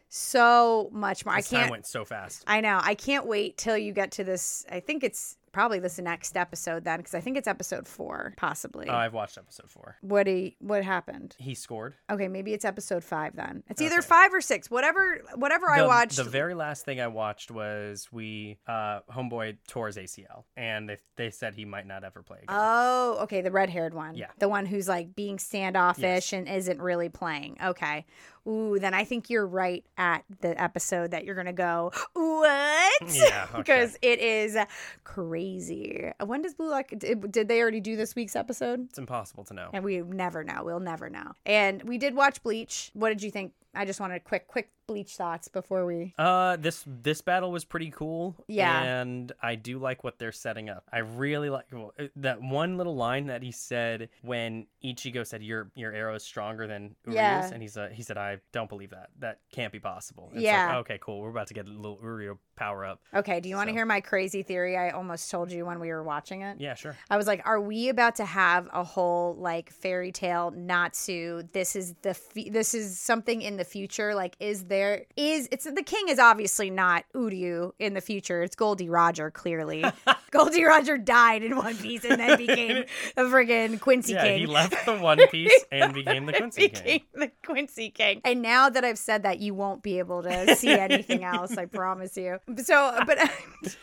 so 0.09 0.89
much 0.93 1.25
more. 1.25 1.35
This 1.35 1.51
I 1.51 1.57
can't 1.57 1.71
went 1.71 1.85
so 1.85 2.05
fast. 2.05 2.43
I 2.47 2.61
know. 2.61 2.79
I 2.81 2.95
can't 2.95 3.25
wait 3.25 3.57
till 3.57 3.77
you 3.77 3.91
get 3.93 4.11
to 4.13 4.23
this. 4.23 4.65
I 4.71 4.79
think 4.79 5.03
it's 5.03 5.37
probably 5.57 5.79
this 5.79 5.97
next 5.97 6.37
episode 6.37 6.83
then 6.83 6.97
because 6.99 7.15
I 7.15 7.19
think 7.19 7.35
it's 7.35 7.47
episode 7.47 7.87
4 7.87 8.35
possibly. 8.37 8.87
Oh, 8.87 8.93
I've 8.93 9.15
watched 9.15 9.39
episode 9.39 9.71
four. 9.71 9.95
what 10.01 10.27
he, 10.27 10.55
what 10.59 10.83
happened? 10.83 11.35
He 11.39 11.55
scored. 11.55 11.95
Okay, 12.11 12.27
maybe 12.27 12.53
it's 12.53 12.63
episode 12.63 13.03
5 13.03 13.35
then. 13.35 13.63
It's 13.67 13.81
either 13.81 14.03
5 14.03 14.33
or 14.35 14.41
6. 14.41 14.69
Whatever 14.69 15.19
whatever 15.33 15.67
I 15.67 15.81
watched. 15.87 16.17
The 16.17 16.25
very 16.25 16.53
last 16.53 16.85
thing 16.85 17.01
I 17.01 17.07
watched 17.07 17.49
was 17.49 18.07
we 18.11 18.59
uh 18.67 18.99
homeboy 19.11 19.57
tore 19.67 19.87
his 19.87 19.97
ACL, 19.97 20.43
and 20.55 20.87
they 20.89 20.97
they 21.15 21.31
said 21.31 21.55
he 21.55 21.65
might 21.65 21.87
not 21.87 22.03
ever 22.03 22.21
play 22.21 22.37
again. 22.43 22.55
Oh, 22.55 23.17
okay, 23.23 23.41
the 23.41 23.49
red-haired 23.49 23.95
one. 23.95 24.13
Yeah. 24.15 24.27
The 24.37 24.47
one 24.47 24.67
who's 24.67 24.87
like 24.87 25.15
being 25.15 25.39
standoffish 25.39 26.03
Yes. 26.03 26.33
and 26.33 26.47
isn't 26.47 26.79
really 26.79 27.09
playing. 27.09 27.57
Okay. 27.63 28.05
Ooh, 28.47 28.79
then 28.79 28.93
I 28.93 29.03
think 29.03 29.29
you're 29.29 29.45
right 29.45 29.83
at 29.97 30.23
the 30.41 30.59
episode 30.61 31.11
that 31.11 31.25
you're 31.25 31.35
going 31.35 31.47
to 31.47 31.53
go, 31.53 31.91
"What?" 32.13 32.93
Yeah, 33.13 33.47
okay. 33.49 33.57
Because 33.57 33.97
it 34.01 34.19
is 34.19 34.57
crazy. 35.03 36.11
When 36.23 36.41
does 36.41 36.53
Blue 36.53 36.69
Lock 36.69 36.89
did, 36.97 37.31
did 37.31 37.47
they 37.47 37.61
already 37.61 37.81
do 37.81 37.95
this 37.95 38.15
week's 38.15 38.35
episode? 38.35 38.85
it's 38.89 38.97
impossible 38.97 39.43
to 39.45 39.53
know. 39.53 39.69
And 39.73 39.83
we 39.83 40.01
never 40.01 40.43
know. 40.43 40.63
We'll 40.63 40.79
never 40.79 41.09
know. 41.09 41.33
And 41.45 41.83
we 41.83 41.97
did 41.97 42.15
watch 42.15 42.41
Bleach. 42.43 42.91
What 42.93 43.09
did 43.09 43.21
you 43.21 43.31
think 43.31 43.53
I 43.77 43.85
just 43.85 43.99
wanted 43.99 44.23
quick, 44.23 44.47
quick 44.47 44.69
bleach 44.87 45.15
thoughts 45.17 45.49
before 45.49 45.85
we. 45.85 46.13
Uh, 46.17 46.55
this 46.55 46.83
this 46.87 47.19
battle 47.21 47.51
was 47.51 47.65
pretty 47.65 47.91
cool. 47.91 48.35
Yeah. 48.47 48.81
and 49.01 49.31
I 49.41 49.55
do 49.55 49.79
like 49.79 50.03
what 50.03 50.17
they're 50.17 50.31
setting 50.31 50.69
up. 50.69 50.85
I 50.91 50.99
really 50.99 51.49
like 51.49 51.65
well, 51.71 51.93
uh, 51.99 52.05
that 52.17 52.41
one 52.41 52.77
little 52.77 52.95
line 52.95 53.27
that 53.27 53.43
he 53.43 53.51
said 53.51 54.09
when 54.21 54.65
Ichigo 54.83 55.27
said, 55.27 55.43
"Your 55.43 55.71
your 55.75 55.91
arrow 55.93 56.15
is 56.15 56.23
stronger 56.23 56.67
than 56.67 56.95
Uryu's," 57.05 57.15
Yeah. 57.15 57.49
and 57.53 57.61
he's 57.61 57.77
uh, 57.77 57.89
he 57.91 58.01
said, 58.01 58.17
"I 58.17 58.37
don't 58.53 58.69
believe 58.69 58.91
that. 58.91 59.09
That 59.19 59.39
can't 59.51 59.73
be 59.73 59.79
possible." 59.79 60.29
It's 60.33 60.41
Yeah. 60.41 60.67
Like, 60.67 60.75
okay, 60.77 60.99
cool. 61.01 61.19
We're 61.21 61.29
about 61.31 61.47
to 61.47 61.53
get 61.53 61.67
a 61.67 61.69
little 61.69 61.97
Uryu 61.97 62.37
power 62.55 62.85
up. 62.85 63.01
Okay, 63.13 63.39
do 63.41 63.49
you 63.49 63.55
want 63.55 63.67
to 63.69 63.73
hear 63.73 63.85
my 63.85 63.99
crazy 64.01 64.41
theory? 64.41 64.77
I 64.77 64.91
almost 64.91 65.29
told 65.29 65.51
you 65.51 65.65
when 65.65 65.79
we 65.79 65.89
were 65.89 66.01
watching 66.03 66.41
it. 66.41 66.59
Yeah, 66.61 66.73
sure. 66.75 66.95
I 67.09 67.17
was 67.17 67.27
like, 67.27 67.41
are 67.45 67.59
we 67.61 67.89
about 67.89 68.15
to 68.15 68.25
have 68.25 68.67
a 68.73 68.83
whole 68.83 69.35
like 69.35 69.69
Fairy 69.69 70.11
Tail 70.13 70.51
Natsu? 70.55 71.43
This 71.51 71.75
is 71.75 71.93
the 72.01 72.11
f- 72.11 72.33
this 72.51 72.73
is 72.73 72.97
something 72.99 73.41
in 73.41 73.57
the 73.57 73.65
future. 73.67 74.15
Like, 74.15 74.35
is 74.39 74.65
there 74.65 75.03
is 75.15 75.47
it's 75.51 75.65
the 75.65 75.83
king 75.83 76.09
is 76.09 76.17
obviously 76.17 76.69
not 76.71 77.05
Uryu 77.13 77.73
in 77.77 77.93
the 77.93 78.01
future. 78.01 78.41
It's 78.41 78.55
Gol 78.55 78.73
D. 78.75 78.89
Roger 78.89 79.29
clearly. 79.29 79.85
Gol 80.31 80.45
D. 80.49 80.65
Roger 80.65 80.97
died 80.97 81.43
in 81.43 81.55
One 81.55 81.75
Piece 81.77 82.03
and 82.03 82.19
then 82.19 82.37
became 82.37 82.85
a 83.15 83.21
friggin' 83.23 83.79
Quincy 83.79 84.13
Yeah, 84.13 84.23
King. 84.23 84.39
he 84.39 84.45
left 84.47 84.85
the 84.85 84.95
One 84.99 85.19
Piece 85.27 85.65
and 85.71 85.93
became 85.93 86.25
the 86.25 86.33
Quincy 86.37 86.67
became 86.69 86.83
King. 86.83 87.01
the 87.13 87.31
Quincy 87.45 87.89
King. 87.91 88.21
And 88.25 88.41
now 88.41 88.69
that 88.69 88.83
I've 88.83 88.97
said 88.97 89.23
that, 89.23 89.39
you 89.39 89.53
won't 89.53 89.83
be 89.83 89.99
able 89.99 90.23
to 90.23 90.55
see 90.55 90.71
anything 90.71 91.23
else. 91.23 91.57
I 91.57 91.65
promise 91.65 92.17
you. 92.17 92.39
So, 92.57 92.99
but 93.05 93.17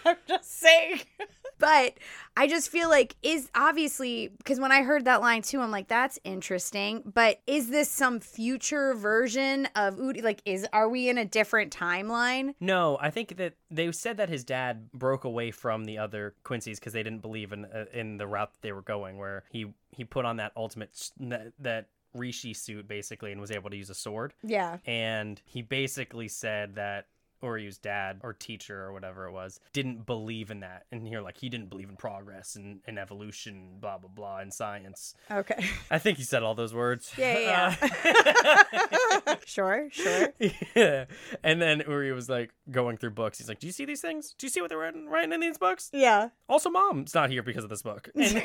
I'm 0.04 0.16
just 0.26 0.58
saying. 0.60 1.00
But 1.58 1.94
I 2.36 2.48
just 2.48 2.68
feel 2.68 2.88
like 2.88 3.14
is 3.22 3.48
obviously 3.54 4.28
because 4.38 4.58
when 4.58 4.72
I 4.72 4.82
heard 4.82 5.04
that 5.04 5.20
line 5.20 5.42
too, 5.42 5.60
I'm 5.60 5.70
like, 5.70 5.88
that's 5.88 6.18
interesting. 6.24 7.02
But 7.04 7.40
is 7.46 7.68
this 7.70 7.88
some 7.88 8.18
future 8.20 8.94
version 8.94 9.68
of 9.76 9.96
Udi? 9.96 10.22
Like, 10.22 10.42
is 10.44 10.66
are 10.72 10.88
we 10.88 11.08
in 11.08 11.16
a 11.18 11.24
different 11.24 11.72
timeline? 11.72 12.54
No, 12.60 12.98
I 13.00 13.10
think 13.10 13.36
that 13.36 13.54
they 13.70 13.90
said 13.92 14.16
that 14.16 14.28
his 14.28 14.42
dad 14.44 14.90
broke 14.92 15.24
away 15.24 15.50
from 15.52 15.84
the 15.84 15.98
other 15.98 16.34
Quincy's 16.42 16.80
because 16.80 16.92
they 16.92 17.02
didn't 17.02 17.22
believe 17.22 17.52
in 17.52 17.66
uh, 17.66 17.84
in 17.92 18.16
the 18.16 18.26
route 18.26 18.52
that 18.52 18.62
they 18.62 18.72
were 18.72 18.82
going, 18.82 19.16
where 19.16 19.44
he 19.50 19.66
he 19.92 20.04
put 20.04 20.24
on 20.24 20.36
that 20.38 20.52
ultimate 20.56 21.10
that 21.60 21.86
Rishi 22.14 22.54
suit 22.54 22.86
basically 22.88 23.32
and 23.32 23.40
was 23.40 23.50
able 23.50 23.70
to 23.70 23.76
use 23.76 23.90
a 23.90 23.94
sword, 23.94 24.34
Yeah. 24.42 24.78
and 24.86 25.40
he 25.44 25.62
basically 25.62 26.28
said 26.28 26.74
that. 26.76 27.06
Uryu's 27.44 27.78
dad 27.78 28.20
or 28.22 28.32
teacher 28.32 28.82
or 28.82 28.92
whatever 28.92 29.26
it 29.26 29.32
was 29.32 29.60
didn't 29.72 30.06
believe 30.06 30.50
in 30.50 30.60
that 30.60 30.86
and 30.90 31.06
you're 31.08 31.22
like 31.22 31.38
he 31.38 31.48
didn't 31.48 31.70
believe 31.70 31.88
in 31.88 31.96
progress 31.96 32.56
and, 32.56 32.80
and 32.86 32.98
evolution 32.98 33.76
blah 33.80 33.98
blah 33.98 34.10
blah 34.10 34.38
and 34.38 34.52
science 34.52 35.14
Okay. 35.30 35.64
i 35.90 35.98
think 35.98 36.18
he 36.18 36.24
said 36.24 36.42
all 36.42 36.54
those 36.54 36.74
words 36.74 37.12
Yeah, 37.16 37.76
Uh, 37.82 39.36
sure. 39.46 39.88
Sure. 39.90 40.32
yeah. 40.74 41.04
And 41.42 41.60
then 41.60 41.80
Uryu 41.80 42.14
was 42.14 42.28
like 42.28 42.50
going 42.70 42.96
through 42.96 43.10
books. 43.12 43.38
He's 43.38 43.48
like, 43.48 43.58
"Do 43.58 43.66
you 43.66 43.72
see 43.72 43.84
these 43.84 44.00
things? 44.00 44.34
Do 44.38 44.46
you 44.46 44.50
see 44.50 44.60
what 44.60 44.68
they're 44.70 44.78
writing, 44.78 45.06
writing 45.08 45.32
in 45.32 45.40
these 45.40 45.58
books?" 45.58 45.90
Yeah. 45.92 46.28
Also, 46.48 46.70
mom's 46.70 47.14
not 47.14 47.30
here 47.30 47.42
because 47.42 47.64
of 47.64 47.70
this 47.70 47.82
book. 47.82 48.10
And 48.14 48.36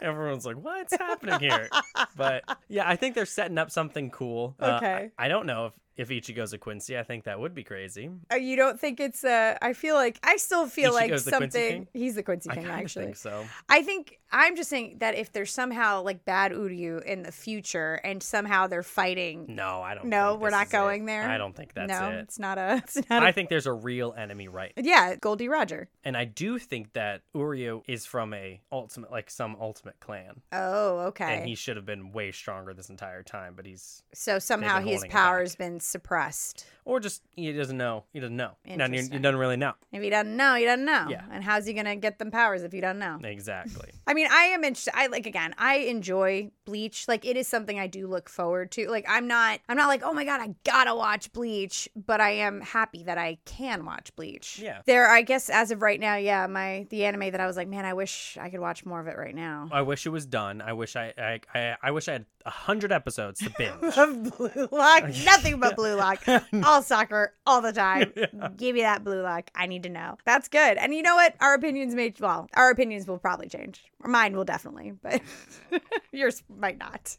everyone's 0.00 0.44
like, 0.46 0.56
"What's 0.56 0.96
happening 0.96 1.40
here?" 1.40 1.68
But 2.16 2.44
yeah, 2.68 2.88
I 2.88 2.96
think 2.96 3.14
they're 3.14 3.26
setting 3.26 3.58
up 3.58 3.70
something 3.70 4.10
cool. 4.10 4.54
Uh, 4.60 4.78
Okay. 4.82 5.10
I, 5.18 5.26
I 5.26 5.28
don't 5.28 5.46
know 5.46 5.66
if 5.66 5.72
if 5.96 6.08
Ichigo's 6.08 6.52
a 6.52 6.58
Quincy. 6.58 6.98
I 6.98 7.02
think 7.02 7.24
that 7.24 7.38
would 7.38 7.54
be 7.54 7.64
crazy. 7.64 8.10
Uh, 8.32 8.36
You 8.36 8.56
don't 8.56 8.78
think 8.80 9.00
it's 9.00 9.24
uh 9.24 9.56
I 9.60 9.72
feel 9.72 9.94
like 9.94 10.18
I 10.22 10.36
still 10.36 10.66
feel 10.66 10.92
like 10.92 11.10
Ichigo's 11.10 11.24
the 11.24 11.30
Quincy 11.32 11.58
something 11.58 11.72
King? 11.84 11.88
he's 11.92 12.14
the 12.14 12.22
Quincy 12.22 12.48
King 12.50 12.64
of 12.64 12.70
actually. 12.70 13.04
think 13.06 13.16
so. 13.16 13.44
I 13.68 13.82
think 13.82 14.18
I'm 14.34 14.56
just 14.56 14.70
saying 14.70 14.96
that 15.00 15.14
if 15.14 15.32
there's 15.32 15.52
somehow 15.52 16.02
like 16.02 16.24
bad 16.24 16.52
Uryu 16.52 17.02
in 17.04 17.22
the 17.22 17.32
future 17.32 18.00
and 18.02 18.22
somehow 18.22 18.66
they're 18.66 18.82
fighting 18.82 19.44
No, 19.54 19.82
I 19.82 19.94
don't. 19.94 20.06
No, 20.06 20.36
we're 20.36 20.48
not 20.50 20.66
is 20.68 20.72
it. 20.72 20.76
going 20.76 21.04
there? 21.04 21.28
I 21.28 21.36
don't 21.36 21.54
think 21.54 21.74
that's 21.74 21.88
No, 21.90 22.08
it. 22.10 22.14
it's 22.20 22.38
not 22.38 22.56
a 22.56 22.76
it's 22.84 22.96
not 23.10 23.22
a 23.22 23.26
I 23.26 23.32
think 23.32 23.50
there's 23.50 23.66
a 23.66 23.72
real 23.72 24.14
enemy 24.16 24.48
right 24.48 24.72
Yeah, 24.76 25.16
Gol 25.16 25.36
D. 25.36 25.48
Roger. 25.48 25.88
and 26.04 26.16
I 26.16 26.24
do 26.24 26.58
think 26.58 26.94
that 26.94 27.20
Uryu 27.34 27.82
is 27.86 28.06
from 28.06 28.32
a 28.32 28.60
ultimate, 28.72 29.10
like 29.10 29.28
some 29.30 29.56
ultimate 29.60 30.00
clan. 30.00 30.40
Oh, 30.52 30.98
okay. 31.08 31.36
and 31.36 31.46
he 31.48 31.54
should 31.54 31.76
have 31.76 31.84
been 31.86 32.12
way 32.12 32.32
stronger 32.32 32.72
this 32.72 32.88
entire 32.88 33.22
time 33.22 33.52
but 33.54 33.66
he's 33.66 34.02
so 34.14 34.38
somehow 34.38 34.80
his 34.80 35.04
power's 35.10 35.54
been 35.54 35.78
suppressed. 35.86 36.66
or 36.84 36.98
just 36.98 37.22
he 37.36 37.52
doesn't 37.52 37.76
know 37.76 38.04
he 38.12 38.18
doesn't 38.20 38.36
know 38.36 38.52
no, 38.66 38.88
he 38.88 39.02
he 39.02 39.18
doesn't 39.18 39.38
really 39.38 39.56
know 39.56 39.72
If 39.92 40.02
he 40.02 40.10
doesn't 40.10 40.36
know, 40.36 40.54
he 40.56 40.64
doesn't 40.64 40.84
know. 40.84 41.06
Yeah. 41.08 41.22
And 41.30 41.44
how's 41.44 41.64
he 41.66 41.72
gonna 41.74 41.94
get 41.96 42.18
them 42.18 42.30
powers 42.30 42.62
if 42.64 42.72
he 42.72 42.80
doesn't 42.80 42.98
know? 42.98 43.18
exactly 43.22 43.90
I 44.06 44.14
mean, 44.14 44.26
I 44.30 44.44
am 44.46 44.64
interested. 44.64 44.92
I 44.96 45.06
like 45.06 45.26
again. 45.26 45.54
I 45.58 45.76
enjoy 45.76 46.50
Bleach. 46.64 47.06
Like 47.06 47.24
it 47.24 47.36
is 47.36 47.46
something 47.46 47.78
I 47.78 47.86
do 47.86 48.06
look 48.08 48.28
forward 48.28 48.72
to. 48.72 48.88
Like 48.88 49.06
I'm 49.08 49.28
not. 49.28 49.60
I'm 49.68 49.76
not 49.76 49.86
like, 49.86 50.02
oh 50.04 50.12
my 50.12 50.24
god, 50.24 50.40
I 50.40 50.54
gotta 50.64 50.94
watch 50.94 51.32
Bleach. 51.32 51.88
But 51.94 52.20
I 52.20 52.30
am 52.30 52.60
happy 52.60 53.04
that 53.04 53.16
I 53.16 53.38
can 53.44 53.84
watch 53.84 54.14
Bleach. 54.16 54.58
Yeah. 54.58 54.80
There, 54.86 55.08
I 55.08 55.22
guess 55.22 55.48
as 55.50 55.70
of 55.70 55.82
right 55.82 56.00
now, 56.00 56.16
yeah, 56.16 56.46
my 56.48 56.86
the 56.90 57.04
anime 57.04 57.30
that 57.30 57.40
I 57.40 57.46
was 57.46 57.56
like, 57.56 57.68
man, 57.68 57.84
I 57.84 57.94
wish 57.94 58.36
I 58.40 58.50
could 58.50 58.60
watch 58.60 58.84
more 58.84 58.98
of 59.00 59.06
it 59.06 59.16
right 59.16 59.34
now. 59.34 59.68
i 59.72 59.82
wish 59.82 60.04
it 60.06 60.10
was 60.10 60.26
done 60.26 60.60
i 60.60 60.72
wish 60.72 60.96
i 60.96 61.12
i 61.18 61.40
i, 61.54 61.76
I 61.82 61.90
wish 61.92 62.08
i 62.08 62.12
had 62.12 62.26
a 62.44 62.50
hundred 62.50 62.90
episodes 62.92 63.38
to 63.40 63.50
binge 63.56 63.72
Of 63.96 64.36
Blue 64.36 64.68
Lock, 64.72 65.04
nothing 65.24 65.60
but 65.60 65.71
Blue 65.76 65.94
Lock. 65.96 66.22
All 66.64 66.82
soccer, 66.82 67.34
all 67.46 67.60
the 67.60 67.72
time. 67.72 68.12
Give 68.56 68.74
me 68.74 68.82
that 68.82 69.04
Blue 69.04 69.22
Lock. 69.22 69.50
I 69.54 69.66
need 69.66 69.82
to 69.84 69.88
know. 69.88 70.18
That's 70.24 70.48
good. 70.48 70.76
And 70.78 70.94
you 70.94 71.02
know 71.02 71.14
what? 71.14 71.34
Our 71.40 71.54
opinions 71.54 71.94
may 71.94 72.12
well, 72.20 72.48
our 72.54 72.70
opinions 72.70 73.06
will 73.06 73.18
probably 73.18 73.48
change. 73.48 73.82
Mine 74.04 74.36
will 74.36 74.44
definitely, 74.44 74.92
but 75.02 75.20
yours 76.12 76.42
might 76.48 76.78
not. 76.78 77.16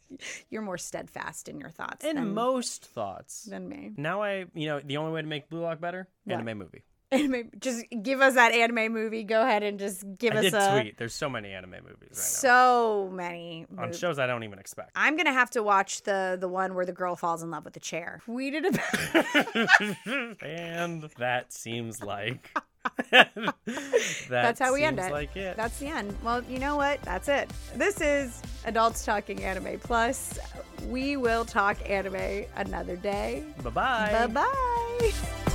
You're 0.50 0.62
more 0.62 0.78
steadfast 0.78 1.48
in 1.48 1.58
your 1.58 1.70
thoughts 1.70 2.04
in 2.04 2.16
than, 2.16 2.34
most 2.34 2.84
thoughts 2.86 3.44
than 3.44 3.68
me. 3.68 3.92
now 3.96 4.22
i 4.22 4.44
you 4.54 4.66
know 4.66 4.80
the 4.80 4.96
only 4.96 5.12
way 5.12 5.22
to 5.22 5.26
make 5.28 5.48
blue 5.48 5.60
lock 5.60 5.80
better 5.80 6.08
What? 6.24 6.34
anime 6.34 6.58
movie 6.58 6.82
Anime, 7.14 7.50
just 7.58 7.84
give 8.02 8.20
us 8.20 8.34
that 8.34 8.52
anime 8.52 8.92
movie. 8.92 9.24
Go 9.24 9.42
ahead 9.42 9.62
and 9.62 9.78
just 9.78 10.04
give 10.18 10.34
i 10.34 10.38
us 10.38 10.42
did 10.44 10.54
a 10.54 10.80
tweet 10.80 10.98
there's 10.98 11.14
so 11.14 11.28
many 11.28 11.52
anime 11.52 11.70
movies 11.70 12.10
right 12.12 12.16
so 12.16 13.10
many 13.12 13.66
on 13.78 13.86
movies. 13.86 13.98
shows 13.98 14.18
i 14.18 14.26
don't 14.26 14.42
even 14.44 14.58
expect 14.58 14.90
I'm 14.94 15.16
gonna 15.16 15.32
have 15.32 15.50
to 15.50 15.62
watch 15.62 16.02
the 16.02 16.36
the 16.40 16.48
one 16.48 16.74
where 16.74 16.84
the 16.86 16.92
girl 16.92 17.16
falls 17.16 17.42
in 17.42 17.50
love 17.50 17.64
with 17.64 17.74
the 17.74 17.80
chair. 17.80 18.20
Tweeted 18.26 18.66
about. 18.68 20.36
and 20.42 21.02
that 21.18 21.52
seems 21.52 22.02
like 22.02 22.50
that 23.10 23.32
That's 24.28 24.60
how 24.60 24.74
we 24.74 24.82
end 24.84 24.98
it. 24.98 25.10
like 25.10 25.36
it 25.36 25.56
That's 25.56 25.78
the 25.78 25.86
end. 25.86 26.16
Well, 26.22 26.42
you 26.44 26.58
know 26.58 26.76
what? 26.76 27.00
That's 27.02 27.28
it. 27.28 27.50
This 27.76 28.00
is 28.00 28.42
Adults 28.66 29.04
Talking 29.04 29.42
Anime 29.42 29.78
Plus. 29.80 30.38
We 30.88 31.16
will 31.16 31.44
talk 31.46 31.78
anime 31.88 32.44
another 32.56 32.96
day. 32.96 33.42
bye-bye 33.62 34.26
Bye 34.26 34.26
bye. 34.26 35.53